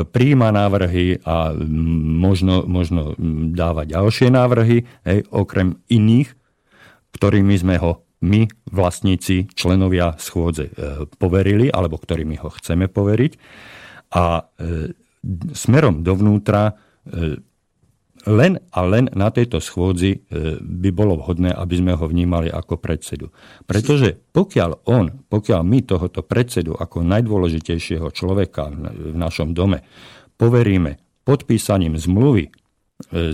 príjma 0.09 0.49
návrhy 0.49 1.21
a 1.23 1.53
možno, 2.17 2.65
možno 2.65 3.13
dáva 3.53 3.85
ďalšie 3.85 4.33
návrhy, 4.33 4.81
hej, 5.05 5.19
okrem 5.29 5.77
iných, 5.93 6.33
ktorými 7.13 7.53
sme 7.53 7.77
ho 7.77 8.01
my, 8.25 8.49
vlastníci, 8.73 9.53
členovia 9.53 10.17
schôdze, 10.17 10.73
e, 10.73 11.05
poverili, 11.21 11.69
alebo 11.69 12.01
ktorými 12.01 12.41
ho 12.41 12.49
chceme 12.49 12.89
poveriť. 12.89 13.33
A 14.13 14.45
smerom 15.57 16.05
dovnútra 16.05 16.77
len 18.23 18.55
a 18.71 18.79
len 18.87 19.11
na 19.11 19.27
tejto 19.29 19.59
schôdzi 19.59 20.11
e, 20.15 20.17
by 20.59 20.89
bolo 20.95 21.19
vhodné, 21.19 21.51
aby 21.51 21.75
sme 21.75 21.93
ho 21.95 22.05
vnímali 22.07 22.47
ako 22.47 22.79
predsedu. 22.79 23.27
Pretože 23.67 24.15
pokiaľ 24.31 24.87
on, 24.87 25.27
pokiaľ 25.27 25.61
my 25.67 25.79
tohoto 25.83 26.23
predsedu 26.23 26.71
ako 26.75 27.03
najdôležitejšieho 27.03 28.07
človeka 28.15 28.71
v 28.71 29.15
našom 29.15 29.51
dome 29.51 29.83
poveríme 30.39 31.03
podpísaním 31.27 31.99
zmluvy 31.99 32.47
e, 32.47 32.51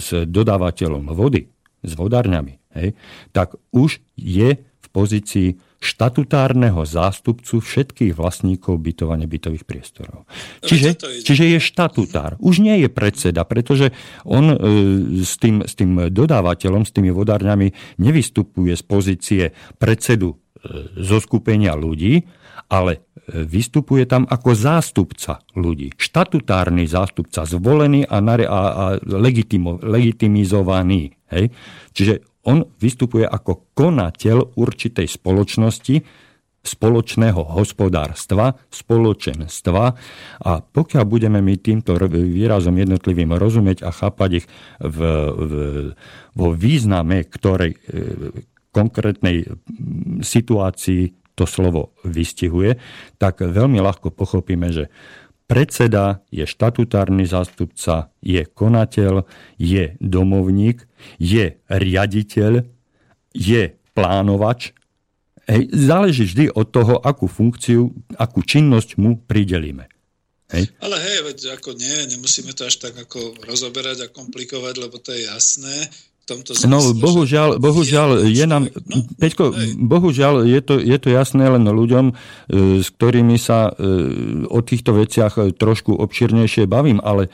s 0.01 0.09
dodávateľom 0.09 1.13
vody, 1.13 1.45
s 1.85 1.91
vodárňami, 1.93 2.59
hej, 2.75 2.97
tak 3.29 3.55
už 3.69 4.01
je 4.17 4.57
v 4.57 4.87
pozícii 4.89 5.68
štatutárneho 5.79 6.83
zástupcu 6.83 7.63
všetkých 7.63 8.11
vlastníkov 8.11 8.83
bytov 8.83 9.15
a 9.15 9.19
nebytových 9.19 9.63
priestorov. 9.63 10.27
Čiže, 10.59 11.23
čiže 11.23 11.55
je 11.55 11.59
štatutár. 11.63 12.35
Už 12.43 12.59
nie 12.59 12.83
je 12.83 12.91
predseda, 12.91 13.47
pretože 13.47 13.95
on 14.27 14.45
e, 14.51 14.55
s, 15.23 15.39
tým, 15.39 15.63
s 15.63 15.79
tým 15.79 16.11
dodávateľom, 16.11 16.83
s 16.83 16.91
tými 16.91 17.15
vodárňami 17.15 17.95
nevystupuje 17.95 18.75
z 18.75 18.83
pozície 18.83 19.43
predsedu 19.79 20.35
e, 20.35 20.37
zo 20.99 21.23
skupenia 21.23 21.79
ľudí, 21.79 22.27
ale 22.67 22.99
e, 22.99 22.99
vystupuje 23.47 24.03
tam 24.03 24.27
ako 24.27 24.51
zástupca 24.51 25.39
ľudí. 25.55 25.95
Štatutárny 25.95 26.91
zástupca, 26.91 27.47
zvolený 27.47 28.03
a, 28.03 28.19
a, 28.19 28.35
a 28.45 28.85
legitimo, 29.07 29.79
legitimizovaný. 29.79 31.15
Hej? 31.31 31.55
Čiže 31.95 32.28
on 32.47 32.63
vystupuje 32.79 33.27
ako 33.27 33.75
konateľ 33.75 34.55
určitej 34.55 35.07
spoločnosti, 35.09 35.95
spoločného 36.59 37.55
hospodárstva, 37.55 38.51
spoločenstva. 38.67 39.83
A 40.43 40.51
pokiaľ 40.59 41.03
budeme 41.07 41.39
my 41.39 41.55
týmto 41.55 41.95
výrazom 42.11 42.75
jednotlivým 42.75 43.31
rozumieť 43.35 43.87
a 43.87 43.95
chápať 43.95 44.43
ich 44.43 44.45
v, 44.83 44.99
v, 45.31 45.53
vo 46.35 46.47
význame 46.51 47.23
ktorej 47.23 47.75
e, 47.75 47.79
konkrétnej 48.75 49.47
situácii 50.19 51.33
to 51.33 51.47
slovo 51.47 51.95
vystihuje, 52.03 52.75
tak 53.15 53.39
veľmi 53.39 53.79
ľahko 53.79 54.11
pochopíme, 54.11 54.75
že 54.75 54.91
Predseda 55.49 56.21
je 56.29 56.45
štatutárny 56.45 57.25
zástupca, 57.25 58.13
je 58.21 58.45
konateľ, 58.45 59.25
je 59.57 59.97
domovník, 59.97 60.85
je 61.17 61.57
riaditeľ, 61.65 62.69
je 63.33 63.63
plánovač. 63.97 64.77
Hej, 65.49 65.73
záleží 65.73 66.29
vždy 66.29 66.53
od 66.53 66.69
toho, 66.69 67.01
akú 67.01 67.25
funkciu, 67.25 67.89
akú 68.13 68.45
činnosť 68.45 69.01
mu 69.01 69.17
pridelíme. 69.17 69.89
Hej. 70.53 70.69
Ale 70.85 71.01
hej, 71.01 71.17
veď 71.25 71.57
ako 71.57 71.73
nie, 71.73 71.97
nemusíme 72.13 72.53
to 72.53 72.69
až 72.69 72.77
tak 72.77 72.93
ako 72.93 73.33
rozoberať 73.49 74.05
a 74.05 74.13
komplikovať, 74.13 74.73
lebo 74.77 75.01
to 75.01 75.17
je 75.17 75.25
jasné. 75.25 75.89
Tomto 76.29 76.53
zmysle. 76.53 76.69
No, 76.69 76.93
bohužiaľ, 76.93 77.57
bohužiaľ 77.57 78.29
je, 78.29 78.37
je 78.37 78.45
nám, 78.45 78.69
no, 78.69 79.01
Peťko, 79.17 79.49
bohužiaľ 79.81 80.45
je 80.45 80.61
to, 80.61 80.77
je 80.77 80.97
to 81.01 81.09
jasné 81.09 81.49
len 81.49 81.65
ľuďom, 81.65 82.13
e, 82.13 82.13
s 82.85 82.93
ktorými 82.93 83.33
sa 83.41 83.73
e, 83.73 84.45
o 84.45 84.61
týchto 84.61 84.93
veciach 84.93 85.41
e, 85.41 85.57
trošku 85.57 85.97
obširnejšie 85.97 86.69
bavím, 86.69 87.01
ale 87.01 87.33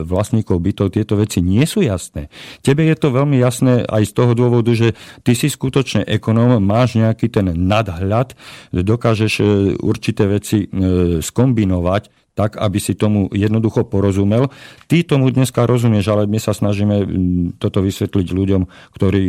vlastníkov 0.04 0.56
bytov 0.60 0.94
tieto 0.94 1.16
veci 1.16 1.40
nie 1.42 1.64
sú 1.66 1.82
jasné. 1.82 2.28
Tebe 2.62 2.86
je 2.86 2.94
to 2.94 3.10
veľmi 3.10 3.40
jasné 3.40 3.82
aj 3.82 4.02
z 4.06 4.12
toho 4.12 4.32
dôvodu, 4.36 4.70
že 4.76 4.94
ty 5.24 5.32
si 5.34 5.48
skutočne 5.48 6.04
ekonóm, 6.06 6.60
máš 6.62 7.00
nejaký 7.00 7.32
ten 7.32 7.50
nadhľad, 7.50 8.36
dokážeš 8.70 9.32
určité 9.80 10.28
veci 10.28 10.68
skombinovať 11.22 12.15
tak, 12.36 12.60
aby 12.60 12.76
si 12.76 12.92
tomu 12.92 13.32
jednoducho 13.32 13.88
porozumel. 13.88 14.52
Ty 14.84 15.08
tomu 15.08 15.32
dneska 15.32 15.64
rozumieš, 15.64 16.12
ale 16.12 16.28
my 16.28 16.36
sa 16.36 16.52
snažíme 16.52 17.08
toto 17.56 17.80
vysvetliť 17.80 18.28
ľuďom, 18.28 18.62
ktorí 18.92 19.22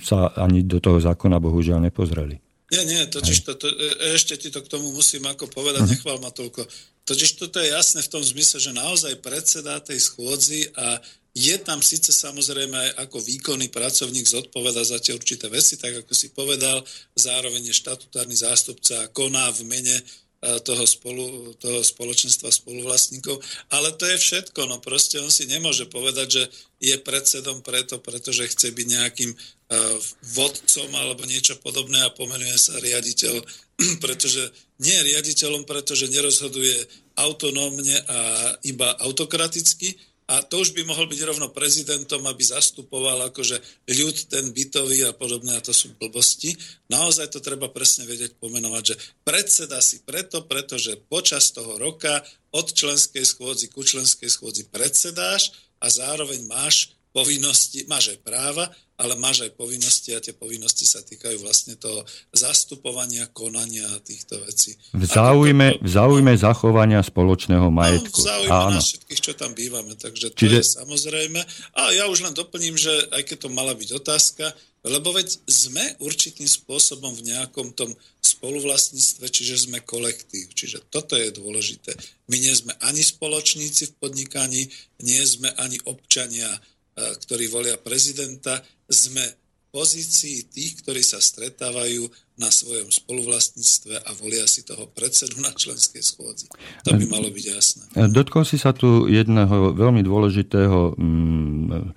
sa 0.00 0.32
ani 0.32 0.64
do 0.64 0.80
toho 0.80 0.96
zákona 0.96 1.36
bohužiaľ 1.36 1.84
nepozreli. 1.84 2.40
Nie, 2.68 2.84
nie, 2.84 3.00
totiž 3.08 3.48
to, 3.48 3.52
to, 3.56 3.68
e, 3.68 4.12
ešte 4.12 4.36
ti 4.36 4.52
to 4.52 4.60
k 4.60 4.68
tomu 4.68 4.92
musím 4.92 5.24
ako 5.24 5.48
povedať, 5.48 5.88
uh-huh. 5.88 5.92
nechval 5.92 6.20
ma 6.20 6.28
toľko. 6.28 6.68
Totiž 7.08 7.40
toto 7.40 7.64
je 7.64 7.72
jasné 7.72 8.04
v 8.04 8.12
tom 8.12 8.20
zmysle, 8.20 8.60
že 8.60 8.76
naozaj 8.76 9.24
predseda 9.24 9.80
tej 9.80 10.04
schôdzi 10.04 10.68
a 10.76 11.00
je 11.32 11.56
tam 11.64 11.80
síce 11.80 12.12
samozrejme 12.12 12.76
aj 12.76 12.90
ako 13.08 13.24
výkonný 13.24 13.72
pracovník 13.72 14.28
zodpoveda 14.28 14.84
za 14.84 15.00
tie 15.00 15.16
určité 15.16 15.48
veci, 15.48 15.80
tak 15.80 16.04
ako 16.04 16.12
si 16.12 16.28
povedal, 16.34 16.84
zároveň 17.16 17.72
je 17.72 17.80
štatutárny 17.80 18.36
zástupca 18.36 19.06
a 19.06 19.10
koná 19.12 19.48
v 19.56 19.64
mene 19.64 19.96
toho, 20.38 20.86
spolu, 20.86 21.50
toho 21.58 21.82
spoločenstva 21.82 22.54
spoluvlastníkov. 22.54 23.42
Ale 23.74 23.90
to 23.98 24.06
je 24.06 24.18
všetko. 24.22 24.70
No 24.70 24.78
proste 24.78 25.18
on 25.18 25.34
si 25.34 25.50
nemôže 25.50 25.90
povedať, 25.90 26.28
že 26.30 26.42
je 26.78 26.94
predsedom 26.94 27.66
preto, 27.66 27.98
pretože 27.98 28.46
chce 28.46 28.70
byť 28.70 28.86
nejakým 28.86 29.30
uh, 29.34 29.98
vodcom 30.38 30.90
alebo 30.94 31.26
niečo 31.26 31.58
podobné 31.58 32.06
a 32.06 32.14
pomenuje 32.14 32.54
sa 32.54 32.78
riaditeľ, 32.78 33.34
pretože 34.04 34.54
nie 34.78 34.94
je 34.94 35.06
riaditeľom, 35.10 35.66
pretože 35.66 36.06
nerozhoduje 36.06 36.86
autonómne 37.18 37.98
a 38.06 38.54
iba 38.62 38.94
autokraticky, 39.02 39.98
a 40.28 40.44
to 40.44 40.60
už 40.60 40.76
by 40.76 40.84
mohol 40.84 41.08
byť 41.08 41.20
rovno 41.24 41.48
prezidentom, 41.48 42.20
aby 42.28 42.44
zastupoval 42.44 43.32
akože 43.32 43.88
ľud 43.88 44.16
ten 44.28 44.52
bytový 44.52 45.08
a 45.08 45.16
podobné, 45.16 45.56
a 45.56 45.64
to 45.64 45.72
sú 45.72 45.96
blbosti. 45.96 46.52
Naozaj 46.92 47.32
to 47.32 47.40
treba 47.40 47.72
presne 47.72 48.04
vedieť 48.04 48.36
pomenovať, 48.36 48.82
že 48.84 48.94
predseda 49.24 49.80
si 49.80 50.04
preto, 50.04 50.44
pretože 50.44 51.00
počas 51.08 51.48
toho 51.56 51.80
roka 51.80 52.20
od 52.52 52.68
členskej 52.68 53.24
schôdzi 53.24 53.72
ku 53.72 53.80
členskej 53.80 54.28
schôdzi 54.28 54.68
predsedáš 54.68 55.56
a 55.80 55.88
zároveň 55.88 56.44
máš 56.44 56.92
povinnosti, 57.16 57.88
máš 57.88 58.12
aj 58.12 58.18
práva, 58.20 58.68
ale 58.98 59.14
máš 59.14 59.46
aj 59.46 59.54
povinnosti 59.54 60.10
a 60.10 60.18
tie 60.18 60.34
povinnosti 60.34 60.82
sa 60.82 60.98
týkajú 61.06 61.38
vlastne 61.38 61.78
toho 61.78 62.02
zastupovania, 62.34 63.30
konania 63.30 63.86
týchto 64.02 64.42
vecí. 64.42 64.74
V 64.90 65.06
záujme, 65.06 65.78
to, 65.78 65.86
v 65.86 65.88
záujme 65.88 66.32
no, 66.34 66.42
zachovania 66.42 67.00
spoločného 67.06 67.70
majetku. 67.70 68.18
No, 68.18 68.22
v 68.22 68.26
záujme 68.26 68.50
Áno. 68.50 68.74
nás 68.74 68.90
všetkých, 68.90 69.20
čo 69.22 69.32
tam 69.38 69.54
bývame. 69.54 69.94
Takže 69.94 70.34
to 70.34 70.38
Čiže... 70.42 70.58
je 70.58 70.64
samozrejme. 70.82 71.40
A 71.78 71.80
ja 71.94 72.10
už 72.10 72.26
len 72.26 72.34
doplním, 72.34 72.74
že 72.74 72.90
aj 73.14 73.22
keď 73.22 73.46
to 73.46 73.48
mala 73.54 73.70
byť 73.78 73.88
otázka, 74.02 74.50
lebo 74.82 75.14
veď 75.14 75.42
sme 75.46 75.82
určitým 76.02 76.46
spôsobom 76.46 77.10
v 77.14 77.34
nejakom 77.34 77.74
tom 77.74 77.90
spoluvlastníctve, 78.22 79.26
čiže 79.30 79.70
sme 79.70 79.82
kolektív. 79.82 80.54
Čiže 80.54 80.86
toto 80.90 81.18
je 81.18 81.34
dôležité. 81.34 81.94
My 82.30 82.38
nie 82.38 82.54
sme 82.54 82.74
ani 82.82 83.02
spoločníci 83.02 83.94
v 83.94 83.96
podnikaní, 83.98 84.62
nie 85.02 85.22
sme 85.26 85.50
ani 85.58 85.82
občania 85.86 86.50
ktorí 86.98 87.46
volia 87.50 87.78
prezidenta, 87.78 88.58
sme 88.88 89.22
v 89.22 89.84
pozícii 89.84 90.48
tých, 90.48 90.80
ktorí 90.80 91.04
sa 91.04 91.20
stretávajú 91.20 92.08
na 92.40 92.48
svojom 92.48 92.88
spoluvlastníctve 92.88 94.00
a 94.00 94.10
volia 94.16 94.48
si 94.48 94.64
toho 94.64 94.88
predsedu 94.88 95.42
na 95.44 95.52
členskej 95.52 96.00
schôdzi. 96.00 96.48
To 96.88 96.96
by 96.96 97.04
malo 97.04 97.28
byť 97.28 97.44
jasné. 97.52 97.84
Dotkol 98.08 98.48
si 98.48 98.56
sa 98.56 98.72
tu 98.72 99.10
jedného 99.10 99.76
veľmi 99.76 100.00
dôležitého 100.00 100.96
mm, 100.96 101.92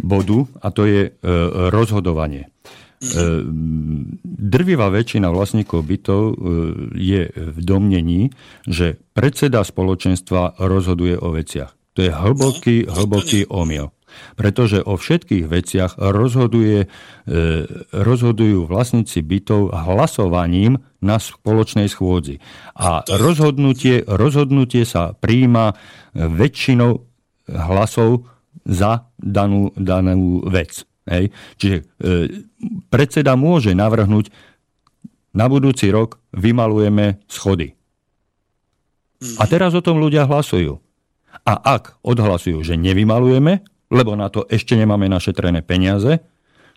bodu 0.00 0.38
a 0.62 0.68
to 0.70 0.86
je 0.86 1.02
e, 1.08 1.12
rozhodovanie. 1.72 2.46
Mm-hmm. 3.00 3.48
Drvivá 4.28 4.92
väčšina 4.92 5.32
vlastníkov 5.32 5.88
bytov 5.88 6.36
je 6.92 7.32
v 7.32 7.58
domnení, 7.64 8.28
že 8.68 9.00
predseda 9.16 9.64
spoločenstva 9.64 10.60
rozhoduje 10.60 11.16
o 11.16 11.32
veciach. 11.32 11.72
To 11.96 12.04
je 12.04 12.12
hlboký, 12.12 12.76
no, 12.84 12.92
hlboký 12.92 13.48
omyl 13.48 13.88
pretože 14.34 14.82
o 14.82 14.96
všetkých 14.96 15.44
veciach 15.46 15.92
rozhoduje, 15.98 16.84
e, 16.84 16.88
rozhodujú 17.92 18.66
vlastníci 18.66 19.20
bytov 19.24 19.72
hlasovaním 19.72 20.78
na 21.00 21.16
spoločnej 21.16 21.88
schôdzi. 21.88 22.38
A 22.76 23.02
rozhodnutie, 23.08 24.04
rozhodnutie 24.04 24.84
sa 24.84 25.16
príjma 25.16 25.74
väčšinou 26.14 27.02
hlasov 27.50 28.28
za 28.66 29.08
danú, 29.16 29.72
danú 29.74 30.44
vec. 30.46 30.84
Hej. 31.08 31.34
Čiže 31.58 31.76
e, 31.80 31.84
predseda 32.92 33.34
môže 33.34 33.74
navrhnúť 33.74 34.30
na 35.34 35.46
budúci 35.46 35.90
rok 35.90 36.18
vymalujeme 36.34 37.22
schody. 37.30 37.74
A 39.38 39.44
teraz 39.46 39.76
o 39.76 39.84
tom 39.84 40.00
ľudia 40.00 40.24
hlasujú. 40.24 40.80
A 41.44 41.52
ak 41.76 42.00
odhlasujú, 42.02 42.64
že 42.64 42.74
nevymalujeme, 42.74 43.62
lebo 43.90 44.14
na 44.14 44.30
to 44.30 44.46
ešte 44.46 44.78
nemáme 44.78 45.10
našetrené 45.10 45.66
peniaze, 45.66 46.22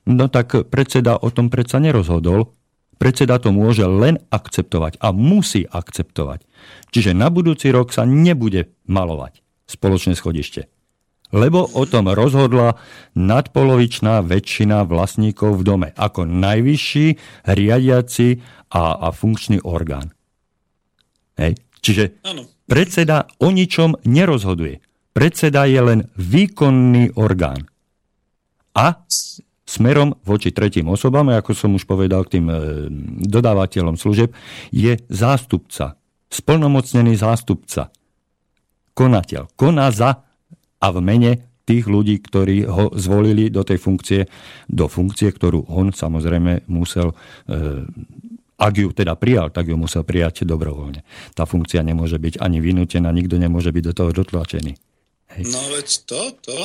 no 0.09 0.27
tak 0.27 0.67
predseda 0.67 1.15
o 1.21 1.29
tom 1.29 1.47
predsa 1.53 1.77
nerozhodol. 1.79 2.51
Predseda 2.97 3.41
to 3.41 3.49
môže 3.49 3.83
len 3.83 4.21
akceptovať 4.29 5.01
a 5.01 5.11
musí 5.11 5.65
akceptovať. 5.65 6.45
Čiže 6.93 7.11
na 7.17 7.27
budúci 7.33 7.73
rok 7.73 7.89
sa 7.89 8.05
nebude 8.05 8.73
malovať 8.85 9.43
spoločné 9.67 10.13
schodište. 10.13 10.69
Lebo 11.33 11.65
o 11.65 11.83
tom 11.89 12.13
rozhodla 12.13 12.77
nadpolovičná 13.17 14.21
väčšina 14.21 14.85
vlastníkov 14.85 15.57
v 15.57 15.63
dome 15.65 15.89
ako 15.97 16.29
najvyšší 16.29 17.05
riadiaci 17.49 18.27
a, 18.69 18.83
a 19.01 19.07
funkčný 19.09 19.57
orgán. 19.65 20.13
Hej. 21.41 21.57
Čiže 21.81 22.21
predseda 22.69 23.25
o 23.41 23.49
ničom 23.49 23.97
nerozhoduje. 24.05 24.79
Predseda 25.13 25.69
je 25.69 25.77
len 25.77 25.99
výkonný 26.17 27.13
orgán. 27.13 27.69
A 28.73 29.05
smerom 29.61 30.17
voči 30.25 30.49
tretím 30.49 30.89
osobám, 30.89 31.29
ako 31.29 31.53
som 31.53 31.77
už 31.77 31.85
povedal 31.85 32.25
k 32.25 32.41
tým 32.41 32.45
e, 32.49 32.55
dodávateľom 33.29 33.93
služeb, 33.93 34.33
je 34.73 34.97
zástupca, 35.13 35.97
splnomocnený 36.33 37.13
zástupca, 37.13 37.93
konateľ. 38.97 39.53
Koná 39.53 39.93
za 39.93 40.25
a 40.81 40.87
v 40.89 40.99
mene 40.99 41.31
tých 41.63 41.87
ľudí, 41.87 42.19
ktorí 42.19 42.67
ho 42.67 42.91
zvolili 42.97 43.47
do 43.47 43.63
tej 43.63 43.79
funkcie, 43.79 44.21
do 44.67 44.91
funkcie, 44.91 45.31
ktorú 45.31 45.71
on 45.71 45.95
samozrejme 45.95 46.67
musel, 46.67 47.13
e, 47.45 47.85
ak 48.57 48.73
ju 48.73 48.89
teda 48.91 49.13
prijal, 49.15 49.53
tak 49.53 49.69
ju 49.69 49.77
musel 49.79 50.01
prijať 50.01 50.43
dobrovoľne. 50.43 51.05
Tá 51.37 51.45
funkcia 51.45 51.85
nemôže 51.85 52.19
byť 52.19 52.41
ani 52.41 52.59
vynútená, 52.59 53.13
nikto 53.13 53.37
nemôže 53.39 53.69
byť 53.69 53.83
do 53.89 53.93
toho 53.93 54.11
dotlačený. 54.11 54.92
No 55.41 55.61
veď 55.73 55.87
to, 56.05 56.21
to, 56.41 56.59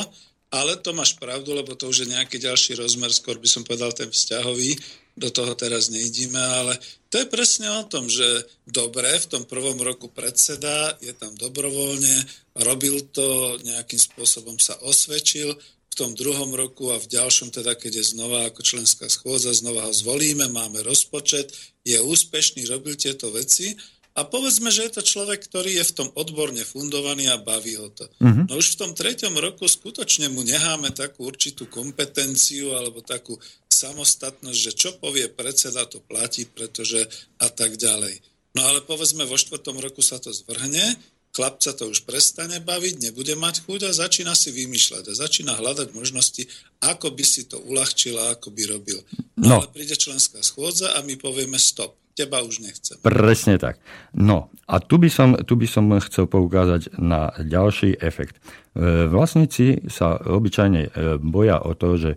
ale 0.49 0.77
to 0.81 0.93
máš 0.93 1.13
pravdu, 1.17 1.53
lebo 1.53 1.77
to 1.77 1.89
už 1.89 2.05
je 2.05 2.13
nejaký 2.13 2.41
ďalší 2.41 2.77
rozmer, 2.77 3.13
skôr 3.13 3.37
by 3.37 3.49
som 3.49 3.61
povedal 3.61 3.93
ten 3.93 4.09
vzťahový, 4.09 4.77
do 5.19 5.29
toho 5.29 5.51
teraz 5.53 5.91
nejdíme, 5.91 6.39
ale 6.39 6.79
to 7.11 7.19
je 7.19 7.27
presne 7.27 7.67
o 7.69 7.83
tom, 7.83 8.07
že 8.07 8.47
dobre, 8.65 9.11
v 9.19 9.29
tom 9.29 9.43
prvom 9.43 9.77
roku 9.83 10.07
predseda, 10.07 10.95
je 11.03 11.11
tam 11.11 11.35
dobrovoľne, 11.35 12.23
robil 12.63 13.03
to, 13.11 13.59
nejakým 13.61 13.99
spôsobom 13.99 14.57
sa 14.57 14.79
osvedčil, 14.79 15.53
v 15.89 15.95
tom 15.97 16.15
druhom 16.15 16.55
roku 16.55 16.95
a 16.95 17.01
v 17.01 17.11
ďalšom, 17.11 17.51
teda 17.51 17.75
keď 17.75 17.99
je 17.99 18.09
znova 18.15 18.47
ako 18.47 18.63
členská 18.63 19.11
schôdza, 19.11 19.51
znova 19.51 19.89
ho 19.89 19.93
zvolíme, 19.93 20.47
máme 20.47 20.79
rozpočet, 20.85 21.51
je 21.83 21.99
úspešný, 21.99 22.63
robil 22.71 22.95
tieto 22.95 23.27
veci 23.33 23.75
a 24.19 24.27
povedzme, 24.27 24.67
že 24.67 24.83
je 24.83 24.99
to 24.99 25.03
človek, 25.07 25.39
ktorý 25.47 25.79
je 25.79 25.85
v 25.87 25.95
tom 25.95 26.09
odborne 26.19 26.59
fundovaný 26.67 27.31
a 27.31 27.39
baví 27.39 27.79
ho 27.79 27.87
to. 27.87 28.03
Uh-huh. 28.19 28.43
No 28.51 28.59
už 28.59 28.75
v 28.75 28.79
tom 28.83 28.91
treťom 28.91 29.31
roku 29.39 29.63
skutočne 29.63 30.27
mu 30.27 30.43
necháme 30.43 30.91
takú 30.91 31.23
určitú 31.23 31.71
kompetenciu 31.71 32.75
alebo 32.75 32.99
takú 32.99 33.39
samostatnosť, 33.71 34.59
že 34.59 34.71
čo 34.75 34.89
povie 34.99 35.31
predseda, 35.31 35.87
to 35.87 36.03
platí, 36.03 36.43
pretože 36.43 36.99
a 37.39 37.47
tak 37.47 37.79
ďalej. 37.79 38.19
No 38.59 38.67
ale 38.67 38.83
povedzme, 38.83 39.23
vo 39.23 39.39
štvrtom 39.39 39.79
roku 39.79 40.03
sa 40.03 40.19
to 40.19 40.35
zvrhne, 40.35 40.99
chlapca 41.31 41.71
to 41.71 41.87
už 41.87 42.03
prestane 42.03 42.59
baviť, 42.59 42.99
nebude 42.99 43.39
mať 43.39 43.63
chuť 43.63 43.87
a 43.87 43.95
začína 43.95 44.35
si 44.35 44.51
vymýšľať 44.51 45.03
a 45.07 45.13
začína 45.15 45.55
hľadať 45.55 45.95
možnosti, 45.95 46.43
ako 46.83 47.15
by 47.15 47.23
si 47.23 47.47
to 47.47 47.55
uľahčila, 47.55 48.35
ako 48.35 48.51
by 48.51 48.67
robil. 48.67 48.99
No, 49.39 49.47
no. 49.47 49.55
ale 49.63 49.71
príde 49.71 49.95
členská 49.95 50.43
schôdza 50.43 50.91
a 50.91 50.99
my 51.07 51.15
povieme 51.15 51.55
stop 51.55 51.95
teba 52.19 52.43
už 52.43 52.59
nechcem. 52.59 52.99
Presne 52.99 53.55
tak. 53.55 53.79
No 54.11 54.51
a 54.67 54.83
tu 54.83 54.99
by 54.99 55.07
som, 55.07 55.39
tu 55.47 55.55
by 55.55 55.67
som 55.71 55.87
chcel 56.03 56.27
poukázať 56.27 56.99
na 56.99 57.31
ďalší 57.39 57.95
efekt. 58.03 58.43
E, 58.75 59.07
vlastníci 59.07 59.87
sa 59.87 60.19
obyčajne 60.19 60.81
e, 60.83 60.89
boja 61.23 61.63
o 61.63 61.71
to, 61.71 61.95
že 61.95 62.11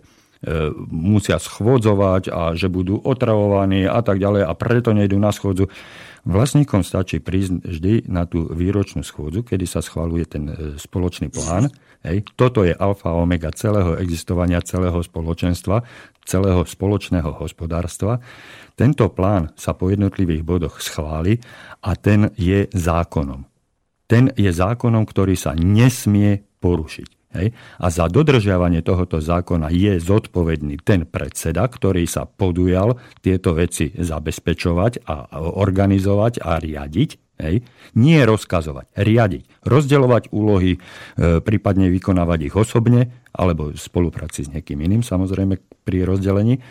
musia 0.91 1.39
schôdzovať 1.39 2.27
a 2.27 2.51
že 2.51 2.67
budú 2.67 2.99
otravovaní 2.99 3.87
a 3.87 4.03
tak 4.03 4.19
ďalej 4.19 4.43
a 4.43 4.51
preto 4.51 4.91
nejdú 4.91 5.15
na 5.15 5.31
schôdzu. 5.31 5.71
Vlastníkom 6.23 6.87
stačí 6.87 7.19
prísť 7.19 7.63
vždy 7.67 7.93
na 8.07 8.23
tú 8.23 8.47
výročnú 8.47 9.03
schôdzu, 9.03 9.43
kedy 9.43 9.67
sa 9.67 9.83
schvaluje 9.83 10.23
ten 10.23 10.43
e, 10.47 10.53
spoločný 10.79 11.27
plán. 11.31 11.67
Hej. 12.03 12.27
Toto 12.35 12.67
je 12.67 12.75
alfa 12.75 13.15
a 13.15 13.19
omega 13.19 13.47
celého 13.55 13.95
existovania 13.95 14.59
celého 14.59 14.99
spoločenstva, 14.99 15.81
celého 16.27 16.67
spoločného 16.67 17.39
hospodárstva. 17.39 18.19
Tento 18.75 19.07
plán 19.07 19.55
sa 19.55 19.71
po 19.71 19.87
jednotlivých 19.87 20.43
bodoch 20.43 20.83
schváli 20.83 21.39
a 21.79 21.95
ten 21.95 22.35
je 22.35 22.67
zákonom. 22.75 23.47
Ten 24.03 24.35
je 24.35 24.51
zákonom, 24.51 25.07
ktorý 25.07 25.39
sa 25.39 25.55
nesmie 25.55 26.43
porušiť. 26.59 27.09
Hej. 27.33 27.49
A 27.81 27.87
za 27.89 28.05
dodržiavanie 28.05 28.85
tohoto 28.85 29.17
zákona 29.17 29.73
je 29.73 29.97
zodpovedný 29.97 30.77
ten 30.85 31.09
predseda, 31.09 31.65
ktorý 31.65 32.05
sa 32.05 32.29
podujal 32.29 32.93
tieto 33.25 33.57
veci 33.57 33.89
zabezpečovať 33.89 35.07
a 35.09 35.41
organizovať 35.41 36.45
a 36.45 36.61
riadiť. 36.61 37.22
Hej. 37.43 37.67
Nie 37.99 38.23
rozkazovať, 38.23 38.95
riadiť, 38.95 39.67
rozdeľovať 39.67 40.31
úlohy, 40.31 40.79
e, 40.79 40.79
prípadne 41.43 41.91
vykonávať 41.91 42.39
ich 42.47 42.55
osobne 42.55 43.11
alebo 43.35 43.73
v 43.73 43.77
spolupráci 43.77 44.47
s 44.47 44.49
niekým 44.53 44.79
iným, 44.79 45.03
samozrejme 45.03 45.59
pri 45.83 46.07
rozdelení. 46.07 46.63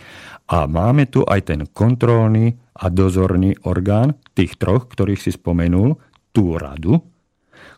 A 0.48 0.64
máme 0.64 1.10
tu 1.10 1.26
aj 1.26 1.52
ten 1.52 1.60
kontrolný 1.68 2.56
a 2.72 2.88
dozorný 2.88 3.58
orgán, 3.68 4.16
tých 4.32 4.56
troch, 4.56 4.88
ktorých 4.88 5.20
si 5.20 5.30
spomenul, 5.34 6.00
tú 6.32 6.56
radu, 6.56 7.04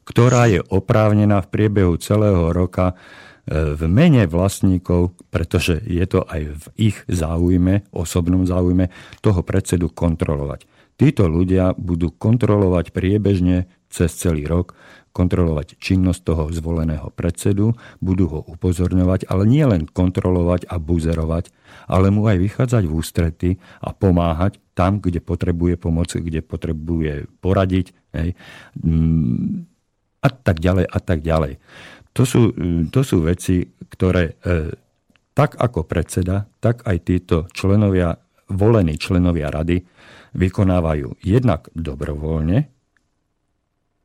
ktorá 0.07 0.47
je 0.47 0.61
oprávnená 0.62 1.42
v 1.42 1.51
priebehu 1.51 1.99
celého 1.99 2.55
roka 2.55 2.92
e, 2.92 3.74
v 3.74 3.82
mene 3.90 4.28
vlastníkov, 4.30 5.16
pretože 5.32 5.82
je 5.82 6.05
to 6.07 6.22
aj 6.28 6.40
v 6.55 6.64
ich 6.92 6.99
záujme, 7.11 7.88
osobnom 7.90 8.47
záujme, 8.47 8.92
toho 9.24 9.40
predsedu 9.42 9.90
kontrolovať. 9.90 10.74
Títo 10.95 11.26
ľudia 11.26 11.74
budú 11.74 12.14
kontrolovať 12.14 12.95
priebežne 12.95 13.66
cez 13.90 14.14
celý 14.14 14.47
rok, 14.47 14.78
kontrolovať 15.14 15.78
činnosť 15.78 16.20
toho 16.26 16.45
zvoleného 16.51 17.14
predsedu, 17.14 17.78
budú 18.03 18.26
ho 18.30 18.40
upozorňovať, 18.42 19.30
ale 19.30 19.47
nie 19.47 19.62
len 19.62 19.86
kontrolovať 19.86 20.66
a 20.66 20.82
buzerovať, 20.82 21.55
ale 21.86 22.11
mu 22.11 22.26
aj 22.26 22.38
vychádzať 22.42 22.82
v 22.90 22.95
ústrety 22.99 23.51
a 23.78 23.95
pomáhať 23.95 24.59
tam, 24.74 24.99
kde 24.99 25.22
potrebuje 25.22 25.78
pomoc, 25.78 26.11
kde 26.11 26.42
potrebuje 26.42 27.30
poradiť. 27.38 27.95
Hej 28.11 28.34
mm, 28.82 29.70
a 30.24 30.28
tak 30.32 30.57
ďalej 30.59 30.86
a 30.88 30.99
tak 30.99 31.20
ďalej. 31.20 31.61
To 32.14 32.22
sú, 32.24 32.42
to 32.88 33.01
sú 33.03 33.26
veci, 33.26 33.66
ktoré 33.90 34.38
e, 34.40 34.72
tak 35.34 35.59
ako 35.59 35.84
predseda, 35.84 36.47
tak 36.62 36.86
aj 36.86 36.97
títo 37.05 37.51
členovia, 37.53 38.16
volení 38.49 38.97
členovia 38.97 39.51
rady 39.51 39.82
vykonávajú 40.35 41.22
jednak 41.22 41.70
dobrovoľne, 41.72 42.68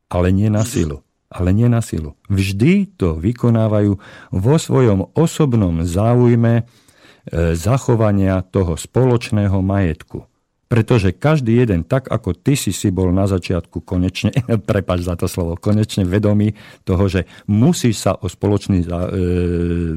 ale 0.10 0.28
nie 0.34 0.50
na 0.50 0.66
silu. 0.66 1.06
Ale 1.30 1.54
nie 1.54 1.70
na 1.70 1.86
silu. 1.86 2.18
Vždy 2.26 2.98
to 2.98 3.14
vykonávajú 3.22 4.02
vo 4.34 4.56
svojom 4.58 5.14
osobnom 5.14 5.86
záujme 5.86 6.54
e, 6.58 6.64
zachovania 7.54 8.42
toho 8.42 8.74
spoločného 8.74 9.62
majetku. 9.62 10.26
Pretože 10.70 11.18
každý 11.18 11.66
jeden, 11.66 11.82
tak 11.82 12.10
ako 12.14 12.34
ty 12.34 12.54
si 12.54 12.70
si 12.70 12.94
bol 12.94 13.10
na 13.10 13.26
začiatku 13.26 13.82
konečne, 13.86 14.34
prepač 14.70 15.06
za 15.06 15.14
to 15.18 15.30
slovo, 15.30 15.54
konečne 15.54 16.02
vedomý 16.02 16.58
toho, 16.82 17.06
že 17.06 17.30
musíš 17.46 18.06
sa 18.06 18.18
o 18.18 18.26
spoločný 18.26 18.82
e, 18.82 18.88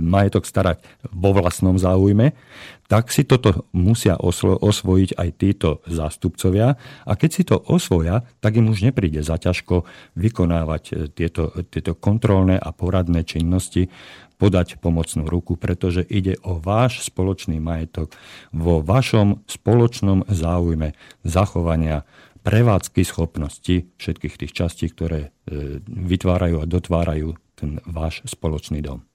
majetok 0.01 0.45
starať 0.45 0.85
vo 1.17 1.33
vlastnom 1.33 1.81
záujme, 1.81 2.37
tak 2.93 3.09
si 3.09 3.25
toto 3.25 3.73
musia 3.73 4.21
oslo, 4.21 4.53
osvojiť 4.53 5.17
aj 5.17 5.29
títo 5.41 5.81
zástupcovia. 5.89 6.77
A 7.09 7.13
keď 7.17 7.31
si 7.33 7.43
to 7.49 7.57
osvoja, 7.57 8.21
tak 8.45 8.61
im 8.61 8.69
už 8.69 8.85
nepríde 8.85 9.25
za 9.25 9.41
ťažko 9.41 9.89
vykonávať 10.13 10.83
e, 10.93 10.95
tieto, 11.09 11.57
tieto 11.73 11.97
kontrolné 11.97 12.61
a 12.61 12.69
poradné 12.77 13.25
činnosti, 13.25 13.89
podať 14.37 14.77
pomocnú 14.83 15.25
ruku, 15.25 15.57
pretože 15.57 16.05
ide 16.05 16.37
o 16.45 16.61
váš 16.61 17.07
spoločný 17.09 17.63
majetok 17.63 18.13
vo 18.53 18.85
vašom 18.85 19.47
spoločnom 19.49 20.29
záujme 20.29 20.93
zachovania 21.25 22.05
prevádzky 22.43 23.07
schopnosti 23.09 23.89
všetkých 23.97 24.35
tých 24.37 24.53
častí, 24.53 24.93
ktoré 24.93 25.33
e, 25.49 25.81
vytvárajú 25.89 26.61
a 26.61 26.69
dotvárajú 26.69 27.41
ten 27.57 27.81
váš 27.89 28.21
spoločný 28.29 28.85
dom. 28.85 29.07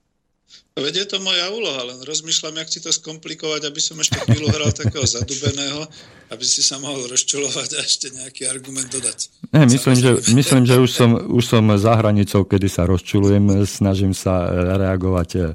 Veď 0.77 0.93
je 1.03 1.07
to 1.09 1.17
moja 1.25 1.49
úloha, 1.49 1.89
len 1.89 1.97
rozmýšľam, 2.05 2.61
jak 2.61 2.69
ti 2.69 2.77
to 2.77 2.93
skomplikovať, 2.93 3.65
aby 3.65 3.81
som 3.81 3.97
ešte 3.97 4.21
chvíľu 4.29 4.53
hral 4.53 4.69
takého 4.69 5.01
zadubeného, 5.09 5.89
aby 6.29 6.45
si 6.45 6.61
sa 6.61 6.77
mohol 6.77 7.09
rozčulovať 7.09 7.69
a 7.75 7.79
ešte 7.81 8.13
nejaký 8.13 8.45
argument 8.45 8.85
dodať. 8.85 9.33
Ne, 9.57 9.65
myslím, 9.65 9.97
že, 9.97 10.11
myslím, 10.37 10.69
že 10.69 10.77
už 10.77 10.91
som, 10.93 11.17
už 11.17 11.43
som 11.49 11.65
za 11.81 11.97
hranicou, 11.97 12.45
kedy 12.45 12.69
sa 12.69 12.85
rozčulujem, 12.85 13.65
snažím 13.65 14.13
sa 14.13 14.45
reagovať 14.77 15.29
eh, 15.33 15.45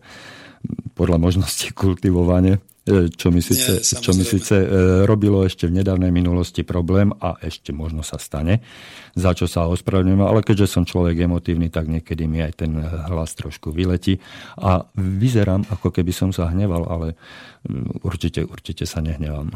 podľa 0.99 1.23
možnosti 1.23 1.71
kultivovanie. 1.71 2.59
E, 2.83 3.15
čo 3.15 3.31
mi 3.31 3.39
síce, 3.39 3.79
Nie, 3.79 4.03
čo 4.03 4.11
mi 4.11 4.27
síce 4.27 4.59
e, 4.59 4.67
robilo 5.07 5.47
ešte 5.47 5.71
v 5.71 5.79
nedávnej 5.79 6.11
minulosti 6.11 6.67
problém 6.67 7.15
a 7.23 7.39
ešte 7.39 7.71
možno 7.71 8.03
sa 8.03 8.19
stane, 8.19 8.59
za 9.15 9.39
čo 9.39 9.47
sa 9.47 9.71
ospravedlňujem, 9.71 10.19
ale 10.19 10.43
keďže 10.43 10.67
som 10.67 10.83
človek 10.83 11.15
emotívny, 11.23 11.71
tak 11.71 11.87
niekedy 11.87 12.27
mi 12.27 12.43
aj 12.43 12.67
ten 12.67 12.75
hlas 12.83 13.39
trošku 13.39 13.71
vyletí 13.71 14.19
a 14.59 14.83
vyzerám, 14.99 15.63
ako 15.71 15.95
keby 15.95 16.11
som 16.11 16.35
sa 16.35 16.51
hneval, 16.51 16.83
ale 16.91 17.15
mm, 17.71 18.03
určite, 18.03 18.43
určite 18.43 18.83
sa 18.83 18.99
nehnevám. 18.99 19.55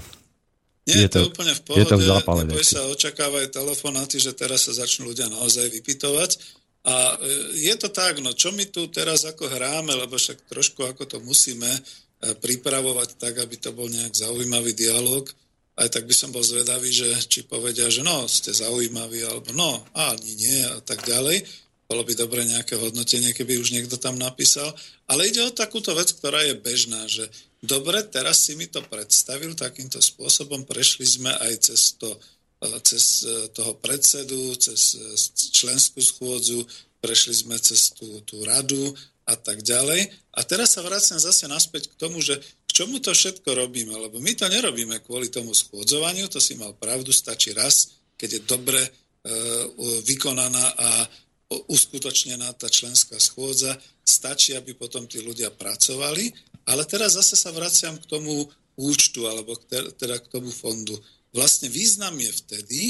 Nie, 0.86 1.10
je 1.10 1.18
to, 1.18 1.26
to 1.26 1.34
úplne 1.34 1.50
v 1.50 1.62
pohode, 1.66 1.82
je 1.82 1.84
to 1.90 1.98
v 1.98 2.06
zápale 2.06 2.42
sa 2.62 2.86
očakávajú 2.86 3.46
telefonáty, 3.50 4.22
že 4.22 4.38
teraz 4.38 4.70
sa 4.70 4.86
začnú 4.86 5.10
ľudia 5.10 5.26
naozaj 5.26 5.66
vypytovať. 5.74 6.62
A 6.86 7.18
e, 7.18 7.58
je 7.58 7.74
to 7.74 7.90
tak, 7.90 8.22
no 8.22 8.30
čo 8.38 8.54
my 8.54 8.70
tu 8.70 8.86
teraz 8.86 9.26
ako 9.26 9.50
hráme, 9.50 9.98
lebo 9.98 10.14
však 10.14 10.46
trošku 10.46 10.86
ako 10.86 11.10
to 11.10 11.18
musíme, 11.26 11.66
E, 11.66 12.05
pripravovať 12.20 13.20
tak, 13.20 13.38
aby 13.44 13.56
to 13.60 13.76
bol 13.76 13.86
nejak 13.86 14.16
zaujímavý 14.16 14.72
dialog. 14.72 15.28
Aj 15.76 15.88
tak 15.92 16.08
by 16.08 16.14
som 16.16 16.32
bol 16.32 16.40
zvedavý, 16.40 16.88
že 16.88 17.12
či 17.28 17.44
povedia, 17.44 17.92
že 17.92 18.00
no, 18.00 18.24
ste 18.24 18.56
zaujímaví, 18.56 19.20
alebo 19.28 19.52
no, 19.52 19.84
ani 19.92 20.32
nie 20.32 20.60
a 20.64 20.80
tak 20.80 21.04
ďalej. 21.04 21.44
Bolo 21.86 22.02
by 22.02 22.18
dobre 22.18 22.42
nejaké 22.42 22.74
hodnotenie, 22.80 23.30
keby 23.36 23.60
už 23.60 23.76
niekto 23.76 24.00
tam 24.00 24.18
napísal. 24.18 24.72
Ale 25.06 25.28
ide 25.28 25.44
o 25.44 25.54
takúto 25.54 25.94
vec, 25.94 26.10
ktorá 26.16 26.42
je 26.42 26.58
bežná, 26.58 27.06
že 27.06 27.28
dobre, 27.62 28.02
teraz 28.02 28.42
si 28.42 28.58
mi 28.58 28.66
to 28.66 28.82
predstavil 28.82 29.54
takýmto 29.54 30.02
spôsobom, 30.02 30.66
prešli 30.66 31.06
sme 31.06 31.30
aj 31.30 31.70
cez, 31.70 31.94
to, 31.94 32.10
e, 32.64 32.68
cez 32.82 33.22
e, 33.22 33.52
toho 33.54 33.78
predsedu, 33.78 34.56
cez 34.58 34.98
členskú 35.54 36.02
schôdzu, 36.02 36.66
prešli 36.98 37.38
sme 37.38 37.54
cez 37.62 37.94
tú, 37.94 38.18
tú 38.26 38.42
radu 38.42 38.96
a 39.30 39.38
tak 39.38 39.62
ďalej. 39.62 40.10
A 40.36 40.44
teraz 40.44 40.76
sa 40.76 40.84
vraciam 40.84 41.16
zase 41.16 41.48
naspäť 41.48 41.96
k 41.96 41.98
tomu, 41.98 42.20
že 42.20 42.36
k 42.40 42.70
čomu 42.70 43.00
to 43.00 43.16
všetko 43.16 43.56
robíme, 43.56 43.96
lebo 43.96 44.20
my 44.20 44.32
to 44.36 44.46
nerobíme 44.52 45.00
kvôli 45.00 45.32
tomu 45.32 45.56
schôdzovaniu, 45.56 46.28
to 46.28 46.36
si 46.44 46.60
mal 46.60 46.76
pravdu, 46.76 47.08
stačí 47.08 47.56
raz, 47.56 47.96
keď 48.20 48.28
je 48.36 48.42
dobre 48.44 48.80
e, 48.84 48.90
vykonaná 50.04 50.66
a 50.76 50.88
uskutočnená 51.48 52.52
tá 52.58 52.68
členská 52.68 53.16
schôdza, 53.16 53.80
stačí, 54.04 54.52
aby 54.52 54.76
potom 54.76 55.08
tí 55.08 55.24
ľudia 55.24 55.48
pracovali, 55.54 56.34
ale 56.68 56.82
teraz 56.84 57.16
zase 57.16 57.38
sa 57.38 57.54
vraciam 57.54 57.96
k 57.96 58.04
tomu 58.04 58.44
účtu, 58.76 59.24
alebo 59.24 59.56
k, 59.56 59.94
teda 59.96 60.20
k 60.20 60.30
tomu 60.30 60.52
fondu. 60.52 60.98
Vlastne 61.32 61.72
význam 61.72 62.12
je 62.18 62.32
vtedy, 62.44 62.80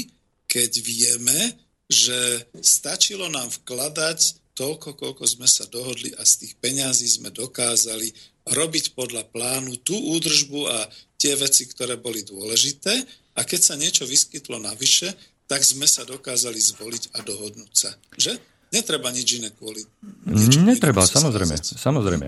keď 0.49 0.71
vieme, 0.83 1.39
že 1.87 2.43
stačilo 2.59 3.31
nám 3.31 3.47
vkladať 3.63 4.46
toľko, 4.57 4.97
koľko 4.97 5.23
sme 5.29 5.45
sa 5.45 5.69
dohodli 5.69 6.09
a 6.17 6.25
z 6.25 6.43
tých 6.43 6.53
peňazí 6.57 7.05
sme 7.05 7.29
dokázali 7.29 8.09
robiť 8.49 8.97
podľa 8.97 9.29
plánu 9.29 9.77
tú 9.85 9.93
údržbu 9.93 10.59
a 10.65 10.89
tie 11.21 11.37
veci, 11.37 11.69
ktoré 11.69 12.01
boli 12.01 12.25
dôležité 12.25 13.05
a 13.37 13.45
keď 13.45 13.59
sa 13.61 13.75
niečo 13.77 14.09
vyskytlo 14.09 14.57
navyše, 14.57 15.13
tak 15.45 15.61
sme 15.61 15.85
sa 15.85 16.03
dokázali 16.03 16.57
zvoliť 16.57 17.13
a 17.15 17.23
dohodnúť 17.23 17.71
sa. 17.71 17.93
Že? 18.17 18.41
Netreba 18.73 19.13
nič 19.15 19.39
iné 19.39 19.53
kvôli 19.53 19.85
niečo 20.27 20.59
Netreba, 20.59 21.05
samozrejme. 21.07 21.55
samozrejme. 21.55 22.27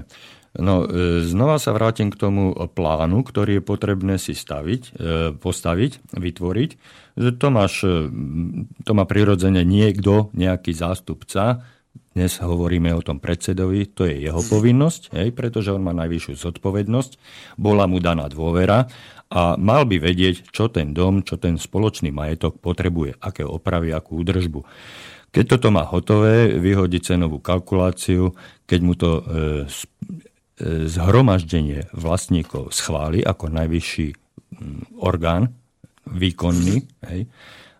No, 0.58 0.82
e, 0.82 1.22
znova 1.30 1.62
sa 1.62 1.76
vrátim 1.78 2.10
k 2.10 2.18
tomu 2.18 2.56
plánu, 2.56 3.22
ktorý 3.22 3.62
je 3.62 3.64
potrebné 3.64 4.16
si 4.18 4.34
staviť, 4.34 4.82
e, 4.82 4.92
postaviť, 5.38 6.16
vytvoriť. 6.18 6.72
To, 7.38 7.48
máš, 7.54 7.86
e, 7.86 8.10
to 8.82 8.92
má 8.98 9.06
prirodzene 9.06 9.62
niekto, 9.62 10.34
nejaký 10.34 10.74
zástupca, 10.74 11.62
dnes 12.20 12.36
hovoríme 12.44 12.92
o 12.92 13.00
tom 13.00 13.24
predsedovi, 13.24 13.96
to 13.96 14.04
je 14.04 14.28
jeho 14.28 14.44
povinnosť, 14.44 15.16
hej, 15.16 15.32
pretože 15.32 15.72
on 15.72 15.80
má 15.80 15.96
najvyššiu 15.96 16.36
zodpovednosť, 16.36 17.12
bola 17.56 17.88
mu 17.88 18.04
daná 18.04 18.28
dôvera 18.28 18.92
a 19.32 19.56
mal 19.56 19.88
by 19.88 20.04
vedieť, 20.04 20.52
čo 20.52 20.68
ten 20.68 20.92
dom, 20.92 21.24
čo 21.24 21.40
ten 21.40 21.56
spoločný 21.56 22.12
majetok 22.12 22.60
potrebuje, 22.60 23.16
aké 23.24 23.48
opravy, 23.48 23.96
akú 23.96 24.20
údržbu. 24.20 24.68
Keď 25.32 25.46
toto 25.48 25.72
má 25.72 25.88
hotové, 25.88 26.60
vyhodí 26.60 27.00
cenovú 27.00 27.40
kalkuláciu, 27.40 28.36
keď 28.68 28.80
mu 28.84 29.00
to 29.00 29.12
e, 29.16 29.22
e, 29.24 29.32
zhromaždenie 30.92 31.88
vlastníkov 31.96 32.76
schváli 32.76 33.24
ako 33.24 33.48
najvyšší 33.48 34.08
m, 34.12 34.84
orgán, 35.00 35.56
výkonný 36.04 36.84
hej, 37.08 37.32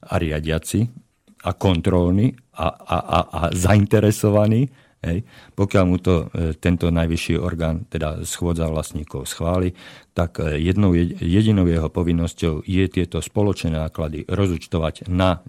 a 0.08 0.14
riadiaci 0.16 1.10
a 1.44 1.52
kontrolný 1.60 2.36
a, 2.60 2.68
a, 2.68 2.98
a, 3.00 3.20
a 3.32 3.42
zainteresovaný, 3.56 4.68
hej, 5.00 5.24
pokiaľ 5.56 5.84
mu 5.88 5.98
to 6.04 6.28
e, 6.28 6.54
tento 6.60 6.92
najvyšší 6.92 7.40
orgán, 7.40 7.88
teda 7.88 8.28
schôdza 8.28 8.68
vlastníkov 8.68 9.32
schváli, 9.32 9.72
tak 10.12 10.44
e, 10.44 10.60
jednou, 10.60 10.92
jedinou 11.24 11.64
jeho 11.72 11.88
povinnosťou 11.88 12.68
je 12.68 12.86
tieto 12.92 13.24
spoločné 13.24 13.80
náklady 13.80 14.28
rozúčtovať 14.28 15.08
na, 15.08 15.40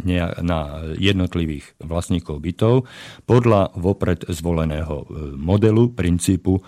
na 0.40 0.86
jednotlivých 0.94 1.74
vlastníkov 1.82 2.38
bytov 2.38 2.86
podľa 3.26 3.74
vopred 3.74 4.22
zvoleného 4.30 4.96
e, 5.02 5.06
modelu, 5.34 5.90
princípu 5.90 6.62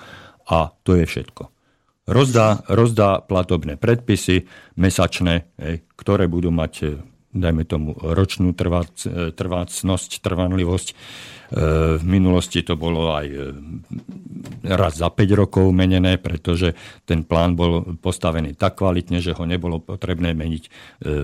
a 0.51 0.75
to 0.83 0.99
je 0.99 1.07
všetko. 1.07 1.55
Rozdá, 2.03 2.67
rozdá 2.67 3.23
platobné 3.23 3.79
predpisy 3.79 4.43
mesačné, 4.75 5.55
ktoré 5.95 6.27
budú 6.27 6.51
mať 6.51 6.99
dajme 7.33 7.65
tomu, 7.65 7.97
ročnú 7.97 8.53
trvác, 8.53 8.93
trvácnosť, 9.09 10.21
trvanlivosť. 10.21 10.89
E, 11.53 12.01
v 12.01 12.05
minulosti 12.09 12.65
to 12.65 12.81
bolo 12.81 13.13
aj 13.13 13.27
e, 13.29 13.37
raz 14.73 14.97
za 14.97 15.13
5 15.13 15.37
rokov 15.37 15.69
menené, 15.69 16.17
pretože 16.17 16.73
ten 17.05 17.29
plán 17.29 17.53
bol 17.53 17.85
postavený 18.01 18.57
tak 18.57 18.81
kvalitne, 18.81 19.21
že 19.21 19.37
ho 19.37 19.45
nebolo 19.45 19.77
potrebné 19.77 20.33
meniť 20.33 20.65
e, 20.65 20.71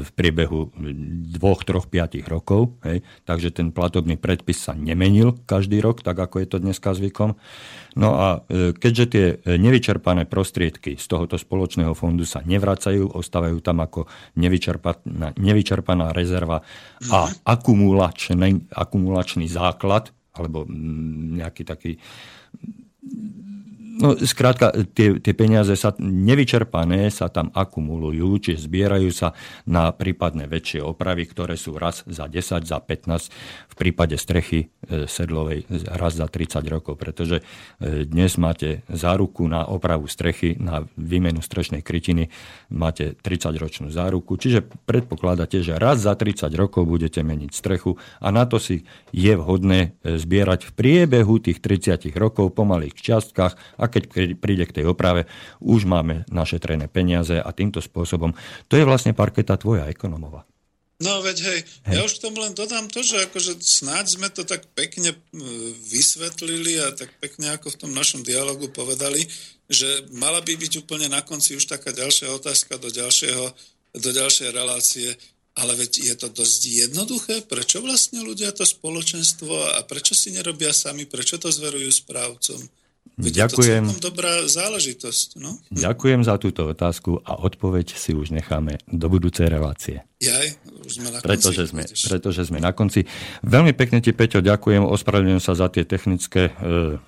v 0.04 0.08
priebehu 0.12 0.68
2, 0.76 1.32
3, 1.32 2.20
5 2.20 2.28
rokov. 2.28 2.76
Hej. 2.84 3.00
Takže 3.24 3.56
ten 3.56 3.72
platobný 3.72 4.20
predpis 4.20 4.68
sa 4.68 4.76
nemenil 4.76 5.32
každý 5.48 5.80
rok, 5.80 6.04
tak 6.04 6.20
ako 6.20 6.44
je 6.44 6.48
to 6.52 6.58
dneska 6.60 6.92
zvykom. 6.92 7.32
No 7.98 8.14
a 8.14 8.46
keďže 8.78 9.04
tie 9.10 9.26
nevyčerpané 9.58 10.30
prostriedky 10.30 10.94
z 10.94 11.06
tohoto 11.10 11.34
spoločného 11.34 11.98
fondu 11.98 12.22
sa 12.22 12.46
nevracajú, 12.46 13.10
ostávajú 13.10 13.58
tam 13.58 13.82
ako 13.82 14.06
nevyčerpaná, 14.38 15.34
nevyčerpaná 15.34 16.14
rezerva 16.14 16.62
a 17.10 17.26
akumulačný, 17.42 18.70
akumulačný 18.70 19.50
základ, 19.50 20.14
alebo 20.38 20.62
nejaký 21.34 21.62
taký 21.66 21.92
No, 23.98 24.14
skrátka, 24.14 24.70
tie, 24.94 25.18
tie 25.18 25.34
peniaze 25.34 25.74
sa 25.74 25.90
nevyčerpané 25.98 27.10
sa 27.10 27.26
tam 27.26 27.50
akumulujú, 27.50 28.38
či 28.38 28.52
zbierajú 28.54 29.10
sa 29.10 29.34
na 29.66 29.90
prípadné 29.90 30.46
väčšie 30.46 30.86
opravy, 30.86 31.26
ktoré 31.26 31.58
sú 31.58 31.74
raz 31.74 32.06
za 32.06 32.30
10, 32.30 32.62
za 32.62 32.78
15, 32.78 33.26
v 33.66 33.74
prípade 33.74 34.14
strechy 34.14 34.70
e, 34.86 35.10
sedlovej 35.10 35.66
raz 35.98 36.14
za 36.14 36.30
30 36.30 36.62
rokov, 36.70 36.94
pretože 36.94 37.42
e, 37.42 38.06
dnes 38.06 38.38
máte 38.38 38.86
záruku 38.86 39.50
na 39.50 39.66
opravu 39.66 40.06
strechy, 40.06 40.54
na 40.62 40.86
výmenu 40.94 41.42
strešnej 41.42 41.82
krytiny, 41.82 42.30
máte 42.70 43.18
30-ročnú 43.18 43.90
záruku, 43.90 44.38
čiže 44.38 44.62
predpokladáte, 44.86 45.58
že 45.58 45.74
raz 45.74 46.06
za 46.06 46.14
30 46.14 46.46
rokov 46.54 46.86
budete 46.86 47.26
meniť 47.26 47.50
strechu 47.50 47.98
a 48.22 48.30
na 48.30 48.46
to 48.46 48.62
si 48.62 48.86
je 49.10 49.34
vhodné 49.34 49.98
e, 50.06 50.22
zbierať 50.22 50.70
v 50.70 50.74
priebehu 50.78 51.42
tých 51.42 51.58
30 51.58 52.14
rokov 52.14 52.54
po 52.54 52.62
malých 52.62 52.94
čiastkách 52.94 53.82
a 53.88 53.92
keď 53.92 54.36
príde 54.36 54.68
k 54.68 54.76
tej 54.76 54.84
oprave, 54.92 55.24
už 55.64 55.88
máme 55.88 56.28
našetrené 56.28 56.92
peniaze 56.92 57.40
a 57.40 57.48
týmto 57.56 57.80
spôsobom. 57.80 58.36
To 58.68 58.76
je 58.76 58.84
vlastne 58.84 59.16
parketa 59.16 59.56
tvoja 59.56 59.88
ekonomova. 59.88 60.44
No 60.98 61.22
veď 61.22 61.36
hej, 61.46 61.60
hej, 61.86 61.94
ja 61.94 62.02
už 62.02 62.18
k 62.18 62.26
tomu 62.26 62.42
len 62.42 62.58
dodám 62.58 62.90
to, 62.90 63.06
že 63.06 63.30
akože 63.30 63.62
snáď 63.62 64.18
sme 64.18 64.28
to 64.34 64.42
tak 64.42 64.66
pekne 64.74 65.14
vysvetlili 65.94 66.74
a 66.82 66.90
tak 66.90 67.14
pekne 67.22 67.54
ako 67.54 67.70
v 67.70 67.80
tom 67.86 67.94
našom 67.94 68.26
dialogu 68.26 68.66
povedali, 68.74 69.22
že 69.70 69.86
mala 70.10 70.42
by 70.42 70.58
byť 70.58 70.82
úplne 70.82 71.06
na 71.06 71.22
konci 71.22 71.54
už 71.54 71.70
taká 71.70 71.94
ďalšia 71.94 72.34
otázka 72.34 72.82
do, 72.82 72.90
ďalšieho, 72.90 73.46
do 73.94 74.10
ďalšej 74.10 74.48
relácie, 74.50 75.14
ale 75.54 75.78
veď 75.78 76.02
je 76.02 76.14
to 76.18 76.28
dosť 76.34 76.60
jednoduché, 76.66 77.46
prečo 77.46 77.78
vlastne 77.78 78.18
ľudia 78.26 78.50
to 78.50 78.66
spoločenstvo 78.66 79.78
a 79.78 79.86
prečo 79.86 80.18
si 80.18 80.34
nerobia 80.34 80.74
sami, 80.74 81.06
prečo 81.06 81.38
to 81.38 81.46
zverujú 81.46 81.94
správcom? 81.94 82.58
Veď 83.18 83.50
Ďakujem. 83.50 83.82
Je 83.90 83.98
to 83.98 84.14
dobrá 84.14 84.46
záležitosť. 84.46 85.42
No? 85.42 85.58
Ďakujem 85.74 86.22
za 86.22 86.38
túto 86.38 86.70
otázku 86.70 87.18
a 87.26 87.34
odpoveď 87.34 87.98
si 87.98 88.14
už 88.14 88.30
necháme 88.30 88.78
do 88.86 89.10
budúcej 89.10 89.50
relácie. 89.50 90.06
Jaj, 90.22 90.54
už 90.86 90.92
sme 91.02 91.10
na 91.10 91.18
konci. 91.18 91.26
Pretože 91.26 91.62
sme, 91.66 91.82
pretože 91.82 92.42
sme 92.46 92.58
na 92.62 92.70
konci. 92.70 93.10
Veľmi 93.42 93.74
pekne 93.74 93.98
ti, 93.98 94.14
Peťo, 94.14 94.38
ďakujem. 94.38 94.86
Ospravedlňujem 94.86 95.42
sa 95.42 95.58
za 95.58 95.66
tie 95.66 95.82
technické 95.82 96.54
e, 96.54 96.98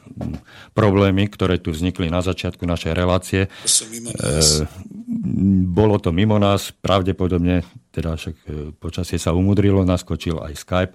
problémy, 0.74 1.30
ktoré 1.30 1.62
tu 1.62 1.70
vznikli 1.70 2.10
na 2.10 2.26
začiatku 2.26 2.66
našej 2.66 2.90
relácie. 2.90 3.46
To 3.46 3.70
som 3.70 3.86
mimo 3.94 4.10
nás. 4.10 4.66
E, 4.66 4.66
bolo 5.70 6.02
to 6.02 6.10
mimo 6.10 6.42
nás, 6.42 6.74
pravdepodobne, 6.74 7.62
teda 7.94 8.18
však 8.18 8.36
e, 8.50 8.74
počasie 8.74 9.18
sa 9.18 9.30
umudrilo, 9.30 9.86
naskočil 9.86 10.42
aj 10.42 10.58
Skype. 10.58 10.94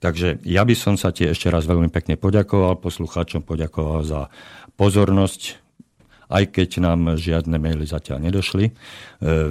Takže 0.00 0.40
ja 0.48 0.64
by 0.64 0.72
som 0.72 0.96
sa 0.96 1.12
ti 1.12 1.28
ešte 1.28 1.52
raz 1.52 1.68
veľmi 1.68 1.92
pekne 1.92 2.16
poďakoval, 2.16 2.80
poslucháčom 2.80 3.44
poďakoval 3.44 4.00
za 4.00 4.20
pozornosť, 4.80 5.60
aj 6.32 6.56
keď 6.56 6.70
nám 6.80 7.20
žiadne 7.20 7.60
maily 7.60 7.84
zatiaľ 7.84 8.24
nedošli. 8.24 8.70
E, 8.70 8.72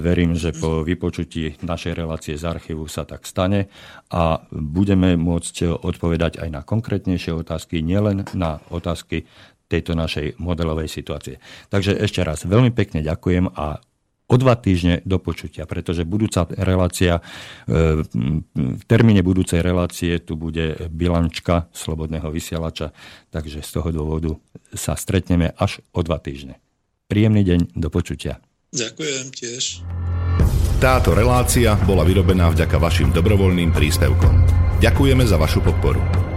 verím, 0.02 0.34
že 0.34 0.50
po 0.50 0.82
vypočutí 0.82 1.62
našej 1.62 1.92
relácie 1.94 2.34
z 2.34 2.50
archívu 2.50 2.90
sa 2.90 3.06
tak 3.06 3.30
stane 3.30 3.70
a 4.10 4.42
budeme 4.50 5.14
môcť 5.14 5.70
odpovedať 5.86 6.42
aj 6.42 6.48
na 6.50 6.66
konkrétnejšie 6.66 7.30
otázky, 7.30 7.84
nielen 7.84 8.26
na 8.34 8.58
otázky 8.74 9.28
tejto 9.70 9.94
našej 9.94 10.34
modelovej 10.42 10.90
situácie. 10.90 11.38
Takže 11.70 11.94
ešte 11.94 12.26
raz 12.26 12.42
veľmi 12.42 12.74
pekne 12.74 13.06
ďakujem 13.06 13.54
a 13.54 13.78
o 14.30 14.34
dva 14.38 14.54
týždne 14.54 15.02
do 15.02 15.18
počutia, 15.18 15.66
pretože 15.66 16.06
budúca 16.06 16.46
relácia, 16.54 17.18
e, 17.18 18.06
v 18.54 18.82
termíne 18.86 19.26
budúcej 19.26 19.58
relácie 19.58 20.22
tu 20.22 20.38
bude 20.38 20.86
bilančka 20.86 21.66
Slobodného 21.74 22.30
vysielača, 22.30 22.94
takže 23.34 23.58
z 23.66 23.70
toho 23.74 23.90
dôvodu 23.90 24.38
sa 24.70 24.94
stretneme 24.94 25.50
až 25.58 25.82
o 25.90 26.06
dva 26.06 26.22
týždne. 26.22 26.62
Príjemný 27.10 27.42
deň, 27.42 27.60
do 27.74 27.90
počutia. 27.90 28.38
Ďakujem 28.70 29.26
tiež. 29.34 29.82
Táto 30.78 31.12
relácia 31.12 31.74
bola 31.82 32.06
vyrobená 32.06 32.48
vďaka 32.54 32.78
vašim 32.78 33.10
dobrovoľným 33.10 33.74
príspevkom. 33.74 34.46
Ďakujeme 34.78 35.26
za 35.26 35.36
vašu 35.36 35.60
podporu. 35.60 36.29